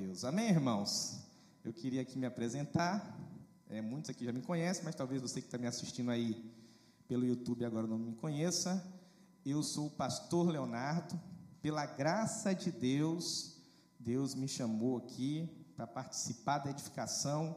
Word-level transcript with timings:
Deus. 0.00 0.24
Amém, 0.24 0.48
irmãos? 0.48 1.20
Eu 1.62 1.74
queria 1.74 2.00
aqui 2.00 2.18
me 2.18 2.24
apresentar. 2.24 3.20
É, 3.68 3.82
muitos 3.82 4.08
aqui 4.08 4.24
já 4.24 4.32
me 4.32 4.40
conhecem, 4.40 4.82
mas 4.82 4.94
talvez 4.94 5.20
você 5.20 5.42
que 5.42 5.46
está 5.46 5.58
me 5.58 5.66
assistindo 5.66 6.10
aí 6.10 6.42
pelo 7.06 7.26
YouTube 7.26 7.66
agora 7.66 7.86
não 7.86 7.98
me 7.98 8.14
conheça. 8.14 8.82
Eu 9.44 9.62
sou 9.62 9.88
o 9.88 9.90
pastor 9.90 10.48
Leonardo. 10.48 11.20
Pela 11.60 11.84
graça 11.84 12.54
de 12.54 12.72
Deus, 12.72 13.58
Deus 13.98 14.34
me 14.34 14.48
chamou 14.48 14.96
aqui 14.96 15.46
para 15.76 15.86
participar 15.86 16.60
da 16.60 16.70
edificação 16.70 17.54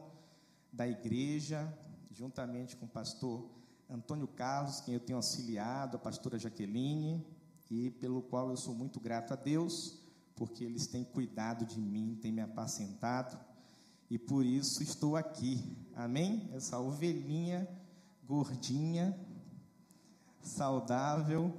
da 0.70 0.86
igreja, 0.86 1.72
juntamente 2.12 2.76
com 2.76 2.84
o 2.84 2.90
pastor 2.90 3.48
Antônio 3.88 4.28
Carlos, 4.28 4.82
quem 4.82 4.92
eu 4.92 5.00
tenho 5.00 5.16
auxiliado, 5.16 5.96
a 5.96 6.00
pastora 6.00 6.38
Jaqueline, 6.38 7.26
e 7.70 7.88
pelo 7.92 8.20
qual 8.20 8.50
eu 8.50 8.56
sou 8.58 8.74
muito 8.74 9.00
grato 9.00 9.32
a 9.32 9.36
Deus, 9.36 10.03
porque 10.36 10.64
eles 10.64 10.86
têm 10.86 11.04
cuidado 11.04 11.64
de 11.64 11.80
mim, 11.80 12.18
têm 12.20 12.32
me 12.32 12.40
apacentado, 12.40 13.38
e 14.10 14.18
por 14.18 14.44
isso 14.44 14.82
estou 14.82 15.16
aqui. 15.16 15.76
Amém? 15.94 16.50
Essa 16.52 16.78
ovelhinha 16.78 17.68
gordinha, 18.26 19.18
saudável, 20.42 21.52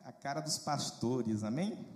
a 0.00 0.12
cara 0.12 0.40
dos 0.40 0.58
pastores. 0.58 1.42
Amém? 1.42 1.86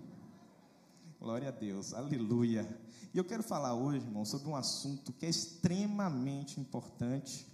Glória 1.19 1.49
a 1.49 1.53
Deus. 1.53 1.95
Aleluia. 1.95 2.67
E 3.13 3.19
eu 3.19 3.25
quero 3.25 3.43
falar 3.43 3.75
hoje, 3.75 4.05
irmão, 4.05 4.25
sobre 4.25 4.49
um 4.49 4.57
assunto 4.57 5.13
que 5.13 5.27
é 5.27 5.29
extremamente 5.29 6.61
importante 6.61 7.47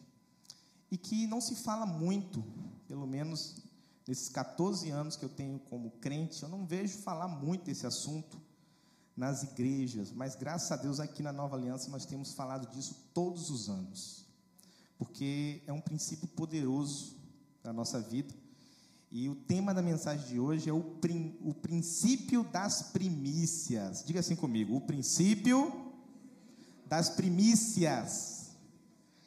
e 0.90 0.98
que 0.98 1.26
não 1.26 1.40
se 1.40 1.56
fala 1.56 1.86
muito, 1.86 2.44
pelo 2.86 3.06
menos 3.06 3.65
nesses 4.06 4.28
14 4.28 4.90
anos 4.90 5.16
que 5.16 5.24
eu 5.24 5.28
tenho 5.28 5.58
como 5.58 5.90
crente, 6.00 6.42
eu 6.42 6.48
não 6.48 6.64
vejo 6.64 6.98
falar 6.98 7.28
muito 7.28 7.64
desse 7.64 7.86
assunto 7.86 8.40
nas 9.16 9.42
igrejas, 9.42 10.12
mas 10.12 10.36
graças 10.36 10.70
a 10.70 10.76
Deus 10.76 11.00
aqui 11.00 11.22
na 11.22 11.32
Nova 11.32 11.56
Aliança 11.56 11.90
nós 11.90 12.04
temos 12.04 12.34
falado 12.34 12.70
disso 12.70 12.94
todos 13.14 13.50
os 13.50 13.68
anos, 13.68 14.26
porque 14.98 15.62
é 15.66 15.72
um 15.72 15.80
princípio 15.80 16.28
poderoso 16.28 17.16
para 17.62 17.70
a 17.70 17.74
nossa 17.74 18.00
vida. 18.00 18.34
E 19.10 19.28
o 19.28 19.34
tema 19.34 19.72
da 19.72 19.80
mensagem 19.80 20.26
de 20.26 20.38
hoje 20.38 20.68
é 20.68 20.72
o, 20.72 20.82
prin, 20.82 21.38
o 21.40 21.54
princípio 21.54 22.44
das 22.44 22.82
primícias. 22.82 24.04
Diga 24.04 24.20
assim 24.20 24.36
comigo: 24.36 24.76
o 24.76 24.80
princípio 24.80 25.92
das 26.86 27.08
primícias. 27.08 28.50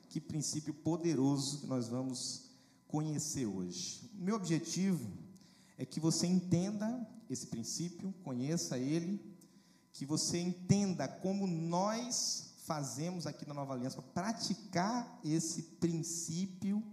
Que 0.09 0.19
princípio 0.19 0.73
poderoso 0.73 1.59
que 1.59 1.67
nós 1.67 1.88
vamos 1.88 2.48
conhecer 2.89 3.45
hoje. 3.45 4.09
Meu 4.15 4.35
objetivo 4.35 5.09
é 5.77 5.85
que 5.85 5.99
você 5.99 6.27
entenda 6.27 7.07
esse 7.29 7.47
princípio, 7.47 8.13
conheça 8.23 8.77
ele, 8.77 9.23
que 9.93 10.05
você 10.05 10.39
entenda 10.39 11.07
como 11.07 11.47
nós 11.47 12.55
fazemos 12.65 13.25
aqui 13.25 13.47
na 13.47 13.53
Nova 13.53 13.73
Aliança 13.73 14.01
para 14.01 14.23
praticar 14.23 15.19
esse 15.23 15.61
princípio, 15.79 16.83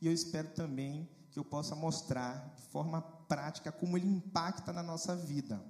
e 0.00 0.06
eu 0.06 0.12
espero 0.12 0.48
também 0.50 1.08
que 1.30 1.38
eu 1.38 1.44
possa 1.44 1.74
mostrar 1.74 2.54
de 2.56 2.62
forma 2.62 3.02
prática 3.02 3.72
como 3.72 3.96
ele 3.96 4.06
impacta 4.06 4.72
na 4.72 4.82
nossa 4.82 5.16
vida. 5.16 5.62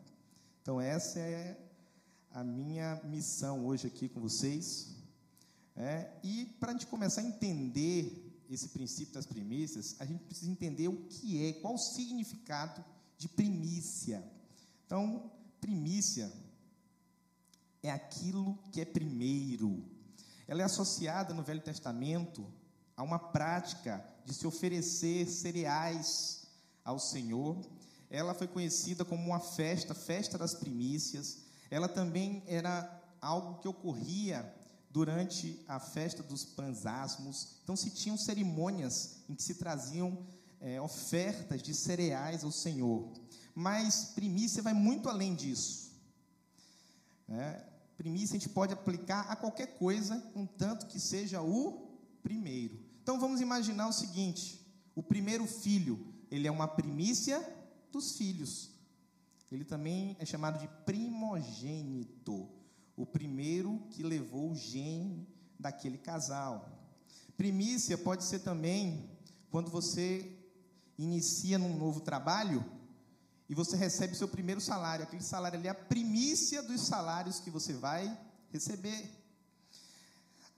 Então, 0.60 0.80
essa 0.80 1.18
é 1.18 1.58
a 2.30 2.44
minha 2.44 3.00
missão 3.04 3.66
hoje 3.66 3.86
aqui 3.86 4.08
com 4.08 4.20
vocês. 4.20 4.96
É, 5.74 6.10
e 6.22 6.46
para 6.60 6.70
a 6.70 6.72
gente 6.72 6.86
começar 6.86 7.22
a 7.22 7.24
entender 7.24 8.31
esse 8.50 8.68
princípio 8.68 9.14
das 9.14 9.26
primícias, 9.26 9.96
a 9.98 10.04
gente 10.04 10.24
precisa 10.24 10.50
entender 10.50 10.88
o 10.88 11.04
que 11.04 11.46
é, 11.46 11.52
qual 11.54 11.74
o 11.74 11.78
significado 11.78 12.84
de 13.16 13.28
primícia. 13.28 14.22
Então, 14.86 15.30
primícia 15.60 16.32
é 17.82 17.90
aquilo 17.90 18.58
que 18.70 18.80
é 18.80 18.84
primeiro. 18.84 19.84
Ela 20.46 20.62
é 20.62 20.64
associada 20.64 21.32
no 21.32 21.42
Velho 21.42 21.60
Testamento 21.60 22.46
a 22.96 23.02
uma 23.02 23.18
prática 23.18 24.04
de 24.24 24.34
se 24.34 24.46
oferecer 24.46 25.26
cereais 25.26 26.46
ao 26.84 26.98
Senhor. 26.98 27.58
Ela 28.10 28.34
foi 28.34 28.46
conhecida 28.46 29.04
como 29.04 29.24
uma 29.24 29.40
festa, 29.40 29.94
festa 29.94 30.36
das 30.36 30.54
primícias. 30.54 31.38
Ela 31.70 31.88
também 31.88 32.42
era 32.46 33.02
algo 33.20 33.60
que 33.60 33.68
ocorria 33.68 34.42
durante 34.92 35.58
a 35.66 35.80
festa 35.80 36.22
dos 36.22 36.44
panzasmos. 36.44 37.56
Então, 37.62 37.74
se 37.74 37.90
tinham 37.90 38.16
cerimônias 38.16 39.22
em 39.28 39.34
que 39.34 39.42
se 39.42 39.54
traziam 39.54 40.26
é, 40.60 40.80
ofertas 40.80 41.62
de 41.62 41.74
cereais 41.74 42.44
ao 42.44 42.52
Senhor. 42.52 43.10
Mas 43.54 44.12
primícia 44.14 44.62
vai 44.62 44.72
muito 44.72 45.08
além 45.08 45.34
disso. 45.34 45.90
É, 47.28 47.64
primícia 47.96 48.36
a 48.36 48.38
gente 48.38 48.48
pode 48.48 48.72
aplicar 48.72 49.22
a 49.22 49.36
qualquer 49.36 49.78
coisa, 49.78 50.20
contanto 50.32 50.86
que 50.86 51.00
seja 51.00 51.42
o 51.42 51.98
primeiro. 52.22 52.78
Então 53.02 53.18
vamos 53.18 53.40
imaginar 53.40 53.88
o 53.88 53.92
seguinte: 53.92 54.60
o 54.94 55.02
primeiro 55.02 55.46
filho, 55.46 56.14
ele 56.30 56.46
é 56.46 56.50
uma 56.50 56.68
primícia 56.68 57.40
dos 57.90 58.16
filhos. 58.16 58.70
Ele 59.50 59.64
também 59.64 60.16
é 60.18 60.24
chamado 60.24 60.58
de 60.58 60.68
primogênito 60.86 62.48
o 62.96 63.06
primeiro 63.06 63.80
que 63.90 64.02
levou 64.02 64.50
o 64.50 64.54
gene 64.54 65.26
daquele 65.58 65.98
casal. 65.98 66.68
Primícia 67.36 67.96
pode 67.96 68.24
ser 68.24 68.40
também 68.40 69.10
quando 69.50 69.70
você 69.70 70.38
inicia 70.98 71.58
num 71.58 71.76
novo 71.76 72.00
trabalho 72.00 72.64
e 73.48 73.54
você 73.54 73.76
recebe 73.76 74.14
seu 74.14 74.28
primeiro 74.28 74.60
salário. 74.60 75.04
Aquele 75.04 75.22
salário 75.22 75.58
ali 75.58 75.68
é 75.68 75.70
a 75.70 75.74
primícia 75.74 76.62
dos 76.62 76.80
salários 76.82 77.40
que 77.40 77.50
você 77.50 77.72
vai 77.72 78.18
receber. 78.50 79.10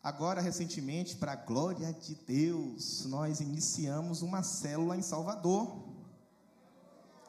Agora, 0.02 0.40
recentemente, 0.40 1.16
para 1.16 1.32
a 1.32 1.36
glória 1.36 1.92
de 1.92 2.14
Deus, 2.14 3.06
nós 3.06 3.40
iniciamos 3.40 4.20
uma 4.20 4.42
célula 4.42 4.96
em 4.96 5.02
Salvador. 5.02 5.82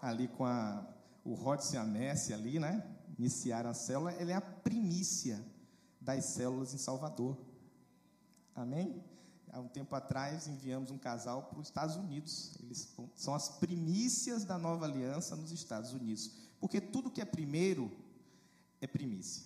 Ali 0.01 0.27
com 0.27 0.45
a, 0.45 0.85
o 1.23 1.33
Rodson 1.33 1.75
e 1.75 1.77
a 1.77 1.83
Messi 1.83 2.33
ali, 2.33 2.59
né? 2.59 2.94
Iniciar 3.17 3.65
a 3.65 3.73
célula, 3.73 4.11
ela 4.13 4.31
é 4.31 4.35
a 4.35 4.41
primícia 4.41 5.43
das 5.99 6.25
células 6.25 6.73
em 6.73 6.77
Salvador. 6.77 7.37
Amém? 8.53 9.03
Há 9.51 9.59
um 9.59 9.67
tempo 9.67 9.95
atrás 9.95 10.47
enviamos 10.47 10.91
um 10.91 10.97
casal 10.97 11.43
para 11.43 11.59
os 11.59 11.67
Estados 11.67 11.95
Unidos. 11.95 12.57
Eles 12.61 12.93
são 13.15 13.33
as 13.33 13.49
primícias 13.49 14.43
da 14.43 14.57
nova 14.57 14.85
aliança 14.85 15.35
nos 15.35 15.51
Estados 15.51 15.93
Unidos. 15.93 16.31
Porque 16.59 16.81
tudo 16.81 17.09
que 17.09 17.21
é 17.21 17.25
primeiro 17.25 17.91
é 18.81 18.87
primícia. 18.87 19.45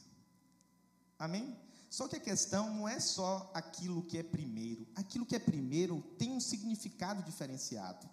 Amém? 1.18 1.56
Só 1.90 2.08
que 2.08 2.16
a 2.16 2.20
questão 2.20 2.74
não 2.74 2.88
é 2.88 3.00
só 3.00 3.52
aquilo 3.54 4.04
que 4.04 4.18
é 4.18 4.24
primeiro. 4.24 4.88
Aquilo 4.96 5.26
que 5.26 5.36
é 5.36 5.40
primeiro 5.40 6.02
tem 6.18 6.32
um 6.32 6.40
significado 6.40 7.24
diferenciado. 7.24 8.08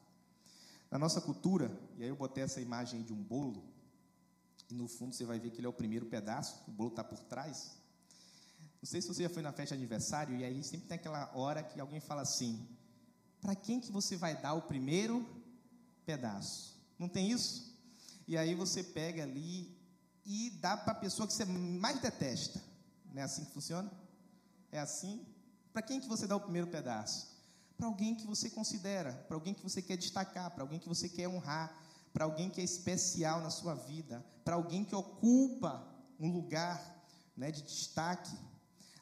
Na 0.90 0.98
nossa 0.98 1.20
cultura, 1.20 1.70
e 1.98 2.02
aí 2.02 2.08
eu 2.08 2.16
botei 2.16 2.44
essa 2.44 2.60
imagem 2.60 3.02
de 3.02 3.12
um 3.12 3.22
bolo, 3.22 3.64
e 4.68 4.74
no 4.74 4.88
fundo 4.88 5.14
você 5.14 5.24
vai 5.24 5.38
ver 5.38 5.50
que 5.50 5.58
ele 5.58 5.66
é 5.66 5.70
o 5.70 5.72
primeiro 5.72 6.06
pedaço, 6.06 6.62
o 6.66 6.70
bolo 6.70 6.90
está 6.90 7.04
por 7.04 7.18
trás. 7.18 7.76
Não 8.82 8.86
sei 8.86 9.00
se 9.00 9.08
você 9.08 9.22
já 9.22 9.28
foi 9.28 9.42
na 9.42 9.52
festa 9.52 9.74
de 9.76 9.80
aniversário, 9.80 10.36
e 10.36 10.44
aí 10.44 10.62
sempre 10.62 10.88
tem 10.88 10.96
aquela 10.96 11.30
hora 11.34 11.62
que 11.62 11.80
alguém 11.80 12.00
fala 12.00 12.22
assim: 12.22 12.68
para 13.40 13.54
quem 13.54 13.80
que 13.80 13.90
você 13.90 14.16
vai 14.16 14.40
dar 14.40 14.54
o 14.54 14.62
primeiro 14.62 15.26
pedaço? 16.04 16.76
Não 16.98 17.08
tem 17.08 17.30
isso? 17.30 17.74
E 18.26 18.36
aí 18.36 18.54
você 18.54 18.82
pega 18.82 19.22
ali 19.22 19.76
e 20.24 20.50
dá 20.60 20.76
para 20.76 20.92
a 20.92 20.96
pessoa 20.96 21.26
que 21.26 21.32
você 21.32 21.44
mais 21.44 22.00
detesta. 22.00 22.60
Não 23.12 23.22
é 23.22 23.24
assim 23.24 23.44
que 23.44 23.52
funciona? 23.52 23.90
É 24.72 24.80
assim? 24.80 25.24
Para 25.72 25.82
quem 25.82 26.00
que 26.00 26.08
você 26.08 26.26
dá 26.26 26.34
o 26.34 26.40
primeiro 26.40 26.66
pedaço? 26.66 27.36
Para 27.76 27.86
alguém 27.86 28.14
que 28.14 28.26
você 28.26 28.50
considera, 28.50 29.12
para 29.28 29.36
alguém 29.36 29.54
que 29.54 29.62
você 29.62 29.80
quer 29.80 29.96
destacar, 29.96 30.50
para 30.50 30.62
alguém 30.62 30.78
que 30.78 30.88
você 30.88 31.08
quer 31.08 31.28
honrar, 31.28 31.76
para 32.16 32.24
alguém 32.24 32.48
que 32.48 32.62
é 32.62 32.64
especial 32.64 33.42
na 33.42 33.50
sua 33.50 33.74
vida, 33.74 34.24
para 34.42 34.54
alguém 34.54 34.82
que 34.82 34.94
ocupa 34.94 35.86
um 36.18 36.32
lugar 36.32 37.04
né, 37.36 37.50
de 37.50 37.60
destaque, 37.60 38.34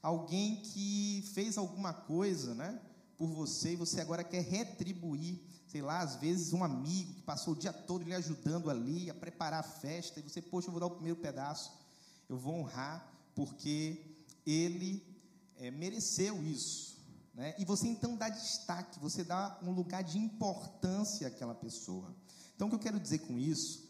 alguém 0.03 0.57
que 0.57 1.23
fez 1.33 1.57
alguma 1.57 1.93
coisa 1.93 2.57
né, 2.57 2.77
por 3.17 3.29
você 3.29 3.75
e 3.75 3.77
você 3.77 4.01
agora 4.01 4.25
quer 4.25 4.43
retribuir, 4.43 5.41
sei 5.69 5.81
lá, 5.81 6.01
às 6.01 6.17
vezes 6.17 6.53
um 6.53 6.65
amigo 6.65 7.15
que 7.15 7.23
passou 7.23 7.55
o 7.55 7.57
dia 7.57 7.73
todo 7.73 8.03
lhe 8.03 8.13
ajudando 8.13 8.69
ali 8.69 9.09
a 9.09 9.15
preparar 9.15 9.61
a 9.61 9.63
festa, 9.63 10.19
e 10.19 10.23
você, 10.25 10.43
poxa, 10.43 10.67
eu 10.67 10.73
vou 10.73 10.81
dar 10.81 10.87
o 10.87 10.97
primeiro 10.97 11.21
pedaço, 11.21 11.71
eu 12.29 12.37
vou 12.37 12.55
honrar, 12.55 13.15
porque 13.33 14.19
ele 14.45 15.07
é, 15.55 15.71
mereceu 15.71 16.43
isso. 16.43 16.99
Né? 17.33 17.55
E 17.61 17.65
você 17.65 17.87
então 17.87 18.17
dá 18.17 18.29
destaque, 18.29 18.99
você 18.99 19.23
dá 19.23 19.57
um 19.63 19.71
lugar 19.71 20.03
de 20.03 20.19
importância 20.19 21.29
àquela 21.29 21.55
pessoa. 21.55 22.13
Então, 22.55 22.69
o 22.69 22.71
que 22.71 22.77
eu 22.77 22.81
quero 22.81 23.01
dizer 23.01 23.21
com 23.21 23.39
isso 23.39 23.85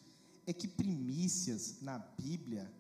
é 0.46 0.52
que 0.52 0.68
primícias 0.68 1.80
na 1.80 1.98
Bíblia, 1.98 2.72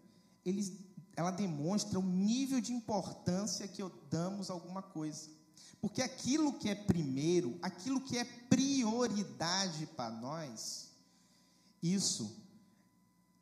eles, 0.44 0.72
ela 1.16 1.30
demonstra 1.30 1.98
o 1.98 2.02
nível 2.02 2.60
de 2.60 2.72
importância 2.72 3.68
que 3.68 3.82
damos 4.10 4.50
a 4.50 4.52
alguma 4.52 4.82
coisa. 4.82 5.28
Porque 5.80 6.00
aquilo 6.00 6.54
que 6.54 6.68
é 6.68 6.74
primeiro, 6.74 7.58
aquilo 7.60 8.00
que 8.00 8.16
é 8.16 8.24
prioridade 8.24 9.86
para 9.88 10.10
nós, 10.10 10.90
isso 11.82 12.34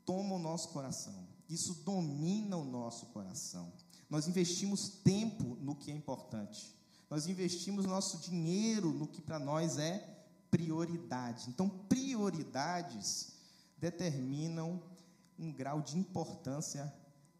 toma 0.04 0.34
o 0.34 0.38
nosso 0.38 0.70
coração. 0.70 1.30
isso 1.48 1.74
domina 1.84 2.56
o 2.56 2.64
nosso 2.64 3.06
coração. 3.06 3.72
Nós 4.08 4.26
investimos 4.26 4.88
tempo 4.88 5.56
no 5.60 5.76
que 5.76 5.90
é 5.90 5.94
importante. 5.94 6.74
Nós 7.08 7.26
investimos 7.26 7.84
nosso 7.84 8.18
dinheiro 8.18 8.90
no 8.90 9.06
que 9.06 9.20
para 9.20 9.38
nós 9.38 9.78
é 9.78 10.11
prioridade. 10.52 11.48
Então, 11.48 11.66
prioridades 11.68 13.32
determinam 13.78 14.80
um 15.38 15.50
grau 15.50 15.80
de 15.80 15.98
importância 15.98 16.92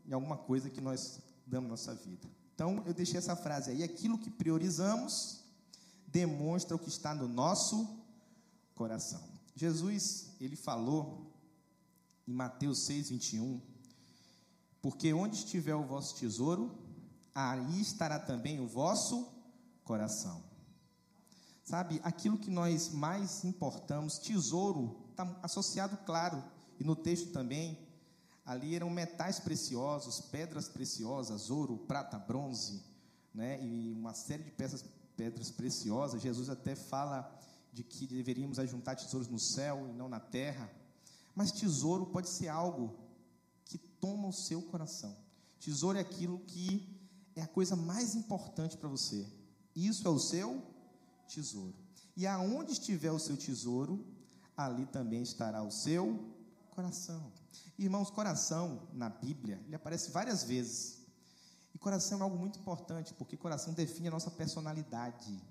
em 0.05 0.13
alguma 0.13 0.37
coisa 0.37 0.71
que 0.71 0.81
nós 0.81 1.21
damos 1.47 1.65
na 1.65 1.73
nossa 1.73 1.95
vida. 1.95 2.27
Então, 2.55 2.83
eu 2.87 2.95
deixei 2.95 3.19
essa 3.19 3.37
frase 3.37 3.71
aí: 3.71 3.83
aquilo 3.83 4.19
que 4.19 4.31
priorizamos 4.31 5.45
demonstra 6.09 6.75
o 6.75 6.79
que 6.79 6.89
está 6.89 7.15
no 7.15 7.29
nosso 7.29 8.03
coração. 8.75 9.23
Jesus, 9.55 10.31
ele 10.41 10.57
falou 10.57 11.31
em 12.27 12.33
Mateus 12.33 12.87
6, 12.87 13.11
21, 13.11 13.61
porque 14.81 15.13
onde 15.13 15.37
estiver 15.37 15.75
o 15.75 15.85
vosso 15.85 16.17
tesouro, 16.17 16.75
aí 17.35 17.81
estará 17.81 18.19
também 18.19 18.59
o 18.59 18.67
vosso 18.67 19.31
coração. 19.85 20.52
Sabe, 21.65 22.01
aquilo 22.03 22.39
que 22.39 22.51
nós 22.51 22.91
mais 22.91 23.45
importamos, 23.45 24.19
tesouro, 24.19 25.07
está 25.11 25.39
associado, 25.43 25.97
claro, 25.99 26.43
e 26.79 26.85
no 26.85 26.97
texto 26.97 27.31
também, 27.33 27.79
ali 28.45 28.75
eram 28.75 28.91
metais 28.91 29.39
preciosos, 29.39 30.21
pedras 30.21 30.69
preciosas, 30.69 31.51
ouro, 31.51 31.79
prata, 31.79 32.19
bronze, 32.19 32.83
né, 33.33 33.65
e 33.65 33.93
uma 33.93 34.13
série 34.13 34.43
de 34.43 34.51
peças, 34.51 34.85
pedras 35.17 35.51
preciosas. 35.51 36.21
Jesus 36.21 36.51
até 36.51 36.75
fala 36.75 37.33
de 37.73 37.83
que 37.83 38.07
deveríamos 38.07 38.59
ajuntar 38.59 38.97
tesouros 38.97 39.29
no 39.29 39.39
céu 39.39 39.87
e 39.89 39.93
não 39.93 40.09
na 40.09 40.21
terra. 40.21 40.71
Mas 41.35 41.53
tesouro 41.53 42.07
pode 42.07 42.29
ser 42.29 42.49
algo 42.49 42.99
que 43.65 43.79
toma 43.79 44.29
o 44.29 44.33
seu 44.33 44.61
coração. 44.63 45.17
Tesouro 45.59 45.97
é 45.97 46.01
aquilo 46.01 46.41
que 46.41 47.01
é 47.35 47.43
a 47.43 47.47
coisa 47.47 47.75
mais 47.77 48.15
importante 48.15 48.77
para 48.77 48.89
você. 48.89 49.27
Isso 49.75 50.07
é 50.07 50.11
o 50.11 50.19
seu 50.19 50.63
tesouro. 51.35 51.75
E 52.17 52.27
aonde 52.27 52.73
estiver 52.73 53.11
o 53.11 53.19
seu 53.19 53.37
tesouro, 53.37 54.05
ali 54.57 54.87
também 54.87 55.23
estará 55.23 55.63
o 55.63 55.71
seu 55.71 56.33
coração. 56.71 57.33
Irmãos, 57.79 58.11
coração 58.11 58.89
na 58.93 59.09
Bíblia, 59.09 59.61
ele 59.67 59.75
aparece 59.75 60.11
várias 60.11 60.45
vezes. 60.45 61.03
E 61.75 61.79
coração 61.79 62.19
é 62.19 62.23
algo 62.23 62.37
muito 62.37 62.59
importante, 62.59 63.15
porque 63.15 63.37
coração 63.37 63.73
define 63.73 64.09
a 64.09 64.11
nossa 64.11 64.31
personalidade. 64.31 65.43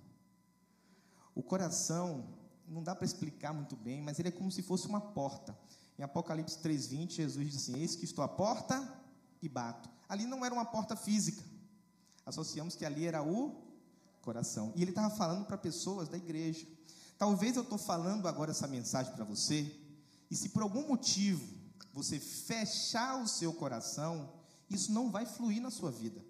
O 1.34 1.42
coração, 1.42 2.26
não 2.68 2.84
dá 2.84 2.96
para 2.96 3.06
explicar 3.06 3.54
muito 3.54 3.76
bem, 3.76 4.02
mas 4.02 4.20
ele 4.20 4.30
é 4.30 4.32
como 4.32 4.52
se 4.52 4.62
fosse 4.62 4.88
uma 4.88 5.02
porta. 5.02 5.58
Em 5.98 6.04
Apocalipse 6.04 6.58
3:20, 6.60 7.12
Jesus 7.12 7.52
diz 7.52 7.56
assim: 7.62 7.80
Eis 7.80 7.96
que 7.96 8.06
estou 8.06 8.24
à 8.24 8.28
porta 8.28 9.02
e 9.42 9.50
bato. 9.50 9.90
Ali 10.08 10.26
não 10.26 10.46
era 10.46 10.54
uma 10.54 10.66
porta 10.66 10.96
física. 10.96 11.44
Associamos 12.26 12.76
que 12.76 12.86
ali 12.86 13.06
era 13.06 13.24
o 13.24 13.71
coração. 14.22 14.72
E 14.76 14.82
ele 14.82 14.92
estava 14.92 15.14
falando 15.16 15.46
para 15.46 15.58
pessoas 15.58 16.08
da 16.08 16.18
igreja. 16.18 16.68
Talvez 17.18 17.56
eu 17.56 17.64
estou 17.64 17.78
falando 17.78 18.28
agora 18.28 18.52
essa 18.52 18.68
mensagem 18.68 19.14
para 19.14 19.26
você, 19.26 19.76
e 20.30 20.36
se 20.36 20.50
por 20.50 20.64
algum 20.64 20.88
motivo 20.88 21.46
você 21.94 22.20
fechar 22.20 23.22
o 23.22 23.28
seu 23.28 23.54
coração, 23.54 24.34
isso 24.70 24.92
não 24.92 25.12
vai 25.12 25.26
fluir 25.26 25.62
na 25.62 25.70
sua 25.70 25.92
vida, 25.92 26.24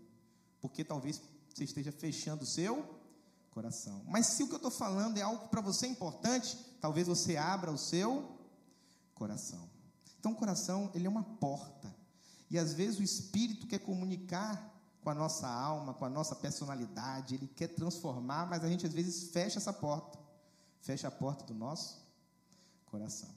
porque 0.59 0.83
talvez 0.83 1.21
você 1.53 1.63
esteja 1.63 1.91
fechando 1.91 2.43
o 2.43 2.47
seu 2.47 2.99
coração. 3.51 4.01
Mas 4.07 4.27
se 4.27 4.43
o 4.43 4.47
que 4.47 4.53
eu 4.53 4.57
estou 4.57 4.71
falando 4.71 5.17
é 5.17 5.21
algo 5.21 5.47
para 5.49 5.61
você 5.61 5.85
importante, 5.85 6.57
talvez 6.79 7.07
você 7.07 7.37
abra 7.37 7.71
o 7.71 7.77
seu 7.77 8.37
coração. 9.13 9.69
Então, 10.19 10.31
o 10.31 10.35
coração 10.35 10.91
ele 10.93 11.05
é 11.05 11.09
uma 11.09 11.23
porta. 11.23 11.93
E 12.49 12.57
às 12.57 12.73
vezes 12.73 12.99
o 12.99 13.03
Espírito 13.03 13.67
quer 13.67 13.79
comunicar 13.79 14.70
com 15.03 15.09
a 15.09 15.15
nossa 15.15 15.47
alma, 15.47 15.93
com 15.93 16.05
a 16.05 16.09
nossa 16.09 16.35
personalidade, 16.35 17.35
ele 17.35 17.47
quer 17.47 17.67
transformar, 17.67 18.45
mas 18.45 18.63
a 18.63 18.69
gente 18.69 18.85
às 18.85 18.93
vezes 18.93 19.31
fecha 19.31 19.57
essa 19.57 19.73
porta, 19.73 20.19
fecha 20.81 21.07
a 21.07 21.11
porta 21.11 21.43
do 21.43 21.53
nosso 21.53 21.99
coração. 22.85 23.29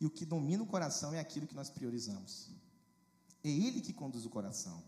E 0.00 0.06
o 0.06 0.10
que 0.10 0.24
domina 0.24 0.62
o 0.62 0.66
coração 0.66 1.12
é 1.12 1.18
aquilo 1.18 1.46
que 1.46 1.54
nós 1.54 1.70
priorizamos. 1.70 2.50
É 3.42 3.48
ele 3.48 3.80
que 3.80 3.92
conduz 3.92 4.24
o 4.24 4.30
coração. 4.30 4.82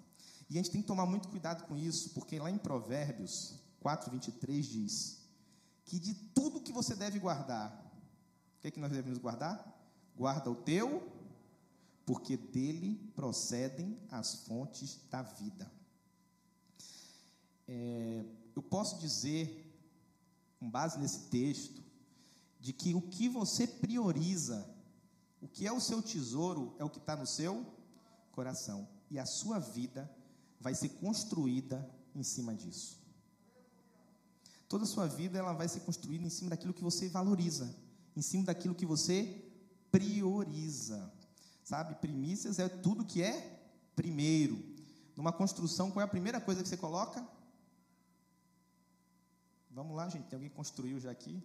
E 0.49 0.55
a 0.55 0.63
gente 0.63 0.71
tem 0.71 0.83
que 0.83 0.87
tomar 0.87 1.07
muito 1.07 1.29
cuidado 1.29 1.65
com 1.65 1.77
isso, 1.77 2.11
porque 2.11 2.39
lá 2.39 2.51
em 2.51 2.59
Provérbios 2.59 3.55
4, 3.81 4.11
23 4.11 4.67
diz 4.67 5.25
que 5.85 5.99
de 5.99 6.15
tudo 6.15 6.61
que 6.61 6.73
você 6.73 6.95
deve 6.95 7.19
guardar, 7.19 7.71
o 8.59 8.61
que 8.61 8.69
é 8.69 8.71
que 8.71 8.81
nós 8.81 8.91
devemos 8.91 9.19
guardar? 9.19 9.73
Guarda 10.17 10.51
o 10.51 10.55
teu, 10.55 11.07
porque 12.07 12.37
dele 12.37 12.97
procedem 13.15 13.99
as 14.11 14.35
fontes 14.47 15.01
da 15.11 15.23
vida. 15.23 15.71
É, 17.67 18.25
eu 18.55 18.63
posso 18.63 18.99
dizer, 18.99 19.73
com 20.59 20.71
base 20.71 20.99
nesse 20.99 21.21
texto, 21.29 21.83
de 22.61 22.73
que 22.73 22.95
o 22.95 23.01
que 23.01 23.29
você 23.29 23.67
prioriza, 23.67 24.67
o 25.41 25.49
que 25.49 25.67
é 25.67 25.73
o 25.73 25.81
seu 25.81 26.01
tesouro, 26.01 26.75
é 26.79 26.85
o 26.85 26.91
que 26.91 26.99
está 26.99 27.15
no 27.15 27.27
seu 27.27 27.67
coração. 28.33 28.89
E 29.11 29.19
a 29.19 29.27
sua 29.27 29.59
vida 29.59 30.11
vai 30.61 30.75
ser 30.75 30.89
construída 30.91 31.89
em 32.15 32.23
cima 32.23 32.55
disso. 32.55 32.99
Toda 34.69 34.85
a 34.85 34.87
sua 34.87 35.07
vida 35.07 35.39
ela 35.39 35.53
vai 35.53 35.69
ser 35.69 35.81
construída 35.81 36.25
em 36.25 36.31
cima 36.31 36.51
daquilo 36.51 36.73
que 36.73 36.83
você 36.83 37.09
valoriza, 37.09 37.75
em 38.17 38.23
cima 38.23 38.45
daquilo 38.45 38.75
que 38.75 38.87
você 38.87 39.45
prioriza. 39.91 41.13
Sabe, 41.63 41.95
primícias 41.97 42.59
é 42.59 42.69
tudo 42.69 43.05
que 43.05 43.23
é 43.23 43.61
primeiro. 43.95 44.63
Numa 45.17 45.33
construção, 45.33 45.91
qual 45.91 46.01
é 46.01 46.05
a 46.05 46.09
primeira 46.09 46.41
coisa 46.41 46.63
que 46.63 46.69
você 46.69 46.77
coloca? 46.77 47.27
Vamos 49.75 49.97
lá, 49.97 50.09
gente, 50.09 50.27
tem 50.27 50.37
alguém 50.37 50.49
que 50.49 50.55
construiu 50.55 51.01
já 51.01 51.11
aqui? 51.11 51.43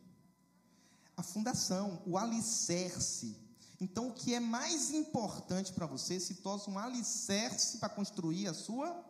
A 1.17 1.23
fundação, 1.23 1.99
o 2.05 2.15
alicerce. 2.15 3.35
Então, 3.81 4.09
o 4.09 4.13
que 4.13 4.35
é 4.35 4.39
mais 4.39 4.91
importante 4.91 5.73
para 5.73 5.87
você 5.87 6.19
se 6.19 6.35
torna 6.35 6.73
um 6.73 6.77
alicerce 6.77 7.79
para 7.79 7.89
construir 7.89 8.47
a 8.47 8.53
sua 8.53 9.03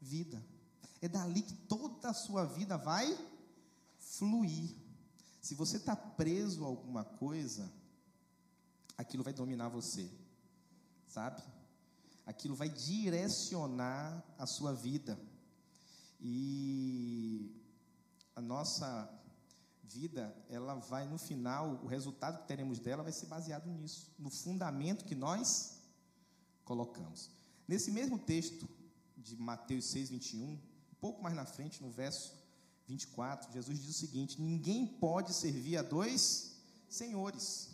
vida. 0.00 0.42
É 1.02 1.08
dali 1.08 1.42
que 1.42 1.52
toda 1.52 2.08
a 2.08 2.14
sua 2.14 2.46
vida 2.46 2.78
vai 2.78 3.14
fluir. 3.98 4.74
Se 5.42 5.54
você 5.54 5.76
está 5.76 5.94
preso 5.94 6.64
a 6.64 6.66
alguma 6.66 7.04
coisa, 7.04 7.70
aquilo 8.96 9.22
vai 9.22 9.34
dominar 9.34 9.68
você, 9.68 10.10
sabe? 11.06 11.42
Aquilo 12.24 12.56
vai 12.56 12.70
direcionar 12.70 14.24
a 14.38 14.46
sua 14.46 14.72
vida. 14.72 15.18
E 16.18 17.65
a 18.36 18.40
nossa 18.42 19.10
vida, 19.82 20.36
ela 20.50 20.74
vai 20.74 21.08
no 21.08 21.16
final, 21.16 21.80
o 21.82 21.86
resultado 21.86 22.42
que 22.42 22.46
teremos 22.46 22.78
dela 22.78 23.02
vai 23.02 23.12
ser 23.12 23.26
baseado 23.26 23.66
nisso, 23.66 24.12
no 24.18 24.28
fundamento 24.28 25.06
que 25.06 25.14
nós 25.14 25.80
colocamos. 26.62 27.30
Nesse 27.66 27.90
mesmo 27.90 28.18
texto 28.18 28.68
de 29.16 29.34
Mateus 29.36 29.86
6, 29.86 30.10
21, 30.10 30.44
um 30.44 30.58
pouco 31.00 31.22
mais 31.22 31.34
na 31.34 31.46
frente, 31.46 31.82
no 31.82 31.90
verso 31.90 32.34
24, 32.86 33.50
Jesus 33.52 33.80
diz 33.80 33.88
o 33.88 33.98
seguinte: 33.98 34.40
Ninguém 34.40 34.86
pode 34.86 35.32
servir 35.32 35.78
a 35.78 35.82
dois 35.82 36.56
senhores, 36.88 37.70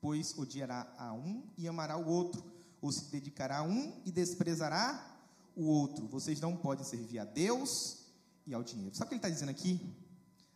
pois 0.00 0.36
odiará 0.38 0.90
a 0.96 1.12
um 1.12 1.46
e 1.58 1.68
amará 1.68 1.98
o 1.98 2.08
outro, 2.08 2.42
ou 2.80 2.90
se 2.90 3.04
dedicará 3.10 3.58
a 3.58 3.62
um 3.62 4.00
e 4.06 4.10
desprezará 4.10 5.20
o 5.54 5.64
outro. 5.64 6.08
Vocês 6.08 6.40
não 6.40 6.56
podem 6.56 6.84
servir 6.84 7.18
a 7.18 7.24
Deus 7.24 8.07
e 8.48 8.54
ao 8.54 8.64
dinheiro. 8.64 8.96
Sabe 8.96 9.06
o 9.06 9.08
que 9.10 9.14
ele 9.14 9.18
está 9.18 9.28
dizendo 9.28 9.50
aqui? 9.50 9.94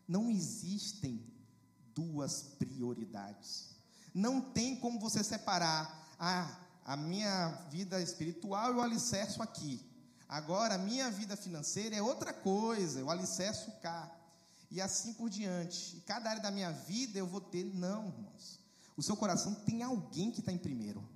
Não 0.08 0.30
existem 0.30 1.22
duas 1.94 2.42
prioridades. 2.58 3.76
Não 4.14 4.40
tem 4.40 4.74
como 4.76 4.98
você 4.98 5.22
separar 5.22 6.14
ah, 6.18 6.58
a 6.84 6.96
minha 6.96 7.50
vida 7.70 8.00
espiritual 8.00 8.72
e 8.72 8.76
o 8.76 8.80
alicerço 8.80 9.42
aqui. 9.42 9.80
Agora, 10.26 10.74
a 10.74 10.78
minha 10.78 11.10
vida 11.10 11.36
financeira 11.36 11.94
é 11.94 12.02
outra 12.02 12.32
coisa, 12.32 12.98
eu 12.98 13.10
alicerço 13.10 13.70
cá. 13.82 14.10
E 14.70 14.80
assim 14.80 15.12
por 15.12 15.28
diante. 15.28 15.98
E 15.98 16.00
cada 16.00 16.30
área 16.30 16.42
da 16.42 16.50
minha 16.50 16.72
vida 16.72 17.18
eu 17.18 17.26
vou 17.26 17.42
ter. 17.42 17.64
Não, 17.74 18.08
irmãos. 18.08 18.58
O 18.96 19.02
seu 19.02 19.14
coração 19.14 19.54
tem 19.54 19.82
alguém 19.82 20.30
que 20.30 20.40
está 20.40 20.50
em 20.50 20.56
primeiro. 20.56 21.06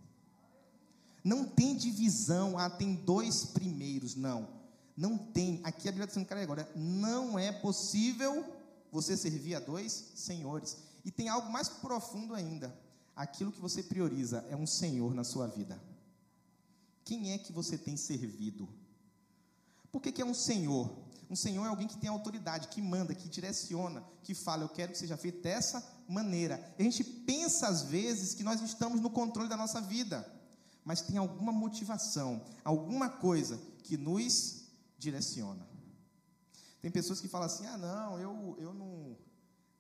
Não 1.25 1.45
tem 1.45 1.75
divisão, 1.75 2.59
ah, 2.59 2.68
tem 2.68 2.95
dois 2.95 3.47
primeiros. 3.47 4.14
Não. 4.14 4.55
Não 4.97 5.19
tem. 5.19 5.61
Aqui 5.62 5.88
a 5.88 5.93
Bíblia 5.93 6.05
está 6.05 6.15
dizendo, 6.15 6.29
cara, 6.29 6.43
agora, 6.43 6.71
não 6.75 7.38
é 7.38 7.53
possível 7.53 8.45
você 8.91 9.17
servir 9.17 9.55
a 9.55 9.61
dois 9.61 10.12
senhores. 10.15 10.79
E 11.05 11.11
tem 11.11 11.29
algo 11.29 11.50
mais 11.50 11.69
profundo 11.69 12.35
ainda. 12.35 12.75
Aquilo 13.15 13.53
que 13.53 13.61
você 13.61 13.83
prioriza 13.83 14.45
é 14.50 14.57
um 14.57 14.67
senhor 14.67 15.15
na 15.15 15.25
sua 15.25 15.47
vida. 15.47 15.81
Quem 17.05 17.33
é 17.33 17.38
que 17.38 17.53
você 17.53 17.76
tem 17.79 17.97
servido? 17.97 18.69
Por 19.93 20.00
que, 20.00 20.11
que 20.11 20.23
é 20.23 20.25
um 20.25 20.35
senhor? 20.35 20.91
Um 21.29 21.37
senhor 21.37 21.65
é 21.65 21.69
alguém 21.69 21.88
que 21.88 21.97
tem 21.97 22.09
autoridade, 22.09 22.69
que 22.69 22.81
manda, 22.81 23.15
que 23.15 23.29
direciona, 23.29 24.03
que 24.23 24.35
fala, 24.35 24.65
eu 24.65 24.69
quero 24.69 24.93
que 24.93 24.99
seja 24.99 25.17
feito 25.17 25.43
dessa 25.43 25.85
maneira. 26.09 26.75
A 26.79 26.83
gente 26.83 27.03
pensa 27.03 27.69
às 27.69 27.83
vezes 27.83 28.35
que 28.35 28.45
nós 28.45 28.61
estamos 28.61 29.00
no 29.00 29.11
controle 29.11 29.49
da 29.49 29.57
nossa 29.57 29.81
vida. 29.81 30.26
mas 30.85 31.00
tem 31.00 31.17
alguma 31.17 31.50
motivação, 31.50 32.41
alguma 32.65 33.09
coisa 33.09 33.61
que 33.83 33.97
nos 33.97 34.65
direciona. 34.99 35.67
Tem 36.81 36.91
pessoas 36.91 37.21
que 37.21 37.29
falam 37.29 37.47
assim: 37.47 37.67
ah, 37.67 37.79
não, 37.79 38.19
eu, 38.19 38.57
eu 38.59 38.73
não. 38.73 39.17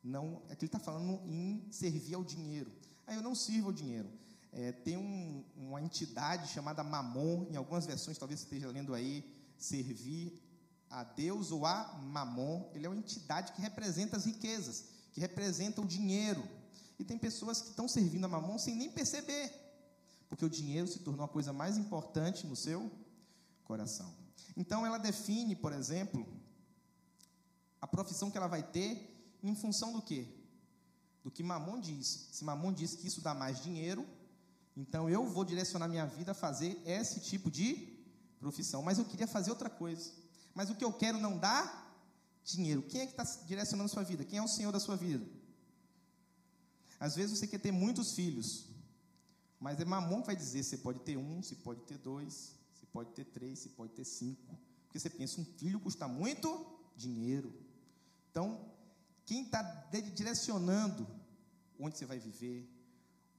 não 0.02 0.42
é 0.48 0.56
que 0.56 0.64
ele 0.64 0.68
está 0.68 0.78
falando 0.78 1.20
em 1.26 1.66
servir 1.70 2.14
ao 2.14 2.24
dinheiro. 2.24 2.72
Ah, 3.06 3.14
eu 3.14 3.22
não 3.22 3.34
sirvo 3.34 3.68
ao 3.68 3.72
dinheiro. 3.72 4.10
É, 4.52 4.72
tem 4.72 4.96
um, 4.96 5.44
uma 5.56 5.82
entidade 5.82 6.48
chamada 6.48 6.82
Mamon, 6.82 7.46
em 7.50 7.56
algumas 7.56 7.84
versões, 7.86 8.16
talvez 8.16 8.40
você 8.40 8.46
esteja 8.46 8.68
lendo 8.68 8.94
aí, 8.94 9.24
servir 9.58 10.42
a 10.88 11.04
Deus 11.04 11.52
ou 11.52 11.66
a 11.66 11.94
Mamon. 12.02 12.70
Ele 12.74 12.86
é 12.86 12.88
uma 12.88 12.96
entidade 12.96 13.52
que 13.52 13.60
representa 13.60 14.16
as 14.16 14.24
riquezas, 14.24 14.86
que 15.12 15.20
representa 15.20 15.80
o 15.80 15.86
dinheiro. 15.86 16.42
E 16.98 17.04
tem 17.04 17.18
pessoas 17.18 17.60
que 17.60 17.68
estão 17.68 17.86
servindo 17.86 18.24
a 18.24 18.28
Mamon 18.28 18.58
sem 18.58 18.74
nem 18.74 18.90
perceber, 18.90 19.52
porque 20.28 20.44
o 20.44 20.50
dinheiro 20.50 20.88
se 20.88 21.00
tornou 21.00 21.24
a 21.24 21.28
coisa 21.28 21.52
mais 21.52 21.76
importante 21.76 22.46
no 22.46 22.56
seu 22.56 22.90
coração. 23.62 24.25
Então 24.56 24.86
ela 24.86 24.98
define, 24.98 25.54
por 25.54 25.72
exemplo, 25.72 26.26
a 27.80 27.86
profissão 27.86 28.30
que 28.30 28.38
ela 28.38 28.46
vai 28.46 28.62
ter 28.62 29.38
em 29.42 29.54
função 29.54 29.92
do 29.92 30.02
quê? 30.02 30.26
Do 31.22 31.30
que 31.30 31.42
Mamon 31.42 31.80
diz. 31.80 32.28
Se 32.32 32.44
Mamon 32.44 32.72
diz 32.72 32.94
que 32.94 33.06
isso 33.06 33.20
dá 33.20 33.34
mais 33.34 33.62
dinheiro, 33.62 34.06
então 34.76 35.08
eu 35.08 35.26
vou 35.26 35.44
direcionar 35.44 35.88
minha 35.88 36.06
vida 36.06 36.32
a 36.32 36.34
fazer 36.34 36.80
esse 36.84 37.20
tipo 37.20 37.50
de 37.50 37.96
profissão. 38.38 38.82
Mas 38.82 38.98
eu 38.98 39.04
queria 39.04 39.26
fazer 39.26 39.50
outra 39.50 39.70
coisa. 39.70 40.10
Mas 40.54 40.70
o 40.70 40.74
que 40.74 40.84
eu 40.84 40.92
quero 40.92 41.18
não 41.18 41.38
dá 41.38 41.86
dinheiro. 42.44 42.82
Quem 42.82 43.00
é 43.00 43.06
que 43.06 43.12
está 43.12 43.24
direcionando 43.44 43.90
a 43.90 43.94
sua 43.94 44.04
vida? 44.04 44.24
Quem 44.24 44.38
é 44.38 44.42
o 44.42 44.48
Senhor 44.48 44.72
da 44.72 44.80
sua 44.80 44.96
vida? 44.96 45.26
Às 46.98 47.16
vezes 47.16 47.38
você 47.38 47.46
quer 47.46 47.58
ter 47.58 47.72
muitos 47.72 48.14
filhos, 48.14 48.66
mas 49.60 49.78
é 49.80 49.84
mamon 49.84 50.20
que 50.20 50.26
vai 50.26 50.36
dizer 50.36 50.62
se 50.62 50.78
pode 50.78 51.00
ter 51.00 51.16
um, 51.16 51.42
se 51.42 51.56
pode 51.56 51.82
ter 51.82 51.98
dois, 51.98 52.54
pode 52.96 53.10
ter 53.10 53.26
três, 53.26 53.58
se 53.58 53.68
pode 53.68 53.92
ter 53.92 54.04
cinco. 54.04 54.58
Porque 54.84 54.98
você 54.98 55.10
pensa, 55.10 55.38
um 55.38 55.44
filho 55.44 55.78
custa 55.78 56.08
muito 56.08 56.48
dinheiro. 56.96 57.52
Então, 58.30 58.72
quem 59.26 59.42
está 59.42 59.60
direcionando 60.14 61.06
onde 61.78 61.98
você 61.98 62.06
vai 62.06 62.18
viver, 62.18 62.62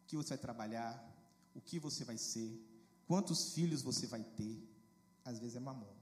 o 0.04 0.06
que 0.06 0.16
você 0.16 0.30
vai 0.30 0.38
trabalhar, 0.38 0.94
o 1.56 1.62
que 1.62 1.80
você 1.80 2.04
vai 2.04 2.20
ser, 2.20 2.50
quantos 3.08 3.54
filhos 3.54 3.82
você 3.82 4.06
vai 4.06 4.24
ter, 4.24 4.56
às 5.26 5.40
vezes 5.40 5.56
é 5.56 5.60
mamon. 5.60 5.96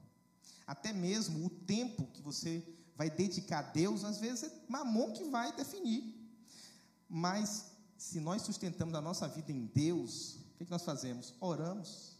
Até 0.66 0.92
mesmo 0.92 1.46
o 1.46 1.48
tempo 1.48 2.06
que 2.08 2.20
você 2.20 2.62
vai 2.94 3.08
dedicar 3.08 3.60
a 3.60 3.70
Deus, 3.70 4.04
às 4.04 4.18
vezes 4.18 4.50
é 4.50 4.64
mamon 4.68 5.14
que 5.14 5.24
vai 5.30 5.56
definir. 5.56 6.14
Mas 7.08 7.70
se 7.96 8.20
nós 8.20 8.42
sustentamos 8.42 8.94
a 8.94 9.00
nossa 9.00 9.26
vida 9.26 9.50
em 9.50 9.64
Deus, 9.64 10.34
o 10.34 10.56
que, 10.58 10.64
é 10.64 10.66
que 10.66 10.70
nós 10.70 10.84
fazemos? 10.84 11.32
Oramos 11.40 12.15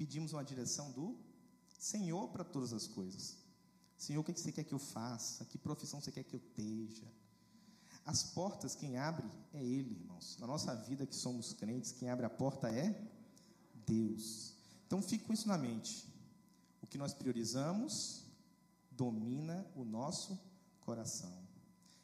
pedimos 0.00 0.32
uma 0.32 0.42
direção 0.42 0.90
do 0.92 1.14
Senhor 1.78 2.28
para 2.28 2.42
todas 2.42 2.72
as 2.72 2.86
coisas. 2.86 3.36
Senhor, 3.98 4.22
o 4.22 4.24
que, 4.24 4.32
você 4.32 4.50
quer 4.50 4.64
que 4.64 4.72
eu 4.72 4.78
faça? 4.78 5.44
Que 5.44 5.58
profissão 5.58 6.00
você 6.00 6.10
quer 6.10 6.24
que 6.24 6.34
eu 6.34 6.40
esteja? 6.40 7.06
As 8.06 8.22
portas, 8.22 8.74
quem 8.74 8.96
abre 8.96 9.28
é 9.52 9.62
Ele, 9.62 9.90
irmãos. 9.90 10.38
Na 10.40 10.46
nossa 10.46 10.74
vida 10.74 11.04
que 11.04 11.14
somos 11.14 11.52
crentes, 11.52 11.92
quem 11.92 12.08
abre 12.08 12.24
a 12.24 12.30
porta 12.30 12.70
é 12.70 12.98
Deus. 13.86 14.54
Então 14.86 15.02
fique 15.02 15.26
com 15.26 15.34
isso 15.34 15.46
na 15.46 15.58
mente. 15.58 16.08
O 16.80 16.86
que 16.86 16.96
nós 16.96 17.12
priorizamos 17.12 18.24
domina 18.90 19.70
o 19.76 19.84
nosso 19.84 20.40
coração 20.80 21.46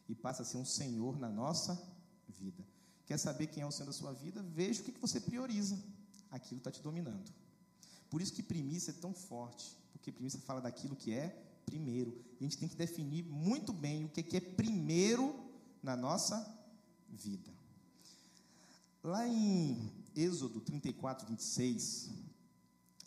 e 0.07 0.15
passa 0.15 0.43
a 0.43 0.45
ser 0.45 0.59
um 0.59 0.67
Senhor 0.67 1.19
na 1.19 1.31
nossa 1.31 1.83
vida. 2.29 2.63
Quer 3.07 3.17
saber 3.17 3.47
quem 3.47 3.63
é 3.63 3.67
o 3.67 3.73
Senhor 3.73 3.87
da 3.87 3.95
sua 3.95 4.13
vida? 4.13 4.43
Veja 4.43 4.83
o 4.83 4.85
que 4.85 5.01
você 5.01 5.19
prioriza. 5.19 5.83
Aquilo 6.31 6.59
está 6.59 6.71
te 6.71 6.83
dominando. 6.83 7.46
Por 8.11 8.21
isso 8.21 8.33
que 8.33 8.43
primícia 8.43 8.91
é 8.91 8.95
tão 8.95 9.13
forte, 9.13 9.77
porque 9.93 10.13
primícia 10.13 10.41
fala 10.41 10.61
daquilo 10.61 10.97
que 10.97 11.13
é 11.13 11.29
primeiro. 11.65 12.17
E 12.41 12.45
a 12.45 12.49
gente 12.49 12.59
tem 12.59 12.69
que 12.69 12.77
definir 12.77 13.25
muito 13.25 13.73
bem 13.73 14.05
o 14.05 14.09
que 14.09 14.37
é 14.37 14.41
primeiro 14.41 15.35
na 15.83 15.97
nossa 15.97 16.37
vida. 17.09 17.51
Lá 19.03 19.27
em 19.27 19.93
Êxodo 20.15 20.61
34, 20.61 21.27
26, 21.29 22.11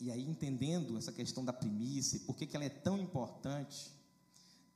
e 0.00 0.10
aí 0.10 0.24
entendendo 0.24 0.96
essa 0.96 1.12
questão 1.12 1.44
da 1.44 1.52
primícia, 1.52 2.20
por 2.20 2.36
que 2.36 2.48
ela 2.54 2.64
é 2.64 2.70
tão 2.70 2.98
importante, 2.98 3.90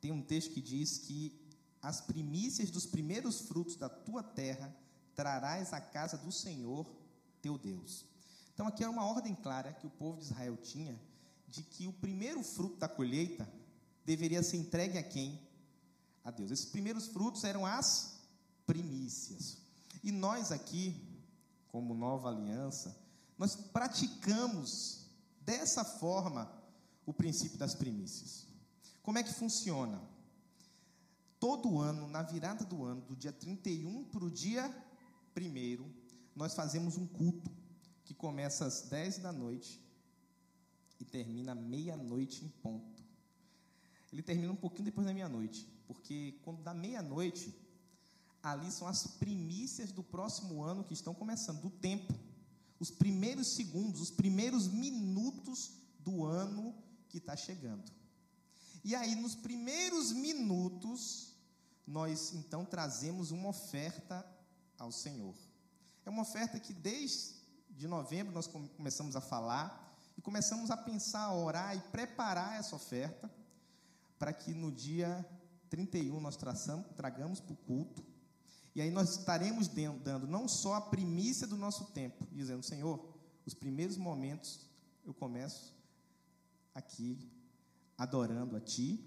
tem 0.01 0.13
um 0.13 0.21
texto 0.21 0.53
que 0.53 0.61
diz 0.61 0.99
que 0.99 1.33
as 1.81 2.01
primícias 2.01 2.71
dos 2.71 2.87
primeiros 2.87 3.41
frutos 3.43 3.77
da 3.77 3.89
tua 3.89 4.23
terra 4.23 4.75
trarás 5.15 5.73
à 5.73 5.81
casa 5.81 6.19
do 6.19 6.33
Senhor 6.33 6.87
teu 7.41 7.57
Deus. 7.59 8.05
Então 8.55 8.67
aqui 8.67 8.83
é 8.83 8.89
uma 8.89 9.05
ordem 9.05 9.35
clara 9.35 9.73
que 9.73 9.87
o 9.87 9.91
povo 9.91 10.19
de 10.19 10.25
Israel 10.25 10.57
tinha 10.57 10.99
de 11.49 11.63
que 11.63 11.87
o 11.87 11.93
primeiro 11.93 12.43
fruto 12.43 12.77
da 12.77 12.89
colheita 12.89 13.49
deveria 14.05 14.43
ser 14.43 14.57
entregue 14.57 14.97
a 14.97 15.03
quem? 15.03 15.39
A 16.25 16.31
Deus. 16.31 16.51
Esses 16.51 16.65
primeiros 16.65 17.07
frutos 17.09 17.45
eram 17.45 17.67
as 17.67 18.19
primícias. 18.67 19.59
E 20.03 20.11
nós 20.11 20.51
aqui, 20.51 20.97
como 21.69 21.95
nova 21.95 22.31
aliança, 22.31 22.97
nós 23.37 23.55
praticamos 23.55 25.07
dessa 25.43 25.85
forma 25.85 26.51
o 27.05 27.13
princípio 27.13 27.59
das 27.59 27.75
primícias. 27.75 28.47
Como 29.03 29.19
é 29.19 29.23
que 29.23 29.33
funciona? 29.33 30.01
todo 31.45 31.79
ano, 31.79 32.09
na 32.09 32.23
virada 32.23 32.65
do 32.65 32.85
ano, 32.85 33.03
do 33.03 33.15
dia 33.15 33.31
31 33.31 34.05
para 34.05 34.25
o 34.25 34.31
dia 34.31 34.75
1, 35.37 35.91
nós 36.35 36.55
fazemos 36.55 36.97
um 36.97 37.07
culto 37.07 37.51
que 38.05 38.15
começa 38.15 38.67
às 38.67 38.83
10 38.83 39.19
da 39.19 39.33
noite 39.33 39.81
e 41.01 41.05
termina 41.05 41.55
meia-noite 41.55 42.45
em 42.45 42.49
ponto. 42.49 43.03
Ele 44.13 44.23
termina 44.23 44.53
um 44.53 44.57
pouquinho 44.57 44.85
depois 44.85 45.07
da 45.07 45.13
meia-noite, 45.13 45.67
porque 45.87 46.39
quando 46.43 46.63
dá 46.63 46.73
meia-noite, 46.73 47.53
ali 48.43 48.71
são 48.71 48.87
as 48.87 49.07
primícias 49.07 49.91
do 49.91 50.03
próximo 50.03 50.63
ano 50.63 50.85
que 50.85 50.93
estão 50.93 51.15
começando, 51.15 51.63
do 51.63 51.71
tempo. 51.71 52.15
Os 52.79 52.91
primeiros 52.91 53.55
segundos, 53.55 54.01
os 54.01 54.11
primeiros 54.11 54.69
minutos 54.69 55.73
do 55.99 56.25
ano 56.25 56.75
que 57.09 57.19
está 57.19 57.35
chegando. 57.37 57.91
E 58.85 58.95
aí, 58.95 59.15
nos 59.15 59.35
primeiros 59.35 60.13
minutos, 60.13 61.35
nós 61.87 62.35
então 62.35 62.65
trazemos 62.65 63.31
uma 63.31 63.49
oferta 63.49 64.25
ao 64.79 64.93
Senhor. 64.93 65.35
É 66.05 66.11
uma 66.11 66.23
oferta 66.23 66.61
que 66.61 66.75
desde 66.75 67.44
de 67.77 67.89
novembro 67.89 68.33
nós 68.33 68.47
começamos 68.47 69.17
a 69.17 69.21
falar 69.21 69.95
e 70.17 70.23
começamos 70.23 70.71
a 70.71 70.77
pensar, 70.77 71.23
a 71.23 71.35
orar 71.35 71.77
e 71.77 71.81
preparar 71.81 72.59
essa 72.59 72.77
oferta 72.77 73.31
para 74.19 74.33
que 74.33 74.55
no 74.55 74.71
dia 74.71 75.27
31 75.69 76.21
nós 76.21 76.37
traçamos, 76.37 76.87
tragamos 76.97 77.41
para 77.41 77.53
o 77.53 77.57
culto. 77.57 78.05
E 78.75 78.81
aí 78.81 78.91
nós 78.91 79.19
estaremos 79.19 79.69
dando 79.69 80.27
não 80.27 80.49
só 80.49 80.75
a 80.75 80.81
primícia 80.81 81.47
do 81.47 81.57
nosso 81.57 81.87
tempo, 81.87 82.27
dizendo, 82.33 82.63
Senhor, 82.63 83.05
os 83.45 83.55
primeiros 83.55 83.97
momentos 83.97 84.61
eu 85.05 85.13
começo 85.13 85.75
aqui 86.75 87.19
adorando 87.97 88.57
a 88.57 88.61
Ti, 88.61 89.05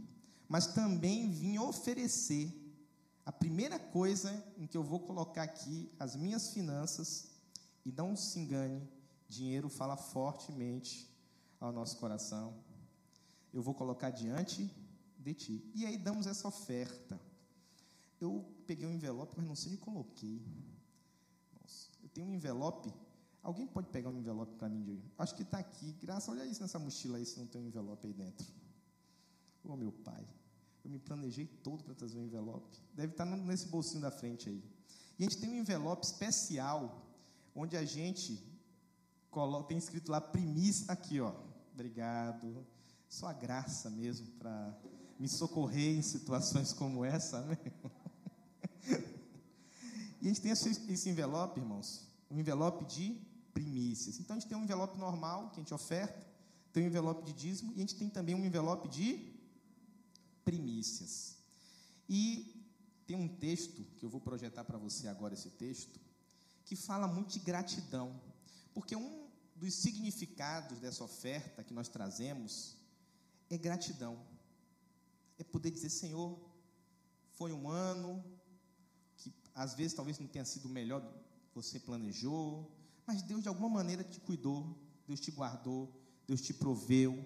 mas 0.47 0.67
também 0.67 1.29
vim 1.29 1.57
oferecer 1.57 2.53
a 3.25 3.31
primeira 3.31 3.77
coisa 3.77 4.31
em 4.57 4.65
que 4.65 4.77
eu 4.77 4.83
vou 4.83 5.01
colocar 5.01 5.43
aqui 5.43 5.91
as 5.99 6.15
minhas 6.15 6.51
finanças, 6.51 7.29
e 7.87 7.91
não 7.93 8.17
se 8.17 8.37
engane, 8.37 8.85
dinheiro 9.29 9.69
fala 9.69 9.95
fortemente 9.95 11.09
ao 11.57 11.71
nosso 11.71 11.97
coração. 11.97 12.53
Eu 13.53 13.63
vou 13.63 13.73
colocar 13.73 14.09
diante 14.09 14.69
de 15.17 15.33
ti. 15.33 15.71
E 15.73 15.85
aí 15.85 15.97
damos 15.97 16.27
essa 16.27 16.49
oferta. 16.49 17.17
Eu 18.19 18.45
peguei 18.65 18.85
um 18.85 18.91
envelope, 18.91 19.35
mas 19.37 19.47
não 19.47 19.55
sei 19.55 19.71
onde 19.71 19.79
coloquei. 19.79 20.45
Nossa, 21.53 21.89
eu 22.03 22.09
tenho 22.09 22.27
um 22.27 22.33
envelope. 22.33 22.93
Alguém 23.41 23.65
pode 23.65 23.87
pegar 23.87 24.09
um 24.09 24.19
envelope 24.19 24.55
para 24.55 24.67
mim? 24.67 25.01
Acho 25.17 25.33
que 25.33 25.43
está 25.43 25.59
aqui. 25.59 25.93
Graças, 25.93 26.27
olha 26.27 26.45
isso 26.45 26.61
nessa 26.61 26.77
mochila 26.77 27.17
aí, 27.17 27.25
se 27.25 27.39
não 27.39 27.47
tem 27.47 27.61
um 27.61 27.67
envelope 27.67 28.05
aí 28.05 28.11
dentro. 28.11 28.45
Ô 29.63 29.77
meu 29.77 29.93
pai. 29.93 30.27
Eu 30.83 30.91
me 30.91 30.99
planejei 30.99 31.45
todo 31.63 31.85
para 31.85 31.95
trazer 31.95 32.19
um 32.19 32.25
envelope. 32.25 32.81
Deve 32.93 33.13
estar 33.13 33.25
tá 33.25 33.37
nesse 33.37 33.69
bolsinho 33.69 34.01
da 34.01 34.11
frente 34.11 34.49
aí. 34.49 34.61
E 35.17 35.23
a 35.23 35.29
gente 35.29 35.39
tem 35.39 35.49
um 35.49 35.55
envelope 35.55 36.05
especial, 36.05 37.06
onde 37.57 37.75
a 37.75 37.83
gente 37.83 38.41
coloca, 39.31 39.67
tem 39.67 39.77
escrito 39.77 40.11
lá 40.11 40.21
primícia, 40.21 40.85
aqui 40.91 41.19
ó, 41.19 41.33
obrigado, 41.73 42.65
só 43.09 43.27
a 43.27 43.33
graça 43.33 43.89
mesmo 43.89 44.27
para 44.39 44.77
me 45.19 45.27
socorrer 45.27 45.97
em 45.97 46.01
situações 46.03 46.71
como 46.71 47.03
essa, 47.03 47.41
né? 47.41 47.57
E 50.19 50.25
a 50.25 50.29
gente 50.29 50.41
tem 50.41 50.51
esse, 50.51 51.09
envelope, 51.09 51.59
irmãos, 51.59 52.01
um 52.29 52.39
envelope 52.39 52.85
de 52.85 53.15
primícias. 53.53 54.19
Então 54.19 54.35
a 54.35 54.39
gente 54.39 54.49
tem 54.49 54.57
um 54.57 54.63
envelope 54.63 54.97
normal 54.97 55.51
que 55.51 55.59
a 55.59 55.63
gente 55.63 55.73
oferta, 55.73 56.25
tem 56.73 56.83
um 56.83 56.87
envelope 56.87 57.23
de 57.23 57.33
dízimo 57.33 57.71
e 57.73 57.75
a 57.75 57.79
gente 57.81 57.95
tem 57.95 58.09
também 58.09 58.33
um 58.33 58.43
envelope 58.43 58.87
de 58.87 59.31
primícias. 60.43 61.37
E 62.09 62.65
tem 63.05 63.15
um 63.15 63.27
texto 63.27 63.85
que 63.95 64.03
eu 64.03 64.09
vou 64.09 64.19
projetar 64.19 64.63
para 64.63 64.77
você 64.77 65.07
agora 65.07 65.35
esse 65.35 65.51
texto, 65.51 65.99
que 66.67 66.75
fala 66.75 67.07
muito 67.07 67.31
de 67.31 67.39
gratidão. 67.39 68.21
Porque 68.73 68.95
um 68.95 69.29
dos 69.55 69.73
significados 69.73 70.79
dessa 70.79 71.03
oferta 71.03 71.63
que 71.63 71.73
nós 71.73 71.87
trazemos 71.87 72.75
é 73.49 73.57
gratidão. 73.57 74.19
É 75.39 75.43
poder 75.43 75.71
dizer, 75.71 75.89
Senhor, 75.89 76.37
foi 77.31 77.53
um 77.53 77.69
ano 77.69 78.21
que 79.15 79.33
às 79.55 79.73
vezes 79.73 79.93
talvez 79.93 80.19
não 80.19 80.27
tenha 80.27 80.43
sido 80.43 80.65
o 80.65 80.69
melhor 80.69 81.01
que 81.01 81.55
você 81.55 81.79
planejou, 81.79 82.69
mas 83.05 83.21
Deus 83.21 83.41
de 83.41 83.47
alguma 83.47 83.69
maneira 83.69 84.03
te 84.03 84.19
cuidou, 84.19 84.77
Deus 85.07 85.21
te 85.21 85.31
guardou, 85.31 85.89
Deus 86.27 86.41
te 86.41 86.53
proveu, 86.53 87.23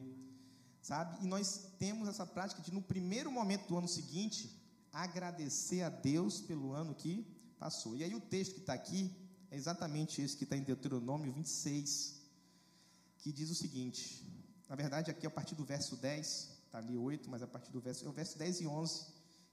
sabe? 0.82 1.24
E 1.24 1.28
nós 1.28 1.72
temos 1.80 2.08
essa 2.08 2.28
prática 2.28 2.62
de 2.62 2.72
no 2.72 2.82
primeiro 2.82 3.32
momento 3.32 3.68
do 3.68 3.78
ano 3.78 3.88
seguinte 3.88 4.56
agradecer 4.94 5.82
a 5.82 5.90
Deus 5.90 6.40
pelo 6.40 6.74
ano 6.74 6.94
que 6.94 7.26
passou. 7.58 7.96
E 7.96 8.04
aí 8.04 8.14
o 8.14 8.22
texto 8.22 8.54
que 8.54 8.60
está 8.60 8.74
aqui 8.74 9.21
é 9.52 9.58
exatamente 9.58 10.22
esse 10.22 10.38
que 10.38 10.46
está 10.46 10.56
em 10.56 10.64
Deuteronômio 10.64 11.32
26, 11.32 12.16
que 13.20 13.32
diz 13.32 13.52
o 13.52 13.56
seguinte: 13.56 14.26
na 14.70 14.76
verdade, 14.76 15.12
aqui 15.12 15.28
a 15.28 15.30
partir 15.30 15.54
do 15.54 15.66
verso 15.66 15.98
10, 15.98 16.28
está 16.66 16.78
ali 16.78 16.98
8, 16.98 17.30
mas 17.30 17.44
a 17.44 17.48
partir 17.48 17.70
do 17.72 17.82
verso, 17.82 18.06
é 18.06 18.08
o 18.08 18.14
verso 18.14 18.38
10 18.38 18.62
e 18.62 18.68
11, 18.68 19.06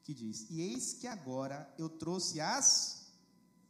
que 0.04 0.14
diz: 0.14 0.46
E 0.48 0.60
eis 0.60 0.94
que 0.94 1.08
agora 1.08 1.68
eu 1.76 1.88
trouxe 1.88 2.40
as 2.40 3.12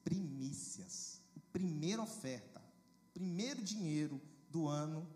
primícias, 0.05 1.23
a 1.35 1.41
primeira 1.51 2.03
oferta, 2.03 2.61
o 3.09 3.13
primeiro 3.15 3.63
dinheiro 3.63 4.21
do 4.51 4.69
ano 4.69 5.09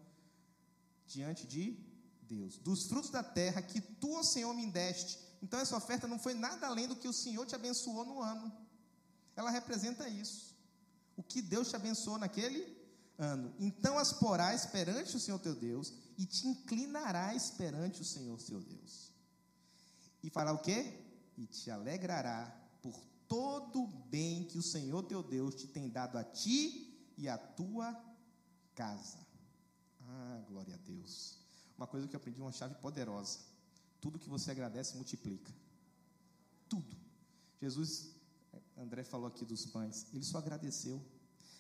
diante 1.07 1.47
de 1.47 1.79
Deus, 2.23 2.57
dos 2.57 2.87
frutos 2.87 3.11
da 3.11 3.23
terra 3.23 3.61
que 3.61 3.83
tu, 3.83 4.15
ó 4.15 4.23
Senhor, 4.23 4.55
me 4.55 4.67
deste. 4.67 5.19
Então, 5.43 5.61
essa 5.61 5.77
oferta 5.77 6.09
não 6.09 6.19
foi 6.19 6.33
nada 6.33 6.67
além 6.67 6.89
do 6.89 6.97
que 6.97 7.09
o 7.09 7.13
Senhor 7.13 7.45
te 7.45 7.55
abençoou 7.55 8.07
no 8.07 8.23
ano. 8.23 8.51
Ela 9.37 9.51
representa 9.51 10.09
isso. 10.09 10.52
O 11.17 11.23
que 11.23 11.43
Deus 11.43 11.69
te 11.69 11.77
abençoou 11.77 12.19
naquele 12.19 12.77
ano. 13.19 13.55
Então 13.59 13.99
as 13.99 14.13
porás 14.13 14.67
perante 14.67 15.17
o 15.17 15.21
Senhor 15.21 15.39
teu 15.39 15.55
Deus 15.55 15.93
e 16.19 16.27
te 16.27 16.47
inclinarás 16.47 17.51
perante 17.51 18.03
o 18.03 18.05
Senhor 18.05 18.41
teu 18.43 18.61
Deus. 18.61 19.13
E 20.23 20.31
fará 20.31 20.53
o 20.53 20.59
quê? 20.59 21.01
E 21.37 21.47
te 21.47 21.71
alegrará 21.71 22.47
por 22.81 22.99
todo 23.29 23.83
o 23.83 23.87
bem 23.87 24.45
que 24.45 24.59
o 24.59 24.63
Senhor 24.63 25.03
teu 25.05 25.23
Deus 25.23 25.55
te 25.55 25.67
tem 25.67 25.89
dado 25.89 26.19
a 26.19 26.25
ti 26.25 27.13
e 27.17 27.29
à 27.29 27.39
tua 27.39 27.95
casa. 28.75 29.19
Ah, 30.01 30.43
glória 30.49 30.75
a 30.75 30.79
Deus. 30.79 31.39
Uma 31.77 31.87
coisa 31.87 32.07
que 32.07 32.15
eu 32.15 32.19
aprendi, 32.19 32.41
uma 32.41 32.53
chave 32.53 32.75
poderosa. 32.77 33.41
Tudo 34.01 34.19
que 34.19 34.29
você 34.29 34.51
agradece, 34.51 34.97
multiplica. 34.97 35.53
Tudo. 36.69 36.97
Jesus, 37.61 38.11
André 38.83 39.05
falou 39.05 39.27
aqui 39.27 39.45
dos 39.45 39.65
pães, 39.67 40.07
ele 40.13 40.25
só 40.25 40.39
agradeceu. 40.39 41.01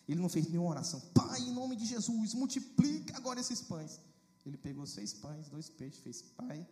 Ele 0.08 0.20
não 0.20 0.28
fez 0.28 0.48
nenhuma 0.48 0.70
oração. 0.70 1.00
Pai, 1.14 1.40
em 1.40 1.52
nome 1.52 1.76
de 1.76 1.86
Jesus, 1.86 2.34
multiplica 2.34 3.16
agora 3.16 3.40
esses 3.40 3.60
pães. 3.62 4.00
Ele 4.44 4.56
pegou 4.56 4.84
seis 4.86 5.12
pães, 5.12 5.48
dois 5.48 5.68
peixes, 5.68 6.00
fez, 6.00 6.22
Pai, 6.22 6.66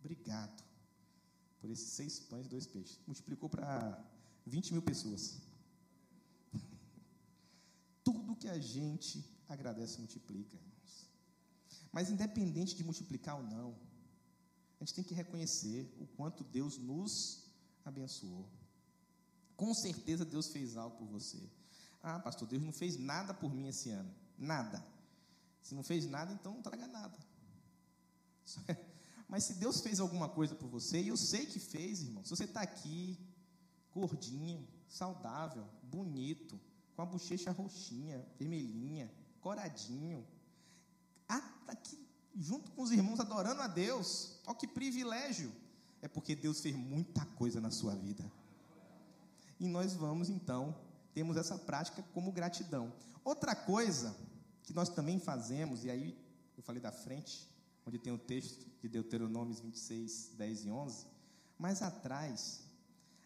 obrigado 0.00 0.62
por 1.60 1.70
esses 1.70 1.90
seis 1.98 2.18
pães 2.18 2.46
e 2.46 2.48
dois 2.48 2.66
peixes. 2.66 2.98
Multiplicou 3.06 3.48
para 3.48 4.04
20 4.44 4.72
mil 4.72 4.82
pessoas. 4.82 5.38
Tudo 8.02 8.36
que 8.36 8.48
a 8.48 8.58
gente 8.58 9.24
agradece, 9.48 9.98
multiplica, 9.98 10.56
irmãos. 10.56 11.06
Mas 11.92 12.10
independente 12.10 12.74
de 12.74 12.82
multiplicar 12.82 13.36
ou 13.36 13.44
não, 13.44 13.76
a 14.80 14.84
gente 14.84 14.94
tem 14.94 15.04
que 15.04 15.14
reconhecer 15.14 15.88
o 16.00 16.06
quanto 16.08 16.42
Deus 16.42 16.76
nos 16.76 17.44
abençoou. 17.84 18.44
Com 19.56 19.72
certeza 19.74 20.24
Deus 20.24 20.48
fez 20.48 20.76
algo 20.76 20.96
por 20.96 21.06
você. 21.06 21.38
Ah, 22.02 22.18
pastor, 22.18 22.48
Deus 22.48 22.62
não 22.62 22.72
fez 22.72 22.98
nada 22.98 23.32
por 23.32 23.52
mim 23.52 23.68
esse 23.68 23.90
ano. 23.90 24.12
Nada. 24.38 24.84
Se 25.62 25.74
não 25.74 25.82
fez 25.82 26.06
nada, 26.06 26.32
então 26.32 26.54
não 26.54 26.62
traga 26.62 26.86
nada. 26.86 27.18
Mas 29.28 29.44
se 29.44 29.54
Deus 29.54 29.80
fez 29.80 30.00
alguma 30.00 30.28
coisa 30.28 30.54
por 30.54 30.68
você, 30.68 31.00
e 31.00 31.08
eu 31.08 31.16
sei 31.16 31.46
que 31.46 31.58
fez, 31.58 32.02
irmão, 32.02 32.22
se 32.24 32.30
você 32.30 32.44
está 32.44 32.60
aqui, 32.60 33.18
gordinho, 33.92 34.68
saudável, 34.86 35.66
bonito, 35.82 36.60
com 36.94 37.02
a 37.02 37.06
bochecha 37.06 37.50
roxinha, 37.50 38.24
vermelhinha, 38.38 39.10
coradinho, 39.40 40.26
aqui 41.66 41.98
junto 42.36 42.70
com 42.72 42.82
os 42.82 42.90
irmãos 42.90 43.20
adorando 43.20 43.62
a 43.62 43.66
Deus, 43.66 44.38
olha 44.46 44.56
que 44.56 44.66
privilégio! 44.66 45.52
É 46.02 46.08
porque 46.08 46.34
Deus 46.34 46.60
fez 46.60 46.76
muita 46.76 47.24
coisa 47.24 47.60
na 47.60 47.70
sua 47.70 47.94
vida. 47.94 48.30
E 49.58 49.66
nós 49.66 49.94
vamos 49.94 50.28
então 50.28 50.74
temos 51.14 51.36
essa 51.36 51.56
prática 51.56 52.02
como 52.12 52.32
gratidão. 52.32 52.92
Outra 53.24 53.54
coisa 53.54 54.14
que 54.64 54.74
nós 54.74 54.88
também 54.88 55.20
fazemos, 55.20 55.84
e 55.84 55.90
aí 55.90 56.18
eu 56.56 56.62
falei 56.62 56.82
da 56.82 56.90
frente, 56.90 57.48
onde 57.86 57.98
tem 57.98 58.12
o 58.12 58.18
texto 58.18 58.66
de 58.80 58.88
Deuteronômio 58.88 59.54
26, 59.54 60.32
10 60.36 60.64
e 60.64 60.70
11, 60.70 61.06
mas 61.56 61.82
atrás 61.82 62.64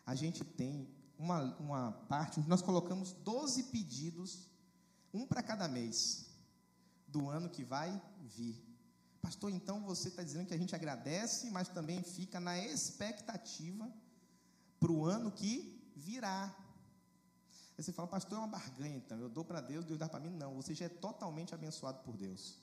a 0.05 0.15
gente 0.15 0.45
tem 0.45 0.87
uma, 1.19 1.57
uma 1.57 1.93
parte 2.09 2.39
onde 2.39 2.49
nós 2.49 2.63
colocamos 2.63 3.13
12 3.13 3.65
pedidos, 3.65 4.47
um 5.13 5.27
para 5.27 5.43
cada 5.43 5.67
mês, 5.67 6.27
do 7.07 7.29
ano 7.29 7.49
que 7.49 7.65
vai 7.65 8.01
vir. 8.37 8.63
Pastor, 9.23 9.51
então 9.51 9.83
você 9.83 10.09
está 10.09 10.23
dizendo 10.23 10.47
que 10.47 10.55
a 10.55 10.59
gente 10.59 10.75
agradece, 10.75 11.51
mas 11.51 11.69
também 11.69 12.03
fica 12.03 12.39
na 12.39 12.59
expectativa 12.59 13.91
para 14.79 14.93
o 14.93 15.05
ano 15.05 15.33
que 15.33 15.78
virá. 15.99 16.55
Aí 17.77 17.85
você 17.85 17.93
fala, 17.93 18.09
pastor, 18.09 18.39
é 18.39 18.41
uma 18.41 18.49
barganha, 18.49 18.97
então. 18.97 19.19
Eu 19.19 19.29
dou 19.29 19.45
para 19.45 19.61
Deus, 19.61 19.85
Deus 19.85 19.99
dá 19.99 20.09
para 20.09 20.21
mim. 20.21 20.31
Não, 20.31 20.55
você 20.55 20.75
já 20.75 20.87
é 20.87 20.89
totalmente 20.89 21.55
abençoado 21.55 21.99
por 22.03 22.17
Deus. 22.17 22.57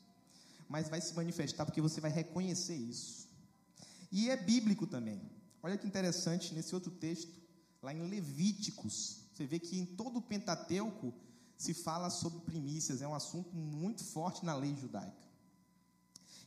Mas 0.68 0.90
vai 0.90 1.00
se 1.00 1.14
manifestar 1.14 1.66
porque 1.66 1.82
você 1.82 2.02
vai 2.02 2.12
reconhecer 2.12 2.76
isso. 2.76 3.28
E 4.12 4.30
é 4.30 4.38
bíblico 4.38 4.88
também. 4.88 5.22
Olha 5.62 5.78
que 5.78 5.88
interessante 5.88 6.54
nesse 6.54 6.74
outro 6.76 6.92
texto, 6.92 7.32
lá 7.82 7.94
em 7.94 8.08
Levíticos. 8.08 9.22
Você 9.34 9.46
vê 9.46 9.60
que 9.60 9.80
em 9.80 9.86
todo 9.86 10.18
o 10.18 10.22
Pentateuco 10.22 11.14
se 11.58 11.74
fala 11.74 12.10
sobre 12.10 12.40
primícias, 12.42 13.02
é 13.02 13.08
um 13.08 13.16
assunto 13.16 13.56
muito 13.56 14.04
forte 14.04 14.46
na 14.46 14.54
lei 14.54 14.76
judaica. 14.76 15.26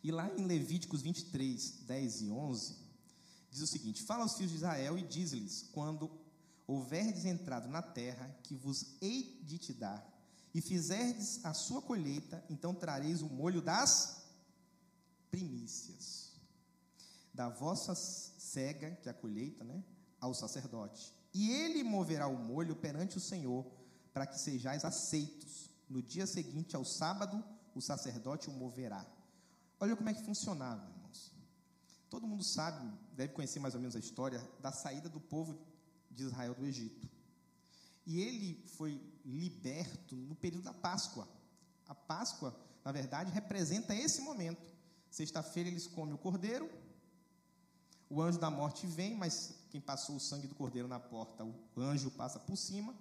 E 0.03 0.13
lá 0.13 0.31
em 0.37 0.47
Levíticos 0.47 1.03
23, 1.03 1.81
10 1.87 2.23
e 2.23 2.31
11, 2.31 2.77
diz 3.51 3.61
o 3.61 3.67
seguinte: 3.67 4.03
Fala 4.03 4.23
aos 4.23 4.35
filhos 4.35 4.53
de 4.53 4.59
Israel 4.59 4.99
e 4.99 5.03
diz-lhes: 5.03 5.69
Quando 5.73 6.09
houverdes 6.69 7.25
entrado 7.25 7.67
na 7.67 7.81
terra 7.81 8.31
que 8.45 8.55
vos 8.55 8.95
hei 9.01 9.41
de 9.43 9.59
te 9.59 9.73
dar, 9.73 10.07
e 10.55 10.61
fizerdes 10.61 11.45
a 11.45 11.55
sua 11.55 11.81
colheita, 11.83 12.45
então 12.49 12.75
trareis 12.75 13.23
o 13.23 13.29
molho 13.29 13.61
das 13.61 14.25
primícias 15.31 16.29
da 17.33 17.49
vossa 17.49 17.95
cega, 17.95 18.91
que 18.97 19.09
é 19.09 19.13
a 19.13 19.15
colheita, 19.15 19.63
né, 19.63 19.85
ao 20.21 20.35
sacerdote. 20.35 21.15
E 21.33 21.51
ele 21.51 21.85
moverá 21.85 22.27
o 22.27 22.37
molho 22.37 22.75
perante 22.75 23.17
o 23.17 23.21
Senhor, 23.21 23.65
para 24.13 24.27
que 24.27 24.39
sejais 24.39 24.85
aceitos. 24.85 25.71
No 25.89 26.03
dia 26.03 26.27
seguinte 26.27 26.75
ao 26.75 26.85
sábado, 26.85 27.45
o 27.75 27.81
sacerdote 27.81 28.49
o 28.49 28.53
moverá. 28.53 29.07
Olha 29.79 29.95
como 29.95 30.09
é 30.09 30.15
que 30.15 30.25
funcionava, 30.25 30.91
irmãos. 30.91 31.33
Todo 32.11 32.27
mundo 32.27 32.43
sabe, 32.43 32.91
deve 33.15 33.33
conhecer 33.33 33.61
mais 33.61 33.75
ou 33.75 33.81
menos 33.81 33.95
a 33.95 34.01
história 34.01 34.43
da 34.61 34.73
saída 34.73 35.09
do 35.09 35.21
povo 35.21 35.57
de 36.11 36.25
Israel 36.25 36.55
do 36.55 36.67
Egito. 36.67 37.09
E 38.07 38.21
ele 38.21 38.65
foi 38.77 39.01
liberto 39.25 40.17
no 40.17 40.35
período 40.35 40.65
da 40.65 40.75
Páscoa. 40.75 41.29
A 41.87 41.95
Páscoa, 41.95 42.59
na 42.85 42.93
verdade, 42.93 43.31
representa 43.31 43.95
esse 43.95 44.21
momento. 44.21 44.73
Sexta-feira 45.11 45.69
eles 45.69 45.87
comem 45.87 46.15
o 46.15 46.19
cordeiro, 46.19 46.71
o 48.11 48.23
anjo 48.23 48.39
da 48.39 48.51
morte 48.51 48.87
vem, 48.87 49.15
mas 49.15 49.55
quem 49.71 49.81
passou 49.81 50.17
o 50.17 50.21
sangue 50.21 50.47
do 50.47 50.55
cordeiro 50.55 50.89
na 50.89 50.99
porta, 50.99 51.45
o 51.45 51.81
anjo 51.81 52.11
passa 52.11 52.39
por 52.39 52.57
cima, 52.57 52.95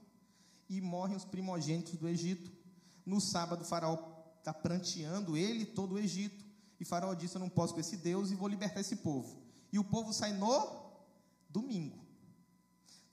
e 0.70 0.82
morrem 0.82 1.16
os 1.16 1.24
primogênitos 1.24 1.98
do 1.98 2.08
Egito. 2.10 2.52
No 3.06 3.22
sábado, 3.22 3.62
o 3.62 3.66
faraó 3.66 3.98
está 4.38 4.54
pranteando 4.54 5.38
ele 5.38 5.66
todo 5.66 5.96
o 5.96 6.00
Egito, 6.00 6.46
e 6.80 6.84
faraó 6.84 7.14
disse: 7.14 7.36
Eu 7.36 7.40
não 7.40 7.50
posso 7.50 7.74
com 7.74 7.80
esse 7.80 7.96
Deus 7.96 8.32
e 8.32 8.36
vou 8.36 8.50
libertar 8.50 8.82
esse 8.82 8.98
povo. 8.98 9.42
E 9.72 9.80
o 9.80 9.84
povo 9.84 10.12
sai 10.12 10.34
no 10.34 10.92
domingo. 11.50 12.06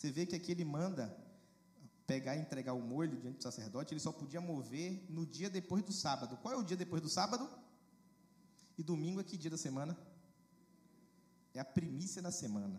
Você 0.04 0.10
vê 0.10 0.26
que 0.26 0.36
aqui 0.36 0.52
ele 0.52 0.66
manda 0.66 1.16
pegar 2.06 2.36
e 2.36 2.38
entregar 2.38 2.74
o 2.74 2.82
molho 2.82 3.18
diante 3.18 3.38
do 3.38 3.42
sacerdote, 3.42 3.94
ele 3.94 4.00
só 4.00 4.12
podia 4.12 4.38
mover 4.38 5.02
no 5.08 5.24
dia 5.24 5.48
depois 5.48 5.82
do 5.82 5.92
sábado. 5.92 6.36
Qual 6.42 6.52
é 6.52 6.58
o 6.58 6.62
dia 6.62 6.76
depois 6.76 7.00
do 7.00 7.08
sábado? 7.08 7.48
E 8.76 8.82
domingo 8.82 9.18
é 9.18 9.24
que 9.24 9.38
dia 9.38 9.50
da 9.50 9.56
semana? 9.56 9.96
É 11.54 11.60
a 11.60 11.64
primícia 11.64 12.20
da 12.20 12.30
semana. 12.30 12.78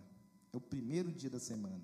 É 0.53 0.57
o 0.57 0.61
primeiro 0.61 1.11
dia 1.11 1.31
da 1.31 1.39
semana. 1.39 1.81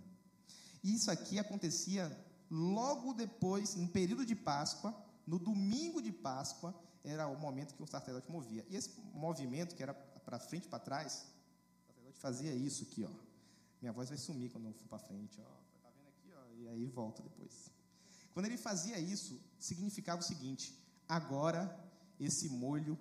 E 0.84 0.94
isso 0.94 1.10
aqui 1.10 1.40
acontecia 1.40 2.16
logo 2.48 3.12
depois, 3.12 3.74
no 3.74 3.88
período 3.88 4.24
de 4.24 4.36
Páscoa, 4.36 4.96
no 5.26 5.40
domingo 5.40 6.04
de 6.04 6.12
Páscoa, 6.12 6.72
era 7.04 7.28
o 7.28 7.36
momento 7.36 7.74
que 7.74 7.82
o 7.82 7.88
sacerdote 7.88 8.32
movia. 8.32 8.64
E 8.70 8.76
esse 8.76 8.92
movimento, 9.12 9.76
que 9.76 9.82
era 9.82 9.96
para 9.96 10.38
frente 10.38 10.66
e 10.66 10.70
para 10.70 10.78
trás, 10.78 11.26
o 11.82 11.88
sacerdote 11.88 12.20
fazia 12.20 12.54
isso 12.54 12.84
aqui, 12.84 13.04
ó. 13.04 13.31
Minha 13.82 13.92
voz 13.92 14.10
vai 14.10 14.18
sumir 14.18 14.52
quando 14.52 14.68
eu 14.68 14.74
for 14.74 14.88
para 14.88 15.00
frente, 15.00 15.42
ó. 15.42 15.44
Tá 15.82 15.90
vendo 15.90 16.08
aqui, 16.08 16.32
ó? 16.34 16.62
E 16.62 16.68
aí 16.68 16.86
volta 16.86 17.24
depois. 17.24 17.72
Quando 18.34 18.46
ele 18.46 18.58
fazia 18.58 19.00
isso, 19.00 19.42
significava 19.60 20.22
o 20.22 20.24
seguinte: 20.24 20.78
agora 21.10 21.64
esse 22.20 22.48
molho. 22.48 22.98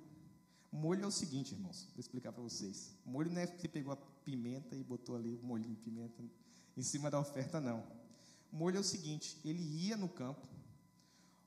Molho 0.73 1.05
é 1.05 1.07
o 1.07 1.11
seguinte, 1.11 1.53
irmãos, 1.53 1.89
vou 1.95 2.01
explicar 2.01 2.33
para 2.33 2.43
vocês. 2.43 2.95
Molho 3.05 3.31
não 3.31 3.41
é 3.41 3.47
que 3.47 3.61
você 3.61 3.69
pegou 3.69 3.93
a 3.93 3.97
pimenta 3.97 4.77
e 4.77 4.85
botou 4.85 5.17
ali 5.17 5.35
o 5.35 5.43
molhinho 5.43 5.75
de 5.75 5.81
pimenta 5.83 6.23
em 6.77 6.83
cima 6.83 7.11
da 7.11 7.19
oferta, 7.19 7.61
não. 7.61 7.85
Molho 8.51 8.79
é 8.79 8.81
o 8.81 8.85
seguinte: 8.85 9.39
ele 9.45 9.63
ia 9.63 9.97
no 9.97 10.09
campo, 10.09 10.49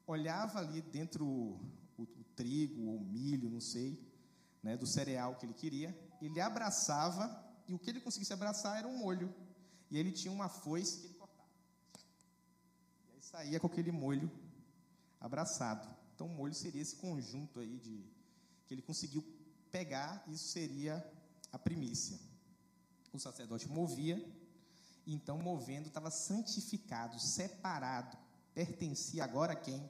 olhava 0.05 0.59
ali 0.59 0.81
dentro 0.81 1.25
o, 1.25 1.59
o, 1.97 2.03
o 2.03 2.23
trigo 2.35 2.85
ou 2.85 2.99
milho, 2.99 3.49
não 3.49 3.61
sei, 3.61 3.99
né, 4.61 4.77
do 4.77 4.85
cereal 4.85 5.35
que 5.35 5.45
ele 5.45 5.53
queria, 5.53 5.97
ele 6.21 6.39
abraçava 6.39 7.42
e 7.67 7.73
o 7.73 7.79
que 7.79 7.89
ele 7.89 8.01
conseguisse 8.01 8.33
abraçar 8.33 8.77
era 8.77 8.87
um 8.87 8.97
molho. 8.97 9.33
E 9.89 9.97
ele 9.97 10.11
tinha 10.11 10.31
uma 10.31 10.49
foice 10.49 10.99
que 10.99 11.05
ele 11.07 11.13
cortava. 11.13 11.49
E 13.07 13.15
aí 13.15 13.21
saía 13.21 13.59
com 13.59 13.67
aquele 13.67 13.91
molho 13.91 14.29
abraçado. 15.19 15.87
Então, 16.13 16.27
o 16.27 16.29
molho 16.29 16.53
seria 16.53 16.81
esse 16.81 16.95
conjunto 16.95 17.59
aí 17.59 17.77
de 17.79 18.03
que 18.65 18.73
ele 18.73 18.81
conseguiu 18.81 19.23
pegar, 19.71 20.23
isso 20.27 20.47
seria 20.49 21.03
a 21.51 21.57
primícia. 21.57 22.19
O 23.11 23.19
sacerdote 23.19 23.67
movia, 23.67 24.23
então 25.05 25.37
movendo 25.37 25.87
estava 25.87 26.09
santificado, 26.09 27.19
separado, 27.19 28.17
pertencia 28.53 29.23
agora 29.23 29.53
a 29.53 29.55
quem? 29.55 29.89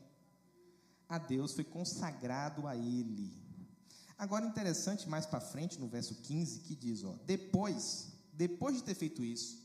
A 1.07 1.17
Deus, 1.17 1.53
foi 1.53 1.63
consagrado 1.63 2.67
a 2.67 2.75
ele. 2.75 3.42
Agora 4.23 4.45
interessante 4.45 5.09
mais 5.09 5.25
para 5.25 5.41
frente 5.41 5.77
no 5.77 5.85
verso 5.85 6.15
15 6.15 6.61
que 6.61 6.73
diz, 6.73 7.03
ó, 7.03 7.13
depois, 7.25 8.07
depois 8.31 8.77
de 8.77 8.83
ter 8.83 8.95
feito 8.95 9.21
isso, 9.21 9.61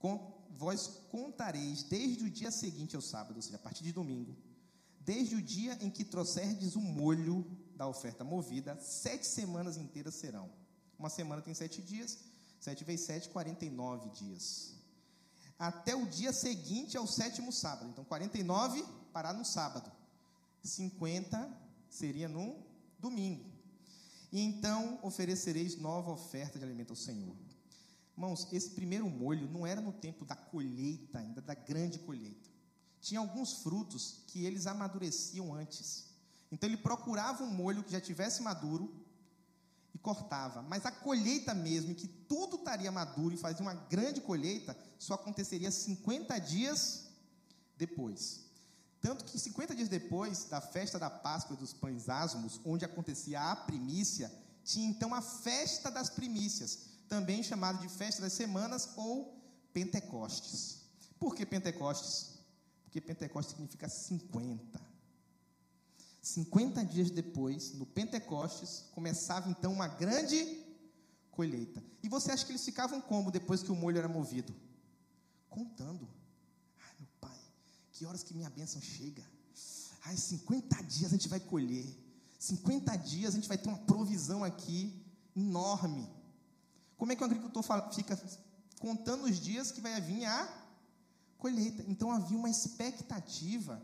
com, 0.00 0.44
vós 0.58 0.88
contareis 1.08 1.84
desde 1.84 2.24
o 2.24 2.30
dia 2.30 2.50
seguinte 2.50 2.96
ao 2.96 3.00
sábado, 3.00 3.36
ou 3.36 3.42
seja, 3.42 3.54
a 3.54 3.60
partir 3.60 3.84
de 3.84 3.92
domingo, 3.92 4.36
desde 4.98 5.36
o 5.36 5.40
dia 5.40 5.78
em 5.80 5.88
que 5.88 6.02
trouxerdes 6.02 6.74
o 6.74 6.80
molho 6.80 7.46
da 7.76 7.86
oferta 7.86 8.24
movida, 8.24 8.76
sete 8.80 9.24
semanas 9.24 9.76
inteiras 9.76 10.16
serão. 10.16 10.50
Uma 10.98 11.08
semana 11.08 11.40
tem 11.40 11.54
sete 11.54 11.80
dias, 11.80 12.18
sete 12.58 12.82
vezes 12.82 13.06
sete, 13.06 13.28
quarenta 13.28 13.64
e 13.64 13.70
nove 13.70 14.10
dias. 14.10 14.74
Até 15.56 15.94
o 15.94 16.06
dia 16.06 16.32
seguinte 16.32 16.96
ao 16.96 17.06
sétimo 17.06 17.52
sábado. 17.52 17.88
Então, 17.88 18.04
49 18.04 18.84
parar 19.12 19.32
no 19.32 19.44
sábado. 19.44 19.92
50 20.60 21.48
seria 21.88 22.28
no 22.28 22.63
domingo. 23.04 23.44
E 24.32 24.40
então 24.40 24.98
oferecereis 25.02 25.76
nova 25.76 26.10
oferta 26.10 26.58
de 26.58 26.64
alimento 26.64 26.90
ao 26.90 26.96
Senhor. 26.96 27.36
Irmãos, 28.16 28.48
esse 28.52 28.70
primeiro 28.70 29.08
molho 29.08 29.48
não 29.50 29.66
era 29.66 29.80
no 29.80 29.92
tempo 29.92 30.24
da 30.24 30.34
colheita, 30.34 31.18
ainda 31.18 31.40
da 31.40 31.54
grande 31.54 31.98
colheita. 31.98 32.48
Tinha 33.00 33.20
alguns 33.20 33.62
frutos 33.62 34.22
que 34.28 34.44
eles 34.44 34.66
amadureciam 34.66 35.52
antes. 35.54 36.06
Então 36.50 36.68
ele 36.68 36.76
procurava 36.76 37.44
um 37.44 37.50
molho 37.50 37.82
que 37.82 37.92
já 37.92 38.00
tivesse 38.00 38.42
maduro 38.42 38.92
e 39.94 39.98
cortava. 39.98 40.62
Mas 40.62 40.86
a 40.86 40.90
colheita 40.90 41.52
mesmo, 41.52 41.94
que 41.94 42.08
tudo 42.08 42.56
estaria 42.56 42.90
maduro 42.90 43.34
e 43.34 43.38
fazia 43.38 43.62
uma 43.62 43.74
grande 43.74 44.20
colheita, 44.20 44.76
só 44.98 45.14
aconteceria 45.14 45.70
50 45.70 46.38
dias 46.38 47.08
depois. 47.76 48.44
Tanto 49.04 49.26
que 49.26 49.38
50 49.38 49.74
dias 49.74 49.88
depois 49.90 50.44
da 50.46 50.62
festa 50.62 50.98
da 50.98 51.10
Páscoa 51.10 51.54
dos 51.54 51.74
Pães 51.74 52.08
Asmos, 52.08 52.58
onde 52.64 52.86
acontecia 52.86 53.38
a 53.38 53.54
primícia, 53.54 54.32
tinha 54.64 54.88
então 54.88 55.12
a 55.14 55.20
festa 55.20 55.90
das 55.90 56.08
primícias, 56.08 56.78
também 57.06 57.42
chamada 57.42 57.76
de 57.76 57.88
festa 57.90 58.22
das 58.22 58.32
semanas 58.32 58.88
ou 58.96 59.38
Pentecostes. 59.74 60.86
Por 61.18 61.34
que 61.34 61.44
Pentecostes? 61.44 62.38
Porque 62.82 62.98
Pentecostes 62.98 63.54
significa 63.54 63.90
50. 63.90 64.80
50 66.22 66.82
dias 66.86 67.10
depois, 67.10 67.74
no 67.74 67.84
Pentecostes, 67.84 68.86
começava 68.94 69.50
então 69.50 69.70
uma 69.70 69.86
grande 69.86 70.64
colheita. 71.30 71.84
E 72.02 72.08
você 72.08 72.32
acha 72.32 72.46
que 72.46 72.52
eles 72.52 72.64
ficavam 72.64 73.02
como 73.02 73.30
depois 73.30 73.62
que 73.62 73.70
o 73.70 73.76
molho 73.76 73.98
era 73.98 74.08
movido? 74.08 74.54
Contando. 75.50 76.08
Que 77.94 78.04
horas 78.04 78.24
que 78.24 78.34
minha 78.34 78.50
bênção 78.50 78.80
chega? 78.82 79.24
Ai, 80.04 80.16
50 80.16 80.82
dias 80.82 81.12
a 81.12 81.16
gente 81.16 81.28
vai 81.28 81.38
colher. 81.40 81.86
50 82.38 82.96
dias 82.96 83.34
a 83.34 83.36
gente 83.36 83.48
vai 83.48 83.56
ter 83.56 83.68
uma 83.68 83.78
provisão 83.78 84.42
aqui 84.42 84.92
enorme. 85.34 86.06
Como 86.98 87.12
é 87.12 87.16
que 87.16 87.22
o 87.22 87.24
agricultor 87.24 87.62
fica 87.94 88.20
contando 88.80 89.24
os 89.24 89.38
dias 89.40 89.70
que 89.70 89.80
vai 89.80 89.98
vir 90.00 90.24
a 90.24 90.66
colheita? 91.38 91.84
Então 91.88 92.10
havia 92.10 92.36
uma 92.36 92.50
expectativa 92.50 93.80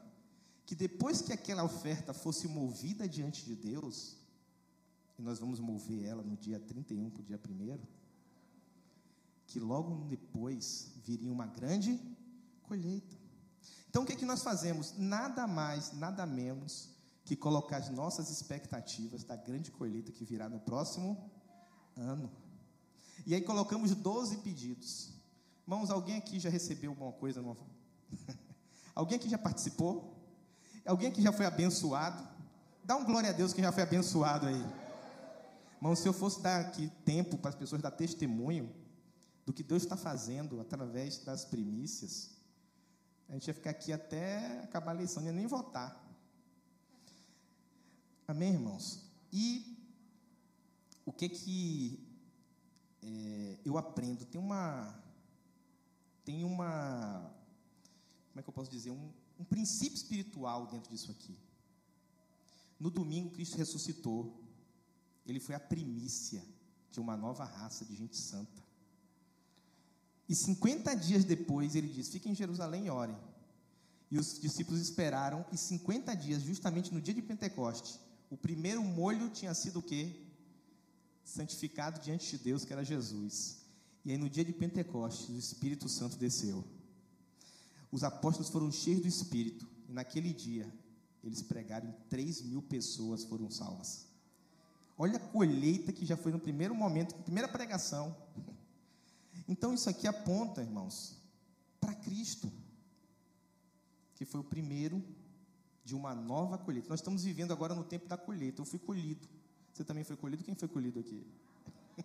que 0.67 0.75
depois 0.75 1.23
que 1.23 1.33
aquela 1.33 1.63
oferta 1.63 2.13
fosse 2.13 2.49
movida 2.49 3.09
diante 3.09 3.45
de 3.45 3.55
Deus, 3.55 4.17
e 5.19 5.23
nós 5.23 5.39
vamos 5.39 5.61
mover 5.61 6.05
ela 6.05 6.23
no 6.23 6.37
dia 6.37 6.59
31 6.59 7.11
para 7.11 7.23
o 7.23 7.25
dia 7.25 7.41
1, 7.49 7.79
que 9.47 9.61
logo 9.61 10.05
depois 10.09 10.93
viria 11.05 11.33
uma 11.33 11.47
grande 11.47 12.01
colheita. 12.63 13.20
Então 13.91 14.05
o 14.05 14.07
que, 14.07 14.13
é 14.13 14.17
que 14.17 14.25
nós 14.25 14.41
fazemos? 14.41 14.95
Nada 14.97 15.49
mais, 15.49 15.93
nada 15.93 16.25
menos 16.25 16.91
que 17.25 17.35
colocar 17.35 17.79
as 17.79 17.91
nossas 17.91 18.31
expectativas 18.31 19.25
da 19.25 19.35
grande 19.35 19.73
colheita 19.73 20.13
que 20.13 20.25
virá 20.25 20.49
no 20.49 20.61
próximo 20.61 21.29
ano. 21.97 22.31
E 23.27 23.35
aí 23.35 23.41
colocamos 23.41 23.93
12 23.93 24.37
pedidos. 24.39 25.13
Irmãos, 25.67 25.91
alguém 25.91 26.17
aqui 26.19 26.39
já 26.39 26.49
recebeu 26.49 26.93
alguma 26.93 27.11
coisa? 27.11 27.43
Numa... 27.43 27.57
alguém 28.95 29.19
aqui 29.19 29.29
já 29.29 29.37
participou? 29.37 30.17
Alguém 30.87 31.09
aqui 31.09 31.21
já 31.21 31.33
foi 31.33 31.47
abençoado? 31.47 32.27
Dá 32.85 32.97
um 32.97 33.05
glória 33.05 33.31
a 33.31 33.33
Deus 33.33 33.53
que 33.53 33.61
já 33.61 33.73
foi 33.73 33.83
abençoado 33.83 34.47
aí. 34.47 34.65
Irmão, 35.79 35.97
se 35.97 36.07
eu 36.07 36.13
fosse 36.13 36.41
dar 36.41 36.61
aqui 36.61 36.93
tempo 37.05 37.37
para 37.39 37.49
as 37.49 37.57
pessoas 37.57 37.83
dar 37.83 37.91
testemunho 37.91 38.73
do 39.45 39.53
que 39.53 39.65
Deus 39.65 39.83
está 39.83 39.97
fazendo 39.97 40.61
através 40.61 41.19
das 41.25 41.45
primícias, 41.45 42.40
a 43.31 43.35
gente 43.35 43.47
ia 43.47 43.55
ficar 43.55 43.71
aqui 43.71 43.93
até 43.93 44.61
acabar 44.65 44.91
a 44.91 44.95
eleição, 44.97 45.23
ia 45.23 45.33
nem 45.33 45.47
votar. 45.47 46.05
Amém, 48.27 48.55
irmãos? 48.55 49.09
E 49.33 49.79
o 51.07 51.13
que 51.13 51.29
que 51.29 52.09
é, 53.01 53.59
eu 53.65 53.79
aprendo? 53.79 54.25
Tem 54.25 54.41
uma, 54.41 55.01
tem 56.25 56.43
uma, 56.43 57.33
como 58.31 58.41
é 58.41 58.43
que 58.43 58.49
eu 58.49 58.53
posso 58.53 58.69
dizer? 58.69 58.91
Um, 58.91 59.13
um 59.39 59.45
princípio 59.45 59.95
espiritual 59.95 60.67
dentro 60.67 60.91
disso 60.91 61.13
aqui. 61.13 61.39
No 62.81 62.91
domingo, 62.91 63.31
Cristo 63.31 63.57
ressuscitou. 63.57 64.43
Ele 65.25 65.39
foi 65.39 65.55
a 65.55 65.61
primícia 65.61 66.45
de 66.91 66.99
uma 66.99 67.17
nova 67.17 67.45
raça 67.45 67.85
de 67.85 67.95
gente 67.95 68.17
santa. 68.17 68.61
E 70.31 70.35
50 70.37 70.95
dias 70.95 71.25
depois 71.25 71.75
ele 71.75 71.89
diz: 71.89 72.09
Fiquem 72.09 72.31
em 72.31 72.37
Jerusalém 72.37 72.87
e 72.87 72.91
orem. 72.91 73.17
E 74.13 74.17
os 74.17 74.39
discípulos 74.39 74.81
esperaram, 74.81 75.45
e 75.51 75.57
50 75.57 76.15
dias, 76.15 76.43
justamente 76.43 76.95
no 76.95 77.01
dia 77.01 77.13
de 77.13 77.21
Pentecoste, 77.21 77.99
o 78.31 78.37
primeiro 78.37 78.81
molho 78.85 79.29
tinha 79.29 79.53
sido 79.55 79.81
o 79.81 79.83
quê? 79.83 80.15
Santificado 81.25 82.01
diante 82.01 82.31
de 82.31 82.45
Deus, 82.45 82.65
que 82.65 82.73
era 82.73 82.85
Jesus. 82.85 83.57
E 84.05 84.13
aí 84.13 84.19
no 84.19 84.31
dia 84.31 84.45
de 84.45 84.53
Pentecoste, 84.53 85.33
o 85.33 85.37
Espírito 85.37 85.89
Santo 85.89 86.17
desceu. 86.17 86.65
Os 87.91 88.05
apóstolos 88.05 88.51
foram 88.51 88.71
cheios 88.71 89.03
do 89.03 89.09
Espírito, 89.09 89.69
e 89.89 89.93
naquele 89.93 90.33
dia, 90.33 90.73
eles 91.25 91.43
pregaram 91.43 91.89
e 91.89 92.09
3 92.09 92.43
mil 92.43 92.63
pessoas 92.63 93.25
foram 93.25 93.51
salvas. 93.51 94.07
Olha 94.97 95.17
a 95.17 95.21
colheita 95.21 95.93
que 95.93 96.07
já 96.07 96.17
foi 96.17 96.31
no 96.31 96.39
primeiro 96.39 96.73
momento, 96.73 97.17
primeira 97.17 97.49
pregação. 97.49 98.15
Então 99.51 99.75
isso 99.75 99.91
aqui 99.91 100.07
aponta, 100.07 100.63
irmãos, 100.63 101.17
para 101.81 101.93
Cristo, 101.93 102.51
que 104.15 104.25
foi 104.25 104.41
o 104.41 104.45
primeiro 104.45 105.03
de 105.85 105.93
uma 105.93 106.15
nova 106.15 106.57
colheita. 106.57 106.89
Nós 106.89 107.01
estamos 107.01 107.25
vivendo 107.25 107.53
agora 107.53 107.75
no 107.75 107.83
tempo 107.83 108.07
da 108.07 108.17
colheita. 108.17 108.63
Eu 108.63 108.65
fui 108.65 108.79
colhido. 108.79 109.27
Você 109.75 109.83
também 109.83 110.05
foi 110.05 110.17
colhido? 110.17 110.45
Quem 110.45 110.55
foi 110.55 110.69
colhido 110.69 111.01
aqui? 111.01 111.27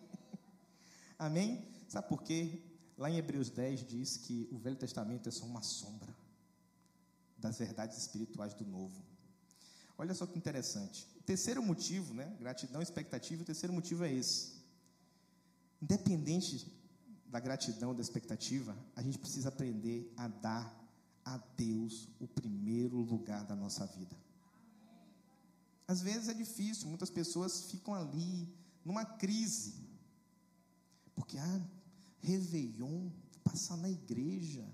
Amém? 1.19 1.63
Sabe 1.88 2.10
por 2.10 2.23
quê? 2.23 2.63
Lá 2.97 3.12
em 3.12 3.17
Hebreus 3.17 3.51
10 3.51 3.86
diz 3.88 4.17
que 4.17 4.49
o 4.51 4.58
Velho 4.58 4.75
Testamento 4.75 5.29
é 5.29 5.31
só 5.31 5.45
uma 5.45 5.62
sombra 5.62 6.15
das 7.38 7.60
verdades 7.60 7.95
espirituais 7.99 8.55
do 8.55 8.65
Novo. 8.65 9.03
Olha 9.99 10.15
só 10.15 10.25
que 10.25 10.36
interessante. 10.36 11.08
O 11.19 11.23
terceiro 11.23 11.62
motivo, 11.62 12.12
né? 12.12 12.36
Gratidão, 12.39 12.81
expectativa. 12.81 13.43
O 13.43 13.45
terceiro 13.45 13.71
motivo 13.71 14.03
é 14.03 14.12
esse. 14.12 14.55
Independente 15.79 16.74
da 17.36 17.39
gratidão, 17.41 17.93
da 17.93 18.00
expectativa, 18.00 18.74
a 18.95 19.02
gente 19.02 19.19
precisa 19.19 19.50
aprender 19.50 20.10
a 20.15 20.30
dar 20.30 20.74
a 21.26 21.36
Deus 21.58 22.08
o 22.17 22.26
primeiro 22.26 22.95
lugar 22.95 23.43
da 23.43 23.54
nossa 23.54 23.86
vida. 23.88 24.15
Às 25.86 26.02
vezes 26.02 26.30
é 26.30 26.34
difícil, 26.34 26.88
muitas 26.88 27.10
pessoas 27.10 27.69
ficam 27.69 27.93
ali 27.93 28.48
numa 28.86 29.04
crise. 29.04 29.76
Porque, 31.13 31.38
ah, 31.38 31.62
Réveillon, 32.21 33.10
passar 33.43 33.76
na 33.76 33.89
igreja. 33.89 34.65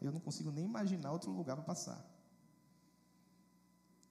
Eu 0.00 0.12
não 0.12 0.20
consigo 0.20 0.52
nem 0.52 0.66
imaginar 0.66 1.10
outro 1.10 1.32
lugar 1.32 1.56
para 1.56 1.64
passar. 1.64 2.00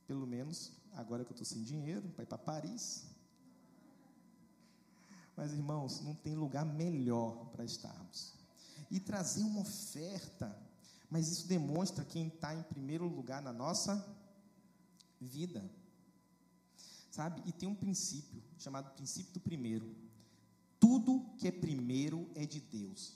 Pelo 0.05 0.27
menos 0.27 0.73
agora 0.91 1.23
que 1.23 1.31
eu 1.31 1.35
estou 1.35 1.45
sem 1.45 1.63
dinheiro 1.63 2.09
para 2.09 2.23
ir 2.23 2.27
para 2.27 2.37
Paris. 2.37 3.05
Mas, 5.35 5.51
irmãos, 5.51 6.01
não 6.01 6.13
tem 6.13 6.35
lugar 6.35 6.65
melhor 6.65 7.45
para 7.51 7.65
estarmos. 7.65 8.33
E 8.89 8.99
trazer 8.99 9.43
uma 9.43 9.61
oferta, 9.61 10.55
mas 11.09 11.29
isso 11.29 11.47
demonstra 11.47 12.05
quem 12.05 12.27
está 12.27 12.53
em 12.53 12.61
primeiro 12.63 13.07
lugar 13.07 13.41
na 13.41 13.51
nossa 13.51 14.05
vida. 15.19 15.63
Sabe? 17.09 17.41
E 17.45 17.51
tem 17.51 17.67
um 17.67 17.75
princípio 17.75 18.41
chamado 18.57 18.91
princípio 18.91 19.33
do 19.33 19.39
primeiro. 19.39 19.95
Tudo 20.79 21.25
que 21.37 21.47
é 21.47 21.51
primeiro 21.51 22.29
é 22.35 22.45
de 22.45 22.59
Deus. 22.59 23.13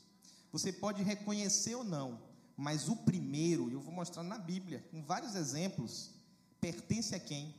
Você 0.51 0.71
pode 0.71 1.03
reconhecer 1.03 1.75
ou 1.75 1.83
não, 1.83 2.19
mas 2.55 2.89
o 2.89 2.95
primeiro, 2.95 3.69
eu 3.69 3.79
vou 3.79 3.93
mostrar 3.93 4.23
na 4.23 4.37
Bíblia, 4.37 4.83
com 4.89 5.03
vários 5.03 5.35
exemplos, 5.35 6.11
pertence 6.59 7.13
a 7.13 7.19
quem? 7.19 7.53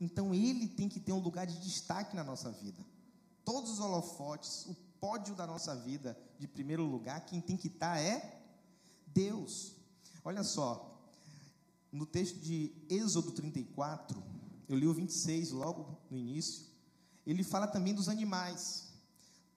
Então 0.00 0.34
ele 0.34 0.68
tem 0.68 0.88
que 0.88 1.00
ter 1.00 1.12
um 1.12 1.18
lugar 1.18 1.46
de 1.46 1.58
destaque 1.60 2.14
na 2.14 2.22
nossa 2.22 2.50
vida. 2.50 2.84
Todos 3.44 3.72
os 3.72 3.80
holofotes, 3.80 4.66
o 4.66 4.74
pódio 5.00 5.34
da 5.34 5.46
nossa 5.46 5.76
vida, 5.76 6.18
de 6.38 6.48
primeiro 6.48 6.84
lugar, 6.84 7.26
quem 7.26 7.40
tem 7.40 7.56
que 7.56 7.68
estar 7.68 8.00
é 8.00 8.40
Deus. 9.06 9.76
Olha 10.24 10.42
só, 10.42 10.98
no 11.92 12.06
texto 12.06 12.40
de 12.40 12.72
Êxodo 12.88 13.32
34, 13.32 14.22
eu 14.68 14.76
li 14.76 14.86
o 14.86 14.94
26 14.94 15.50
logo 15.50 15.98
no 16.10 16.16
início, 16.16 16.64
ele 17.26 17.44
fala 17.44 17.66
também 17.66 17.94
dos 17.94 18.08
animais. 18.08 18.88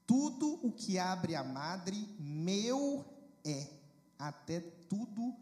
Tudo 0.05 0.59
o 0.65 0.71
que 0.71 0.99
abre 0.99 1.35
a 1.35 1.43
madre, 1.43 1.97
meu 2.19 3.05
é, 3.45 3.69
até 4.19 4.59
tudo, 4.59 5.33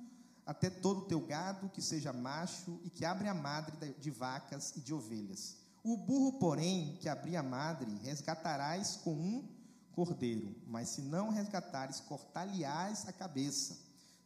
até 0.46 0.70
todo 0.70 1.00
o 1.00 1.06
teu 1.06 1.20
gado 1.20 1.70
que 1.70 1.82
seja 1.82 2.14
macho 2.14 2.80
e 2.84 2.90
que 2.90 3.06
abre 3.06 3.28
a 3.28 3.34
madre 3.34 3.94
de 4.00 4.12
vacas 4.12 4.76
e 4.76 4.82
de 4.82 4.94
ovelhas. 4.94 5.65
O 5.86 5.96
burro, 5.96 6.40
porém, 6.40 6.98
que 7.00 7.08
abrir 7.08 7.36
a 7.36 7.44
madre, 7.44 7.96
resgatarás 8.02 8.96
com 8.96 9.14
um 9.14 9.48
cordeiro, 9.92 10.56
mas 10.66 10.90
se 10.90 11.04
não 11.04 11.30
resgatares, 11.30 12.00
cortar-lhe-ás 12.00 13.08
a 13.08 13.14
cabeça. 13.14 13.78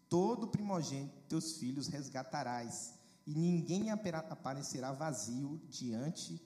Todo 0.07 0.47
primogênito 0.47 1.13
teus 1.27 1.57
filhos 1.57 1.87
resgatarás, 1.87 2.93
e 3.27 3.35
ninguém 3.35 3.91
aparecerá 3.91 4.93
vazio 4.93 5.61
diante 5.69 6.41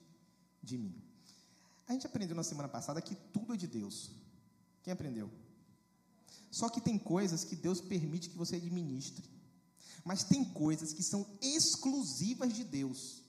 de 0.63 0.79
mim. 0.79 0.99
A 1.87 1.93
gente 1.93 2.07
aprendeu 2.07 2.35
na 2.35 2.43
semana 2.43 2.67
passada 2.67 2.99
que 2.99 3.13
tudo 3.13 3.53
é 3.53 3.57
de 3.57 3.67
Deus. 3.67 4.09
Quem 4.81 4.91
aprendeu? 4.91 5.29
Só 6.49 6.69
que 6.69 6.81
tem 6.81 6.97
coisas 6.97 7.43
que 7.43 7.55
Deus 7.55 7.79
permite 7.79 8.31
que 8.31 8.37
você 8.37 8.55
administre. 8.55 9.29
Mas 10.03 10.23
tem 10.23 10.43
coisas 10.43 10.91
que 10.91 11.03
são 11.03 11.23
exclusivas 11.39 12.51
de 12.51 12.63
Deus. 12.63 13.22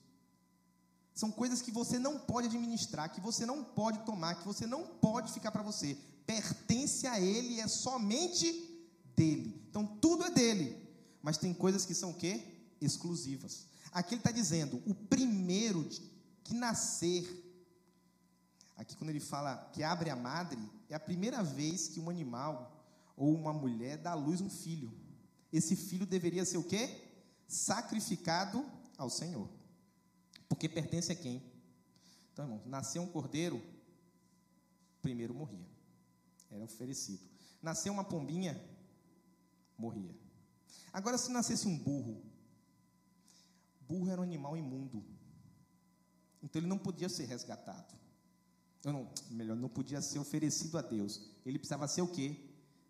São 1.15 1.31
coisas 1.31 1.63
que 1.63 1.71
você 1.71 1.99
não 1.99 2.19
pode 2.19 2.49
administrar, 2.49 3.13
que 3.13 3.21
você 3.21 3.47
não 3.47 3.63
pode 3.63 4.01
tomar, 4.01 4.35
que 4.35 4.47
você 4.47 4.67
não 4.67 4.85
pode 4.85 5.33
ficar 5.33 5.53
para 5.53 5.63
você. 5.63 5.97
Pertence 6.27 7.07
a 7.07 7.21
Ele, 7.21 7.61
é 7.61 7.69
somente 7.69 8.47
dele. 9.15 9.65
Então 9.71 9.87
tudo 9.87 10.25
é 10.25 10.31
dele. 10.31 10.77
Mas 11.23 11.39
tem 11.39 11.55
coisas 11.55 11.87
que 11.87 11.95
são 11.95 12.11
o 12.11 12.15
quê? 12.15 12.43
Exclusivas. 12.81 13.67
Aqui 13.93 14.15
ele 14.15 14.21
está 14.21 14.33
dizendo: 14.33 14.83
o 14.87 14.95
primeiro 14.95 15.89
que 16.43 16.53
nascer 16.53 17.45
Aqui, 18.77 18.97
quando 18.97 19.11
ele 19.11 19.21
fala 19.21 19.71
que 19.73 19.83
abre 19.83 20.11
a 20.11 20.17
madre, 20.17 20.59
é 20.89 20.95
a 20.95 21.01
primeira 21.01 21.43
vez 21.43 21.89
que 21.89 22.01
um 22.01 22.11
animal 22.11 22.85
ou 23.17 23.33
uma 23.33 23.53
mulher 23.53 23.99
dá 23.99 24.13
à 24.13 24.15
luz 24.15 24.41
um 24.41 24.51
filho. 24.51 24.93
Esse 25.53 25.77
filho 25.77 26.05
deveria 26.05 26.45
ser 26.45 26.59
o 26.59 26.65
quê? 26.65 26.91
Sacrificado 27.47 28.65
ao 28.99 29.09
Senhor. 29.09 29.49
Porque 30.55 30.69
pertence 30.69 31.11
a 31.11 31.17
quem? 31.17 31.43
Então, 32.33 32.45
irmão, 32.45 32.63
nasceu 32.65 33.03
um 33.03 33.09
cordeiro, 33.09 33.61
primeiro 35.03 35.35
morria. 35.35 35.67
Era 36.49 36.63
oferecido. 36.63 37.29
Nasceu 37.61 37.93
uma 37.93 38.05
pombinha, 38.05 38.65
morria. 39.77 40.15
Agora, 40.93 41.19
se 41.19 41.33
nascesse 41.33 41.67
um 41.67 41.77
burro, 41.77 42.23
burro 43.81 44.09
era 44.09 44.21
um 44.21 44.25
animal 44.25 44.57
imundo. 44.57 45.05
Então 46.41 46.61
ele 46.61 46.69
não 46.69 46.79
podia 46.79 47.09
ser 47.09 47.25
resgatado. 47.25 47.93
Não, 48.85 49.11
melhor, 49.31 49.57
não 49.57 49.69
podia 49.69 50.01
ser 50.01 50.21
oferecido 50.21 50.79
a 50.79 50.83
Deus. 50.83 51.21
Ele 51.45 51.59
precisava 51.59 51.89
ser 51.89 52.03
o 52.03 52.07
quê? 52.07 52.37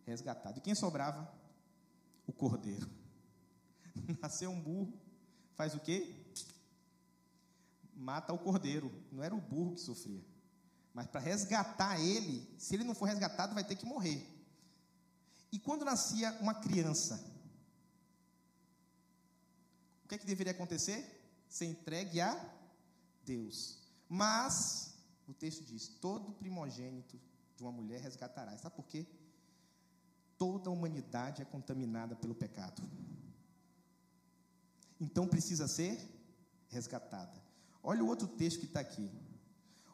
Resgatado. 0.05 0.59
E 0.59 0.61
quem 0.61 0.75
sobrava? 0.75 1.33
O 2.27 2.33
cordeiro. 2.33 2.91
Nasceu 4.21 4.51
um 4.51 4.61
burro, 4.61 4.93
faz 5.55 5.75
o 5.75 5.81
quê? 5.81 6.24
Mata 7.97 8.33
o 8.33 8.39
cordeiro. 8.39 8.93
Não 9.11 9.23
era 9.23 9.35
o 9.35 9.41
burro 9.41 9.75
que 9.75 9.81
sofria. 9.81 10.25
Mas 10.93 11.07
para 11.07 11.21
resgatar 11.21 12.01
ele, 12.01 12.49
se 12.59 12.75
ele 12.75 12.85
não 12.85 12.95
for 12.95 13.07
resgatado, 13.07 13.55
vai 13.55 13.65
ter 13.65 13.77
que 13.77 13.85
morrer. 13.85 14.25
E 15.51 15.59
quando 15.59 15.85
nascia 15.85 16.33
uma 16.41 16.55
criança, 16.55 17.15
o 20.05 20.09
que, 20.09 20.15
é 20.15 20.19
que 20.19 20.27
deveria 20.27 20.53
acontecer? 20.53 21.05
Ser 21.49 21.67
entregue 21.67 22.21
a 22.21 22.35
Deus. 23.25 23.79
Mas 24.09 24.95
o 25.27 25.35
texto 25.35 25.65
diz: 25.65 25.89
todo 25.89 26.33
primogênito 26.33 27.21
de 27.57 27.63
uma 27.63 27.73
mulher 27.73 28.01
resgatará. 28.01 28.57
Sabe 28.59 28.77
por 28.77 28.87
quê? 28.87 29.07
Toda 30.37 30.69
a 30.69 30.73
humanidade 30.73 31.43
é 31.43 31.45
contaminada 31.45 32.15
pelo 32.17 32.35
pecado. 32.35 32.83
Então 35.01 35.27
precisa 35.27 35.67
ser 35.69 35.99
resgatada. 36.69 37.44
Olha 37.85 38.03
o 38.03 38.09
outro 38.09 38.27
texto 38.27 38.61
que 38.61 38.67
está 38.67 38.81
aqui. 38.81 39.11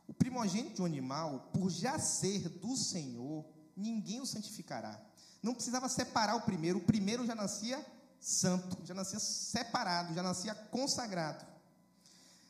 O 0.07 0.14
primogênito 0.14 0.76
de 0.76 0.83
um 0.83 0.87
animal, 0.87 1.50
por 1.53 1.68
já 1.68 1.98
ser 1.98 2.48
do 2.48 2.76
Senhor, 2.76 3.44
ninguém 3.76 4.20
o 4.20 4.26
santificará. 4.26 5.00
Não 5.42 5.55
precisava 5.55 5.88
separar 5.88 6.37
o 6.37 6.42
primeiro, 6.42 6.79
o 6.79 6.85
primeiro 6.85 7.26
já 7.26 7.35
nascia 7.35 7.85
santo, 8.20 8.85
já 8.85 8.94
nascia 8.94 9.18
separado, 9.18 10.14
já 10.14 10.22
nascia 10.22 10.55
consagrado. 10.55 11.44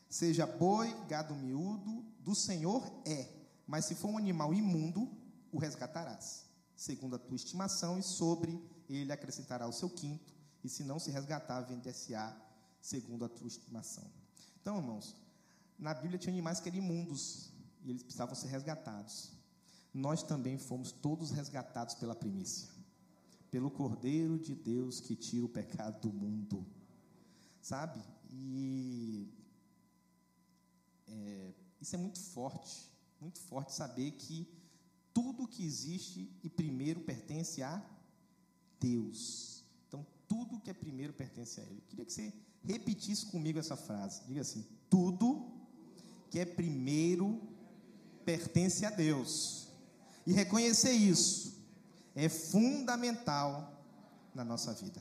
Seja 0.09 0.47
boi, 0.47 0.95
gado 1.09 1.35
miúdo, 1.35 2.05
do 2.19 2.35
Senhor 2.35 2.85
é, 3.07 3.29
mas 3.67 3.85
se 3.85 3.95
for 3.95 4.09
um 4.09 4.19
animal 4.19 4.53
imundo, 4.53 5.09
o 5.53 5.59
resgatarás, 5.59 6.45
segundo 6.77 7.17
a 7.17 7.19
tua 7.19 7.37
estimação, 7.37 7.99
e 7.99 8.03
sobre 8.03 8.61
ele 8.89 9.13
acrescentará 9.13 9.67
o 9.67 9.73
seu 9.73 9.89
quinto, 9.89 10.35
e 10.63 10.69
se 10.69 10.83
não 10.83 10.99
se 10.99 11.11
resgatar, 11.11 11.61
vender-se-á, 11.63 12.37
segundo 12.81 13.25
a 13.25 13.29
tua 13.29 13.47
estimação. 13.47 14.05
Então, 14.61 14.77
irmãos, 14.77 15.17
na 15.81 15.95
Bíblia 15.95 16.19
tinha 16.19 16.33
animais 16.33 16.61
que 16.61 16.69
eram 16.69 16.79
imundos, 16.79 17.51
e 17.83 17.91
eles 17.91 18.03
precisavam 18.03 18.35
ser 18.35 18.49
resgatados. 18.49 19.33
Nós 19.93 20.23
também 20.23 20.59
fomos 20.59 20.93
todos 20.93 21.31
resgatados 21.31 21.95
pela 21.95 22.15
primícia, 22.15 22.69
pelo 23.51 23.71
Cordeiro 23.71 24.39
de 24.39 24.55
Deus 24.55 25.01
que 25.01 25.17
tira 25.17 25.47
o 25.47 25.49
pecado 25.49 26.01
do 26.09 26.13
mundo, 26.13 26.65
sabe? 27.63 28.01
E 28.31 29.29
é, 31.09 31.55
isso 31.81 31.97
é 31.97 31.99
muito 31.99 32.21
forte, 32.21 32.89
muito 33.21 33.41
forte 33.41 33.73
saber 33.73 34.13
que 34.13 34.47
tudo 35.13 35.49
que 35.49 35.65
existe 35.65 36.31
e 36.45 36.49
primeiro 36.49 37.01
pertence 37.01 37.63
a 37.63 37.83
Deus. 38.79 39.65
Então, 39.89 40.07
tudo 40.29 40.61
que 40.61 40.71
é 40.71 40.75
primeiro 40.75 41.13
pertence 41.13 41.61
a 41.61 41.65
Ele. 41.65 41.79
Eu 41.79 41.89
queria 41.89 42.05
que 42.05 42.13
você 42.13 42.33
repetisse 42.63 43.27
comigo 43.27 43.59
essa 43.59 43.77
frase. 43.77 44.23
Diga 44.27 44.43
assim: 44.43 44.65
tudo 44.89 45.60
que 46.31 46.39
é 46.39 46.45
primeiro 46.45 47.41
pertence 48.25 48.87
a 48.87 48.91
Deus. 48.91 49.69
E 50.27 50.33
reconhecer 50.33 50.93
isso 50.93 51.59
é 52.15 52.29
fundamental 52.29 53.85
na 54.35 54.45
nossa 54.45 54.73
vida. 54.73 55.01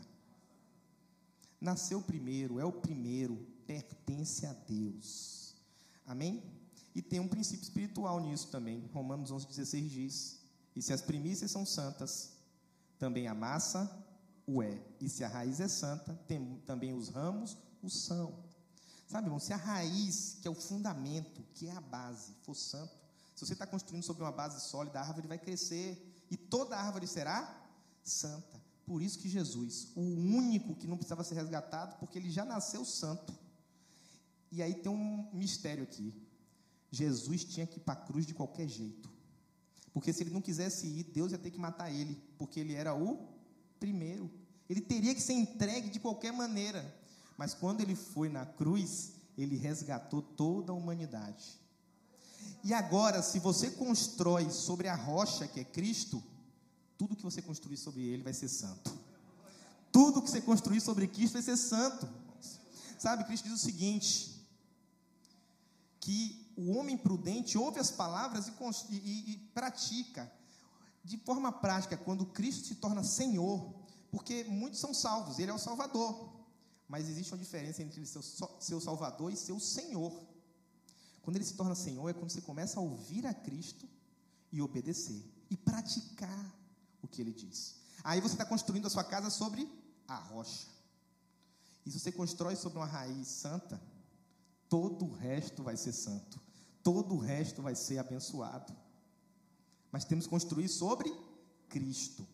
Nasceu 1.61 2.01
primeiro, 2.01 2.59
é 2.59 2.65
o 2.65 2.71
primeiro, 2.71 3.35
pertence 3.67 4.45
a 4.45 4.53
Deus. 4.53 5.55
Amém? 6.05 6.41
E 6.95 7.01
tem 7.01 7.19
um 7.19 7.27
princípio 7.27 7.63
espiritual 7.63 8.19
nisso 8.19 8.47
também. 8.47 8.89
Romanos 8.93 9.31
11,16 9.31 9.87
diz: 9.87 10.39
E 10.75 10.81
se 10.81 10.91
as 10.91 11.01
primícias 11.01 11.51
são 11.51 11.65
santas, 11.65 12.31
também 12.97 13.27
a 13.27 13.35
massa 13.35 13.89
o 14.47 14.63
é. 14.63 14.81
E 14.99 15.07
se 15.07 15.23
a 15.23 15.27
raiz 15.27 15.59
é 15.59 15.67
santa, 15.67 16.13
tem, 16.27 16.59
também 16.65 16.93
os 16.93 17.09
ramos 17.09 17.57
o 17.83 17.89
são. 17.89 18.33
Sabe, 19.09 19.25
irmão, 19.25 19.39
se 19.39 19.51
a 19.51 19.57
raiz, 19.57 20.37
que 20.39 20.47
é 20.47 20.51
o 20.51 20.53
fundamento, 20.53 21.43
que 21.55 21.65
é 21.65 21.71
a 21.71 21.81
base, 21.81 22.31
for 22.43 22.53
santo, 22.53 22.93
se 23.35 23.43
você 23.43 23.53
está 23.53 23.65
construindo 23.65 24.03
sobre 24.03 24.21
uma 24.21 24.31
base 24.31 24.61
sólida, 24.69 24.99
a 24.99 25.01
árvore 25.01 25.27
vai 25.27 25.39
crescer 25.39 26.23
e 26.29 26.37
toda 26.37 26.77
árvore 26.77 27.07
será 27.07 27.59
santa. 28.03 28.61
Por 28.85 29.01
isso 29.01 29.17
que 29.17 29.27
Jesus, 29.27 29.87
o 29.95 30.01
único 30.01 30.75
que 30.75 30.85
não 30.85 30.95
precisava 30.95 31.23
ser 31.23 31.33
resgatado, 31.33 31.97
porque 31.97 32.19
ele 32.19 32.29
já 32.29 32.45
nasceu 32.45 32.85
santo. 32.85 33.33
E 34.51 34.61
aí 34.61 34.75
tem 34.75 34.91
um 34.91 35.27
mistério 35.33 35.83
aqui. 35.83 36.13
Jesus 36.91 37.43
tinha 37.43 37.65
que 37.65 37.77
ir 37.77 37.81
para 37.81 37.93
a 37.93 38.03
cruz 38.05 38.27
de 38.27 38.35
qualquer 38.35 38.67
jeito. 38.67 39.09
Porque 39.91 40.13
se 40.13 40.21
ele 40.21 40.29
não 40.29 40.41
quisesse 40.41 40.85
ir, 40.85 41.03
Deus 41.05 41.31
ia 41.31 41.39
ter 41.39 41.49
que 41.49 41.59
matar 41.59 41.91
ele, 41.91 42.21
porque 42.37 42.59
ele 42.59 42.75
era 42.75 42.93
o 42.93 43.27
primeiro. 43.79 44.29
Ele 44.69 44.81
teria 44.81 45.15
que 45.15 45.21
ser 45.21 45.33
entregue 45.33 45.89
de 45.89 45.99
qualquer 45.99 46.31
maneira. 46.31 46.98
Mas 47.39 47.53
quando 47.53 47.79
ele 47.79 47.95
foi 47.95 48.27
na 48.27 48.45
cruz, 48.45 49.13
ele 49.37 49.55
resgatou 49.55 50.21
toda 50.21 50.73
a 50.73 50.75
humanidade. 50.75 51.57
E 52.65 52.73
agora, 52.73 53.21
se 53.21 53.39
você 53.39 53.71
constrói 53.71 54.51
sobre 54.51 54.89
a 54.89 54.93
rocha 54.93 55.47
que 55.47 55.61
é 55.61 55.63
Cristo, 55.63 56.21
tudo 56.97 57.15
que 57.15 57.23
você 57.23 57.41
construir 57.41 57.77
sobre 57.77 58.01
ele 58.01 58.23
vai 58.23 58.33
ser 58.33 58.49
santo. 58.49 58.91
Tudo 59.89 60.21
que 60.21 60.29
você 60.29 60.41
construir 60.41 60.81
sobre 60.81 61.07
Cristo 61.07 61.35
vai 61.35 61.41
ser 61.41 61.55
santo. 61.55 62.09
Sabe, 62.97 63.23
Cristo 63.23 63.45
diz 63.45 63.53
o 63.53 63.65
seguinte: 63.65 64.45
que 66.01 66.53
o 66.57 66.73
homem 66.73 66.97
prudente 66.97 67.57
ouve 67.57 67.79
as 67.79 67.89
palavras 67.89 68.49
e, 68.49 68.53
e, 68.93 69.31
e 69.31 69.37
pratica 69.53 70.29
de 71.05 71.15
forma 71.15 71.53
prática 71.53 71.95
quando 71.95 72.25
Cristo 72.25 72.67
se 72.67 72.75
torna 72.75 73.01
Senhor, 73.01 73.73
porque 74.11 74.43
muitos 74.43 74.81
são 74.81 74.93
salvos, 74.93 75.39
Ele 75.39 75.51
é 75.51 75.53
o 75.53 75.57
Salvador, 75.57 76.38
mas 76.89 77.07
existe 77.07 77.31
uma 77.31 77.37
diferença 77.37 77.83
entre 77.83 78.03
seu, 78.05 78.23
seu 78.59 78.81
Salvador 78.81 79.31
e 79.31 79.37
seu 79.37 79.59
Senhor. 79.59 80.11
Quando 81.21 81.35
Ele 81.35 81.45
se 81.45 81.53
torna 81.53 81.75
Senhor 81.75 82.09
é 82.09 82.13
quando 82.13 82.31
você 82.31 82.41
começa 82.41 82.79
a 82.79 82.83
ouvir 82.83 83.27
a 83.27 83.33
Cristo 83.33 83.87
e 84.51 84.59
obedecer 84.59 85.23
e 85.51 85.55
praticar 85.55 86.55
o 87.03 87.07
que 87.07 87.21
Ele 87.21 87.31
diz. 87.31 87.75
Aí 88.03 88.19
você 88.19 88.33
está 88.33 88.43
construindo 88.43 88.87
a 88.87 88.89
sua 88.89 89.03
casa 89.03 89.29
sobre 89.29 89.71
a 90.07 90.15
rocha. 90.15 90.67
E 91.85 91.91
se 91.91 91.99
você 91.99 92.11
constrói 92.11 92.55
sobre 92.55 92.79
uma 92.79 92.87
raiz 92.87 93.27
santa, 93.27 93.79
todo 94.67 95.05
o 95.05 95.13
resto 95.13 95.61
vai 95.61 95.77
ser 95.77 95.93
santo, 95.93 96.41
todo 96.83 97.13
o 97.13 97.19
resto 97.19 97.61
vai 97.61 97.75
ser 97.75 97.99
abençoado. 97.99 98.75
Mas 99.91 100.05
temos 100.05 100.25
que 100.25 100.31
construir 100.31 100.67
sobre 100.67 101.11
Cristo. 101.67 102.27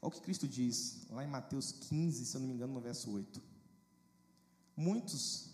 Olha 0.00 0.08
o 0.08 0.10
que 0.10 0.20
Cristo 0.20 0.46
diz 0.46 1.06
lá 1.10 1.24
em 1.24 1.28
Mateus 1.28 1.72
15, 1.72 2.24
se 2.24 2.36
eu 2.36 2.40
não 2.40 2.48
me 2.48 2.54
engano, 2.54 2.72
no 2.72 2.80
verso 2.80 3.10
8. 3.10 3.42
Muitos 4.76 5.50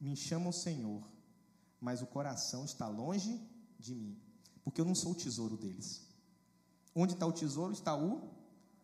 me 0.00 0.16
chamam 0.16 0.52
Senhor, 0.52 1.02
mas 1.80 2.02
o 2.02 2.06
coração 2.06 2.64
está 2.64 2.88
longe 2.88 3.40
de 3.78 3.94
mim, 3.94 4.16
porque 4.62 4.80
eu 4.80 4.84
não 4.84 4.94
sou 4.94 5.12
o 5.12 5.14
tesouro 5.16 5.56
deles. 5.56 6.02
Onde 6.94 7.14
está 7.14 7.26
o 7.26 7.32
tesouro 7.32 7.72
está 7.72 7.96
o 7.96 8.30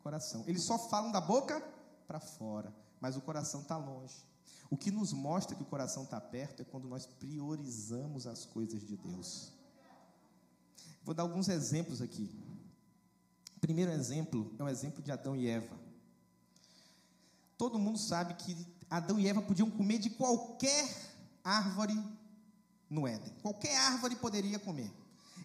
coração. 0.03 0.43
Eles 0.47 0.63
só 0.63 0.79
falam 0.79 1.13
da 1.13 1.21
boca 1.21 1.61
para 2.07 2.19
fora, 2.19 2.75
mas 3.01 3.17
o 3.17 3.21
coração 3.21 3.61
está 3.61 3.77
longe. 3.77 4.17
O 4.71 4.77
que 4.77 4.91
nos 4.91 5.13
mostra 5.13 5.57
que 5.57 5.63
o 5.63 5.67
coração 5.67 6.05
está 6.05 6.21
perto 6.21 6.61
é 6.63 6.65
quando 6.65 6.89
nós 6.89 7.07
priorizamos 7.07 8.27
as 8.27 8.45
coisas 8.45 8.83
de 8.83 8.97
Deus. 8.97 9.53
Vou 11.05 11.15
dar 11.15 11.23
alguns 11.23 11.49
exemplos 11.49 12.03
aqui. 12.03 12.31
Primeiro 13.61 13.91
exemplo 13.91 14.55
é 14.59 14.63
o 14.63 14.69
exemplo 14.69 15.03
de 15.03 15.11
Adão 15.11 15.35
e 15.37 15.49
Eva. 15.49 15.79
Todo 17.57 17.79
mundo 17.79 17.99
sabe 17.99 18.35
que 18.35 18.57
Adão 18.89 19.19
e 19.19 19.27
Eva 19.27 19.43
podiam 19.43 19.71
comer 19.71 19.99
de 19.99 20.11
qualquer 20.11 20.89
árvore 21.43 21.99
no 22.89 23.07
Éden. 23.07 23.33
Qualquer 23.43 23.77
árvore 23.77 24.17
poderia 24.17 24.59
comer. 24.59 24.93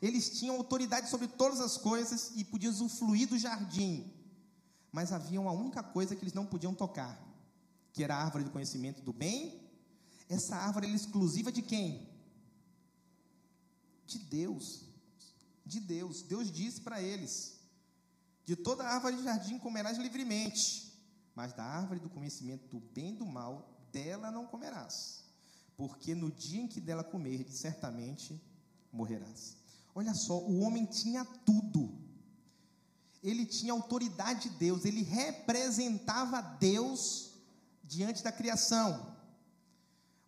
Eles 0.02 0.38
tinham 0.38 0.56
autoridade 0.56 1.10
sobre 1.10 1.28
todas 1.28 1.60
as 1.60 1.78
coisas 1.78 2.32
e 2.36 2.44
podiam 2.44 2.72
usufruir 2.72 3.28
do 3.28 3.38
jardim. 3.38 4.12
Mas 4.92 5.12
havia 5.12 5.42
uma 5.42 5.52
única 5.52 5.82
coisa 5.82 6.16
que 6.16 6.24
eles 6.24 6.34
não 6.34 6.46
podiam 6.46 6.74
tocar, 6.74 7.20
que 7.92 8.04
era 8.04 8.16
a 8.16 8.24
árvore 8.24 8.44
do 8.44 8.52
conhecimento 8.52 9.02
do 9.02 9.12
bem. 9.12 9.62
Essa 10.30 10.56
árvore 10.56 10.88
era 10.88 10.96
exclusiva 10.96 11.52
de 11.52 11.62
quem? 11.62 12.08
De 14.06 14.20
Deus. 14.20 14.84
De 15.66 15.80
Deus. 15.80 16.22
Deus 16.22 16.52
disse 16.52 16.82
para 16.82 17.02
eles: 17.02 17.63
De 18.46 18.56
toda 18.56 18.84
árvore 18.84 19.18
de 19.18 19.24
jardim 19.24 19.58
comerás 19.58 19.98
livremente, 19.98 20.94
mas 21.36 21.54
da 21.54 21.64
árvore 21.64 22.00
do 22.00 22.10
conhecimento 22.10 22.68
do 22.68 22.80
bem 22.80 23.12
e 23.12 23.16
do 23.16 23.26
mal, 23.26 23.74
dela 23.92 24.32
não 24.32 24.46
comerás, 24.46 25.24
porque 25.78 26.14
no 26.14 26.32
dia 26.32 26.62
em 26.62 26.68
que 26.68 26.82
dela 26.82 27.04
comerdes, 27.04 27.58
certamente 27.58 28.42
morrerás. 28.92 29.56
Olha 29.96 30.14
só, 30.14 30.40
o 30.40 30.60
homem 30.62 30.86
tinha 30.86 31.24
tudo. 31.24 32.02
Ele 33.22 33.46
tinha 33.46 33.72
autoridade 33.72 34.50
de 34.50 34.58
Deus, 34.58 34.84
ele 34.84 35.02
representava 35.02 36.42
Deus 36.42 37.34
diante 37.84 38.24
da 38.24 38.32
criação. 38.32 39.14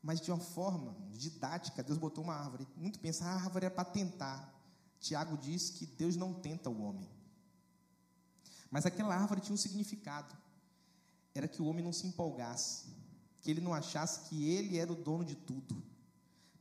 Mas 0.01 0.21
de 0.21 0.31
uma 0.31 0.39
forma 0.39 0.95
didática, 1.11 1.83
Deus 1.83 1.97
botou 1.97 2.23
uma 2.23 2.35
árvore. 2.35 2.67
Muito 2.77 2.99
pensa, 2.99 3.25
a 3.25 3.33
árvore 3.33 3.65
é 3.65 3.69
para 3.69 3.83
tentar. 3.83 4.53
Tiago 4.99 5.37
diz 5.37 5.71
que 5.71 5.85
Deus 5.85 6.15
não 6.15 6.33
tenta 6.33 6.69
o 6.69 6.81
homem. 6.81 7.09
Mas 8.75 8.85
aquela 8.85 9.15
árvore 9.15 9.39
tinha 9.39 9.55
um 9.55 9.63
significado. 9.65 10.35
Era 11.33 11.47
que 11.47 11.61
o 11.61 11.65
homem 11.65 11.83
não 11.83 11.93
se 11.93 12.05
empolgasse, 12.05 12.87
que 13.41 13.49
ele 13.49 13.61
não 13.61 13.73
achasse 13.73 14.27
que 14.27 14.49
ele 14.49 14.77
era 14.77 14.91
o 14.91 14.95
dono 14.95 15.23
de 15.23 15.35
tudo. 15.35 15.81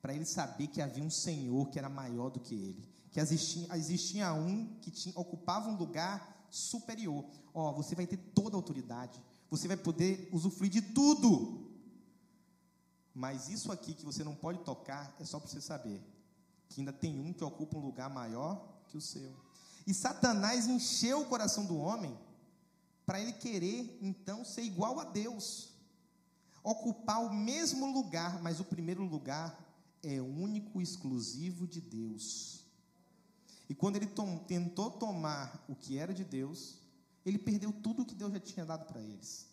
Para 0.01 0.15
ele 0.15 0.25
saber 0.25 0.69
que 0.69 0.81
havia 0.81 1.03
um 1.03 1.11
Senhor 1.11 1.69
que 1.71 1.79
era 1.79 1.89
maior 1.89 2.31
do 2.31 2.39
que 2.39 2.55
ele 2.55 2.95
que 3.15 3.21
existia, 3.21 3.77
existia 3.77 4.35
um 4.35 4.67
que 4.81 4.91
tinha, 4.91 5.17
ocupava 5.17 5.69
um 5.69 5.77
lugar 5.77 6.49
superior. 6.51 7.25
Ó, 7.55 7.71
oh, 7.71 7.73
você 7.73 7.95
vai 7.95 8.09
ter 8.09 8.17
toda 8.17 8.57
a 8.57 8.59
autoridade, 8.59 9.23
você 9.49 9.69
vai 9.69 9.77
poder 9.77 10.29
usufruir 10.33 10.73
de 10.73 10.83
tudo. 10.83 11.71
Mas 13.15 13.49
isso 13.49 13.71
aqui 13.71 13.95
que 13.95 14.05
você 14.05 14.25
não 14.25 14.35
pode 14.35 14.59
tocar 14.65 15.15
é 15.21 15.25
só 15.25 15.39
para 15.39 15.49
você 15.49 15.61
saber 15.61 16.03
que 16.69 16.81
ainda 16.81 16.93
tem 16.93 17.21
um 17.21 17.33
que 17.33 17.45
ocupa 17.45 17.79
um 17.79 17.81
lugar 17.81 18.11
maior 18.11 18.83
que 18.89 18.97
o 18.97 19.01
seu. 19.01 19.33
E 19.87 19.93
Satanás 19.93 20.67
encheu 20.67 21.21
o 21.21 21.27
coração 21.27 21.67
do 21.67 21.77
homem 21.77 22.19
para 23.05 23.21
ele 23.21 23.33
querer 23.33 23.99
então 24.01 24.45
ser 24.45 24.63
igual 24.63 24.99
a 24.99 25.05
Deus, 25.05 25.71
ocupar 26.63 27.23
o 27.23 27.35
mesmo 27.35 27.93
lugar, 27.93 28.43
mas 28.43 28.61
o 28.61 28.65
primeiro 28.65 29.05
lugar 29.05 29.59
é 30.03 30.21
único, 30.21 30.81
exclusivo 30.81 31.67
de 31.67 31.81
Deus. 31.81 32.65
E 33.69 33.75
quando 33.75 33.97
ele 33.97 34.07
tom, 34.07 34.39
tentou 34.39 34.91
tomar 34.91 35.65
o 35.69 35.75
que 35.75 35.99
era 35.99 36.15
de 36.15 36.25
Deus, 36.25 36.79
ele 37.25 37.39
perdeu 37.39 37.73
tudo 37.73 38.03
o 38.03 38.07
que 38.07 38.15
Deus 38.15 38.33
já 38.33 38.41
tinha 38.41 38.65
dado 38.65 38.87
para 38.87 39.01
eles. 39.01 39.47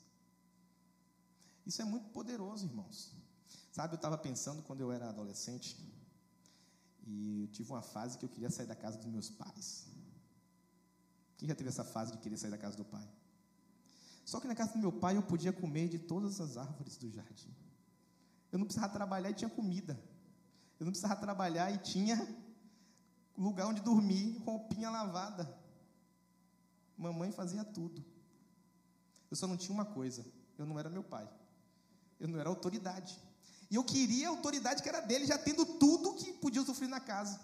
Isso 1.65 1.82
é 1.82 1.86
muito 1.86 2.10
poderoso, 2.10 2.65
irmãos. 2.65 3.13
Sabe, 3.72 3.94
eu 3.94 3.96
estava 3.96 4.17
pensando 4.17 4.62
quando 4.63 4.82
eu 4.82 4.91
era 4.91 5.10
adolescente, 5.10 5.78
e 7.08 7.41
eu 7.41 7.48
tive 7.48 7.72
uma 7.72 7.82
fase 7.82 8.17
que 8.17 8.26
eu 8.26 8.30
queria 8.30 8.50
sair 8.50 8.67
da 8.67 8.76
casa 8.76 8.98
dos 8.98 9.08
meus 9.08 9.30
pais. 9.30 9.86
Quem 11.41 11.47
já 11.47 11.56
teve 11.56 11.69
essa 11.69 11.84
fase 11.84 12.12
de 12.12 12.19
querer 12.19 12.38
sair 12.38 12.51
da 12.51 12.58
casa 12.58 12.77
do 12.77 12.86
pai? 12.86 13.04
Só 14.23 14.39
que 14.39 14.47
na 14.47 14.54
casa 14.54 14.73
do 14.73 14.77
meu 14.77 14.91
pai 14.91 15.17
eu 15.17 15.23
podia 15.23 15.51
comer 15.51 15.89
de 15.89 15.97
todas 15.97 16.39
as 16.39 16.56
árvores 16.56 16.97
do 16.97 17.10
jardim. 17.10 17.51
Eu 18.51 18.60
não 18.60 18.67
precisava 18.67 18.93
trabalhar 18.93 19.32
e 19.32 19.34
tinha 19.34 19.49
comida. 19.49 19.99
Eu 20.80 20.86
não 20.86 20.91
precisava 20.91 21.19
trabalhar 21.19 21.73
e 21.73 21.80
tinha 21.80 22.15
lugar 23.36 23.65
onde 23.65 23.82
dormir, 23.82 24.38
roupinha 24.45 24.91
lavada. 24.91 25.51
Mamãe 26.95 27.32
fazia 27.32 27.63
tudo. 27.63 28.06
Eu 29.32 29.36
só 29.36 29.47
não 29.47 29.58
tinha 29.58 29.73
uma 29.73 29.86
coisa: 29.86 30.23
eu 30.60 30.65
não 30.67 30.77
era 30.77 30.91
meu 30.91 31.04
pai. 31.04 31.27
Eu 32.19 32.27
não 32.27 32.39
era 32.39 32.49
autoridade. 32.49 33.19
E 33.71 33.73
eu 33.73 33.84
queria 33.84 34.27
a 34.27 34.30
autoridade 34.30 34.84
que 34.84 34.89
era 34.89 34.99
dele, 34.99 35.25
já 35.25 35.39
tendo 35.39 35.65
tudo 35.65 36.13
que 36.13 36.34
podia 36.34 36.63
sofrer 36.63 36.88
na 36.88 36.99
casa. 36.99 37.39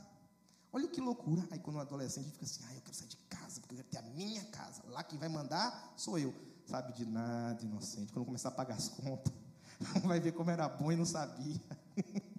Olha 0.77 0.87
que 0.87 1.01
loucura. 1.01 1.43
Aí 1.49 1.57
quando 1.57 1.77
um 1.77 1.79
adolescente 1.79 2.29
fica 2.29 2.45
assim, 2.45 2.63
ah, 2.69 2.75
eu 2.75 2.81
quero 2.81 2.95
sair 2.95 3.07
de 3.07 3.17
casa, 3.27 3.59
porque 3.59 3.73
eu 3.73 3.77
quero 3.77 3.89
ter 3.89 3.97
a 3.97 4.13
minha 4.13 4.43
casa. 4.45 4.83
Lá 4.89 5.03
quem 5.03 5.17
vai 5.17 5.27
mandar 5.27 5.95
sou 5.97 6.19
eu. 6.19 6.31
Sabe 6.67 6.93
de 6.93 7.03
nada, 7.03 7.63
inocente. 7.63 8.13
Quando 8.13 8.27
começar 8.27 8.49
a 8.49 8.51
pagar 8.51 8.75
as 8.75 8.87
contas, 8.87 9.33
vai 10.05 10.19
ver 10.19 10.33
como 10.33 10.51
era 10.51 10.69
bom 10.69 10.91
e 10.91 10.95
não 10.95 11.05
sabia. 11.05 11.59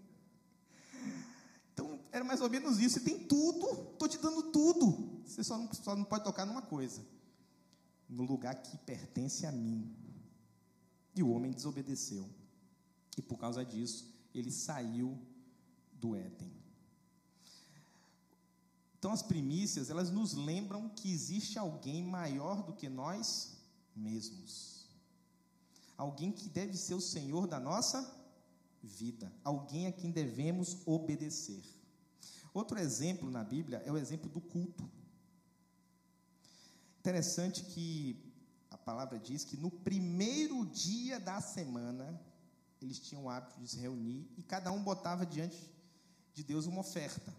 Era 2.11 2.25
mais 2.25 2.41
ou 2.41 2.49
menos 2.49 2.79
isso. 2.81 2.99
Você 2.99 3.05
tem 3.05 3.27
tudo, 3.27 3.93
estou 3.93 4.09
te 4.09 4.19
dando 4.19 4.51
tudo. 4.51 5.21
Você 5.25 5.45
só 5.45 5.59
não, 5.59 5.73
só 5.73 5.95
não 5.95 6.05
pode 6.05 6.25
tocar 6.25 6.47
numa 6.47 6.63
coisa: 6.63 7.05
no 8.09 8.25
lugar 8.25 8.55
que 8.63 8.77
pertence 8.79 9.47
a 9.47 9.53
mim. 9.53 9.95
E 11.15 11.23
o 11.23 11.31
homem 11.31 11.53
desobedeceu. 11.53 12.29
E 13.17 13.23
por 13.23 13.37
causa 13.37 13.65
disso, 13.65 14.09
ele 14.35 14.51
saiu 14.51 15.19
do 15.93 16.17
Éden. 16.17 16.58
Então, 18.99 19.13
as 19.13 19.23
primícias, 19.23 19.91
elas 19.91 20.11
nos 20.11 20.35
lembram 20.35 20.89
que 20.89 21.13
existe 21.13 21.59
alguém 21.59 22.03
maior 22.03 22.65
do 22.65 22.73
que 22.73 22.89
nós 22.89 23.57
mesmos. 23.95 24.89
Alguém 25.97 26.33
que 26.33 26.49
deve 26.49 26.77
ser 26.77 26.95
o 26.95 27.01
Senhor 27.01 27.47
da 27.47 27.61
nossa 27.61 28.13
vida. 28.83 29.33
Alguém 29.45 29.87
a 29.87 29.93
quem 29.93 30.11
devemos 30.11 30.79
obedecer. 30.85 31.63
Outro 32.53 32.79
exemplo 32.79 33.31
na 33.31 33.45
Bíblia 33.45 33.83
é 33.87 33.93
o 33.93 33.97
exemplo 33.97 34.29
do 34.29 34.41
culto. 34.41 34.89
Interessante 36.99 37.63
que 37.63 38.21
a 38.69 38.77
palavra 38.77 39.19
diz 39.19 39.45
que 39.45 39.57
no 39.57 39.71
primeiro 39.71 40.67
dia 40.67 41.21
da 41.21 41.41
semana, 41.41 42.21
eles 42.83 42.99
tinham 42.99 43.25
o 43.25 43.31
hábito 43.31 43.61
de 43.61 43.69
se 43.69 43.79
reunir 43.79 44.29
e 44.37 44.43
cada 44.43 44.73
um 44.73 44.83
botava 44.83 45.25
diante 45.25 45.71
de 46.35 46.43
Deus 46.43 46.67
uma 46.67 46.81
oferta. 46.81 47.33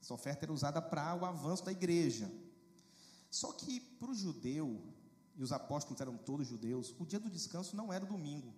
Essa 0.00 0.14
oferta 0.14 0.44
era 0.44 0.52
usada 0.52 0.80
para 0.80 1.14
o 1.14 1.24
avanço 1.24 1.64
da 1.64 1.72
igreja. 1.72 2.30
Só 3.30 3.52
que 3.52 3.80
para 3.80 4.10
o 4.10 4.14
judeu, 4.14 4.82
e 5.36 5.42
os 5.42 5.52
apóstolos 5.52 6.00
eram 6.00 6.16
todos 6.16 6.46
judeus, 6.46 6.94
o 6.98 7.04
dia 7.04 7.20
do 7.20 7.30
descanso 7.30 7.76
não 7.76 7.92
era 7.92 8.04
o 8.04 8.08
domingo. 8.08 8.52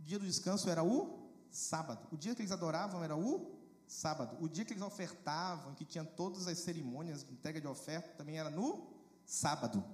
O 0.00 0.02
dia 0.02 0.18
do 0.18 0.26
descanso 0.26 0.68
era 0.68 0.82
o 0.82 1.30
sábado. 1.50 2.08
O 2.10 2.16
dia 2.16 2.34
que 2.34 2.42
eles 2.42 2.52
adoravam 2.52 3.04
era 3.04 3.16
o 3.16 3.58
sábado. 3.86 4.36
O 4.42 4.48
dia 4.48 4.64
que 4.64 4.72
eles 4.72 4.82
ofertavam, 4.82 5.74
que 5.74 5.84
tinha 5.84 6.04
todas 6.04 6.46
as 6.48 6.58
cerimônias 6.58 7.22
de 7.22 7.32
entrega 7.32 7.60
de 7.60 7.66
oferta, 7.66 8.16
também 8.16 8.38
era 8.38 8.50
no 8.50 8.86
sábado. 9.24 9.84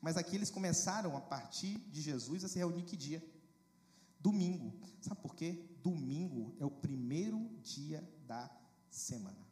Mas 0.00 0.16
aqui 0.16 0.36
eles 0.36 0.50
começaram, 0.50 1.16
a 1.16 1.20
partir 1.20 1.78
de 1.90 2.00
Jesus, 2.00 2.44
a 2.44 2.48
se 2.48 2.58
reunir 2.58 2.84
que 2.84 2.96
dia? 2.96 3.22
Domingo. 4.20 4.72
Sabe 5.00 5.20
por 5.20 5.34
quê? 5.34 5.64
Domingo 5.82 6.54
é 6.60 6.64
o 6.64 6.70
primeiro 6.70 7.38
dia 7.62 8.08
da 8.26 8.50
semana. 8.90 9.45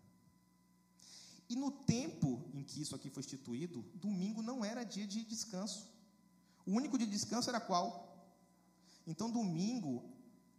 E 1.49 1.57
no 1.57 1.70
tempo 1.70 2.42
em 2.55 2.62
que 2.62 2.80
isso 2.80 2.95
aqui 2.95 3.11
foi 3.11 3.22
instituído, 3.22 3.82
domingo 3.95 4.42
não 4.42 4.64
era 4.64 4.84
dia 4.84 5.07
de 5.07 5.24
descanso. 5.24 5.86
O 6.66 6.72
único 6.72 6.97
dia 6.97 7.07
de 7.07 7.12
descanso 7.12 7.51
era 7.51 7.61
qual? 7.61 8.14
Então, 9.07 9.30
domingo 9.30 10.03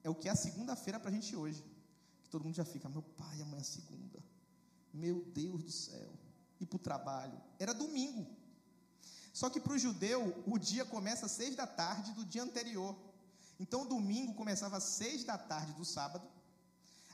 é 0.03 0.09
o 0.09 0.15
que 0.15 0.27
é 0.27 0.31
a 0.31 0.36
segunda-feira 0.36 0.99
para 0.99 1.09
a 1.09 1.13
gente 1.13 1.36
hoje. 1.36 1.63
Que 2.23 2.29
todo 2.29 2.43
mundo 2.43 2.55
já 2.55 2.65
fica, 2.65 2.88
meu 2.88 3.01
pai, 3.01 3.41
amanhã 3.41 3.61
é 3.61 3.63
segunda. 3.63 4.23
Meu 4.93 5.25
Deus 5.33 5.63
do 5.63 5.71
céu. 5.71 6.11
E 6.59 6.65
para 6.65 6.75
o 6.75 6.79
trabalho. 6.79 7.41
Era 7.59 7.73
domingo. 7.73 8.27
Só 9.33 9.49
que 9.49 9.59
para 9.59 9.73
o 9.73 9.77
judeu, 9.77 10.43
o 10.45 10.57
dia 10.57 10.86
começa 10.86 11.25
às 11.25 11.31
seis 11.31 11.55
da 11.55 11.67
tarde 11.67 12.13
do 12.13 12.23
dia 12.23 12.43
anterior. 12.43 12.95
Então, 13.59 13.88
domingo 13.88 14.36
começava 14.36 14.77
às 14.77 14.83
seis 14.83 15.23
da 15.23 15.38
tarde 15.38 15.73
do 15.73 15.83
sábado, 15.83 16.25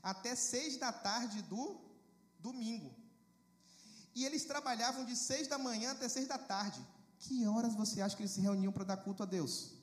até 0.03 0.35
seis 0.35 0.77
da 0.77 0.91
tarde 0.91 1.41
do 1.43 1.79
domingo. 2.39 2.93
E 4.13 4.25
eles 4.25 4.43
trabalhavam 4.43 5.05
de 5.05 5.15
seis 5.15 5.47
da 5.47 5.57
manhã 5.57 5.91
até 5.91 6.07
seis 6.09 6.27
da 6.27 6.37
tarde. 6.37 6.85
Que 7.19 7.45
horas 7.45 7.73
você 7.73 8.01
acha 8.01 8.15
que 8.15 8.23
eles 8.23 8.31
se 8.31 8.41
reuniam 8.41 8.71
para 8.71 8.83
dar 8.83 8.97
culto 8.97 9.23
a 9.23 9.25
Deus? 9.25 9.73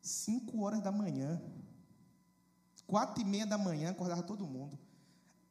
Cinco 0.00 0.62
horas 0.62 0.82
da 0.82 0.90
manhã. 0.90 1.40
Quatro 2.86 3.20
e 3.20 3.24
meia 3.24 3.46
da 3.46 3.58
manhã, 3.58 3.90
acordava 3.90 4.22
todo 4.22 4.46
mundo. 4.46 4.78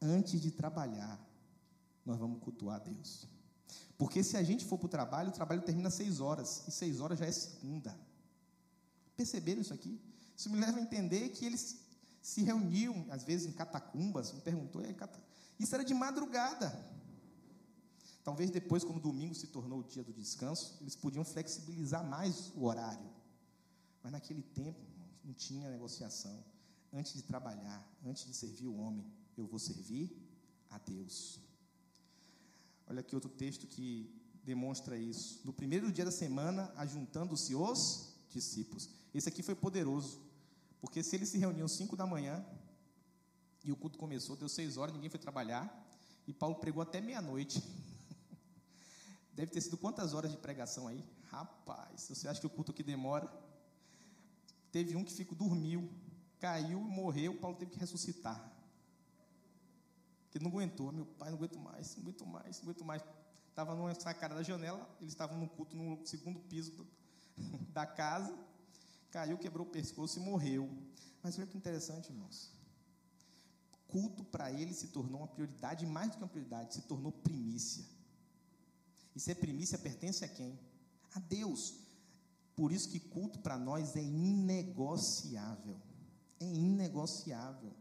Antes 0.00 0.40
de 0.40 0.50
trabalhar, 0.50 1.20
nós 2.04 2.18
vamos 2.18 2.42
cultuar 2.42 2.76
a 2.76 2.84
Deus. 2.84 3.28
Porque 3.98 4.22
se 4.22 4.36
a 4.36 4.42
gente 4.42 4.64
for 4.64 4.78
para 4.78 4.86
o 4.86 4.88
trabalho, 4.88 5.28
o 5.30 5.32
trabalho 5.32 5.62
termina 5.62 5.88
às 5.88 5.94
seis 5.94 6.20
horas. 6.20 6.64
E 6.66 6.70
seis 6.70 7.00
horas 7.00 7.18
já 7.18 7.26
é 7.26 7.32
segunda. 7.32 7.98
Perceberam 9.16 9.62
isso 9.62 9.72
aqui? 9.72 10.00
Isso 10.36 10.50
me 10.50 10.58
leva 10.58 10.78
a 10.78 10.82
entender 10.82 11.30
que 11.30 11.44
eles 11.44 11.78
se 12.20 12.42
reuniam, 12.42 13.06
às 13.10 13.24
vezes, 13.24 13.46
em 13.46 13.52
catacumbas. 13.52 14.32
Me 14.32 14.40
perguntou, 14.40 14.82
é 14.82 14.92
isso 15.58 15.74
era 15.74 15.84
de 15.84 15.94
madrugada. 15.94 16.68
Talvez 18.22 18.50
depois, 18.50 18.82
quando 18.82 19.00
domingo 19.00 19.34
se 19.34 19.46
tornou 19.46 19.80
o 19.80 19.84
dia 19.84 20.02
do 20.02 20.12
descanso, 20.12 20.76
eles 20.80 20.96
podiam 20.96 21.24
flexibilizar 21.24 22.04
mais 22.04 22.52
o 22.56 22.64
horário. 22.64 23.08
Mas 24.02 24.12
naquele 24.12 24.42
tempo, 24.42 24.80
não 25.24 25.32
tinha 25.32 25.70
negociação. 25.70 26.44
Antes 26.92 27.14
de 27.14 27.22
trabalhar, 27.22 27.86
antes 28.04 28.24
de 28.26 28.34
servir 28.34 28.66
o 28.66 28.76
homem, 28.76 29.04
eu 29.36 29.46
vou 29.46 29.58
servir 29.58 30.16
a 30.70 30.78
Deus. 30.78 31.40
Olha 32.86 33.00
aqui 33.00 33.14
outro 33.14 33.30
texto 33.30 33.66
que 33.66 34.12
demonstra 34.44 34.96
isso. 34.96 35.40
No 35.44 35.52
primeiro 35.52 35.90
dia 35.90 36.04
da 36.04 36.12
semana, 36.12 36.72
ajuntando-se 36.76 37.54
os 37.54 38.14
discípulos. 38.30 38.88
Esse 39.12 39.28
aqui 39.28 39.42
foi 39.42 39.54
poderoso, 39.54 40.20
porque 40.80 41.02
se 41.02 41.16
eles 41.16 41.28
se 41.28 41.38
reuniam 41.38 41.66
cinco 41.66 41.96
da 41.96 42.06
manhã 42.06 42.44
e 43.66 43.72
o 43.72 43.76
culto 43.76 43.98
começou, 43.98 44.36
deu 44.36 44.48
seis 44.48 44.76
horas, 44.76 44.94
ninguém 44.94 45.10
foi 45.10 45.18
trabalhar, 45.18 45.84
e 46.26 46.32
Paulo 46.32 46.54
pregou 46.54 46.80
até 46.80 47.00
meia-noite. 47.00 47.60
Deve 49.34 49.50
ter 49.50 49.60
sido 49.60 49.76
quantas 49.76 50.14
horas 50.14 50.30
de 50.30 50.36
pregação 50.36 50.86
aí? 50.86 51.04
Rapaz, 51.24 52.08
você 52.08 52.28
acha 52.28 52.40
que 52.40 52.46
o 52.46 52.50
culto 52.50 52.70
aqui 52.70 52.84
demora? 52.84 53.28
Teve 54.70 54.94
um 54.94 55.04
que 55.04 55.12
ficou, 55.12 55.36
dormiu, 55.36 55.90
caiu, 56.38 56.80
morreu, 56.80 57.36
Paulo 57.36 57.56
teve 57.56 57.72
que 57.72 57.78
ressuscitar. 57.78 58.52
Porque 60.22 60.38
não 60.38 60.48
aguentou, 60.48 60.92
meu 60.92 61.04
pai, 61.04 61.30
não 61.30 61.36
aguento 61.36 61.58
mais, 61.58 61.96
não 61.96 62.02
aguento 62.02 62.26
mais, 62.26 62.56
não 62.58 62.70
aguento 62.70 62.84
mais. 62.84 63.02
Estava 63.48 63.74
numa 63.74 63.94
sacada 63.94 64.36
da 64.36 64.42
janela, 64.44 64.88
eles 65.00 65.12
estavam 65.12 65.38
no 65.38 65.48
culto 65.48 65.76
no 65.76 66.06
segundo 66.06 66.38
piso 66.38 66.70
do, 66.72 66.86
da 67.74 67.84
casa, 67.84 68.32
caiu, 69.10 69.36
quebrou 69.38 69.66
o 69.66 69.70
pescoço 69.70 70.20
e 70.20 70.22
morreu. 70.22 70.70
Mas 71.20 71.36
olha 71.36 71.48
que 71.48 71.58
interessante, 71.58 72.10
irmãos. 72.10 72.55
Culto 73.96 74.24
para 74.24 74.52
ele 74.52 74.74
se 74.74 74.88
tornou 74.88 75.20
uma 75.20 75.26
prioridade, 75.26 75.86
mais 75.86 76.10
do 76.10 76.16
que 76.18 76.22
uma 76.22 76.28
prioridade, 76.28 76.74
se 76.74 76.82
tornou 76.82 77.10
primícia. 77.10 77.82
E 79.14 79.20
se 79.20 79.30
é 79.30 79.34
primícia, 79.34 79.78
pertence 79.78 80.22
a 80.22 80.28
quem? 80.28 80.58
A 81.14 81.20
Deus. 81.20 81.76
Por 82.54 82.72
isso 82.72 82.90
que 82.90 83.00
culto 83.00 83.38
para 83.38 83.56
nós 83.56 83.96
é 83.96 84.02
inegociável. 84.02 85.80
É 86.38 86.44
inegociável. 86.44 87.72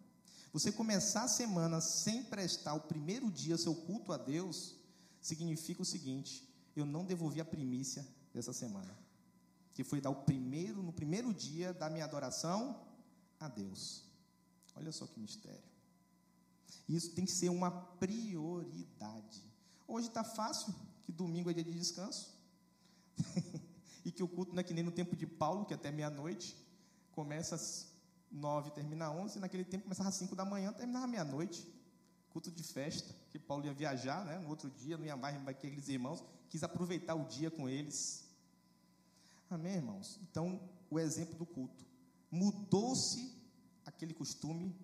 Você 0.53 0.71
começar 0.71 1.23
a 1.23 1.27
semana 1.27 1.81
sem 1.81 2.23
prestar 2.23 2.75
o 2.75 2.87
primeiro 2.91 3.29
dia 3.29 3.57
seu 3.57 3.75
culto 3.75 4.13
a 4.13 4.17
Deus, 4.17 4.75
significa 5.21 5.81
o 5.81 5.91
seguinte: 5.93 6.47
eu 6.77 6.85
não 6.85 7.03
devolvi 7.03 7.41
a 7.41 7.45
primícia 7.45 8.07
dessa 8.33 8.53
semana 8.53 8.95
que 9.75 9.83
foi 9.83 9.99
dar 9.99 10.09
o 10.09 10.23
primeiro, 10.23 10.81
no 10.81 10.93
primeiro 10.93 11.33
dia 11.33 11.73
da 11.73 11.89
minha 11.89 12.05
adoração 12.05 12.81
a 13.37 13.49
Deus. 13.49 14.05
Olha 14.73 14.89
só 14.89 15.05
que 15.05 15.19
mistério. 15.19 15.74
Isso 16.87 17.11
tem 17.11 17.25
que 17.25 17.31
ser 17.31 17.49
uma 17.49 17.71
prioridade. 17.71 19.43
Hoje 19.87 20.07
está 20.07 20.23
fácil, 20.23 20.73
que 21.03 21.11
domingo 21.11 21.49
é 21.49 21.53
dia 21.53 21.63
de 21.63 21.73
descanso. 21.73 22.33
e 24.05 24.11
que 24.11 24.23
o 24.23 24.27
culto 24.27 24.53
não 24.53 24.59
é 24.59 24.63
que 24.63 24.73
nem 24.73 24.83
no 24.83 24.91
tempo 24.91 25.15
de 25.15 25.25
Paulo, 25.25 25.65
que 25.65 25.73
é 25.73 25.75
até 25.75 25.91
meia-noite, 25.91 26.55
começa 27.11 27.55
às 27.55 27.87
nove, 28.31 28.71
termina 28.71 29.07
às 29.07 29.15
onze, 29.15 29.37
e 29.37 29.41
naquele 29.41 29.63
tempo 29.63 29.83
começava 29.83 30.09
às 30.09 30.15
cinco 30.15 30.35
da 30.35 30.45
manhã, 30.45 30.71
terminava 30.73 31.07
meia-noite. 31.07 31.67
Culto 32.29 32.51
de 32.51 32.63
festa, 32.63 33.15
que 33.29 33.39
Paulo 33.39 33.65
ia 33.65 33.73
viajar, 33.73 34.25
né, 34.25 34.37
no 34.37 34.49
outro 34.49 34.69
dia, 34.69 34.97
não 34.97 35.05
ia 35.05 35.15
mais 35.15 35.41
com 35.41 35.49
aqueles 35.49 35.87
irmãos, 35.87 36.23
quis 36.49 36.63
aproveitar 36.63 37.15
o 37.15 37.25
dia 37.25 37.49
com 37.49 37.69
eles. 37.69 38.25
Amém, 39.49 39.75
irmãos? 39.75 40.19
Então, 40.29 40.59
o 40.89 40.99
exemplo 40.99 41.35
do 41.35 41.45
culto. 41.45 41.85
Mudou-se 42.29 43.33
aquele 43.85 44.13
costume 44.13 44.75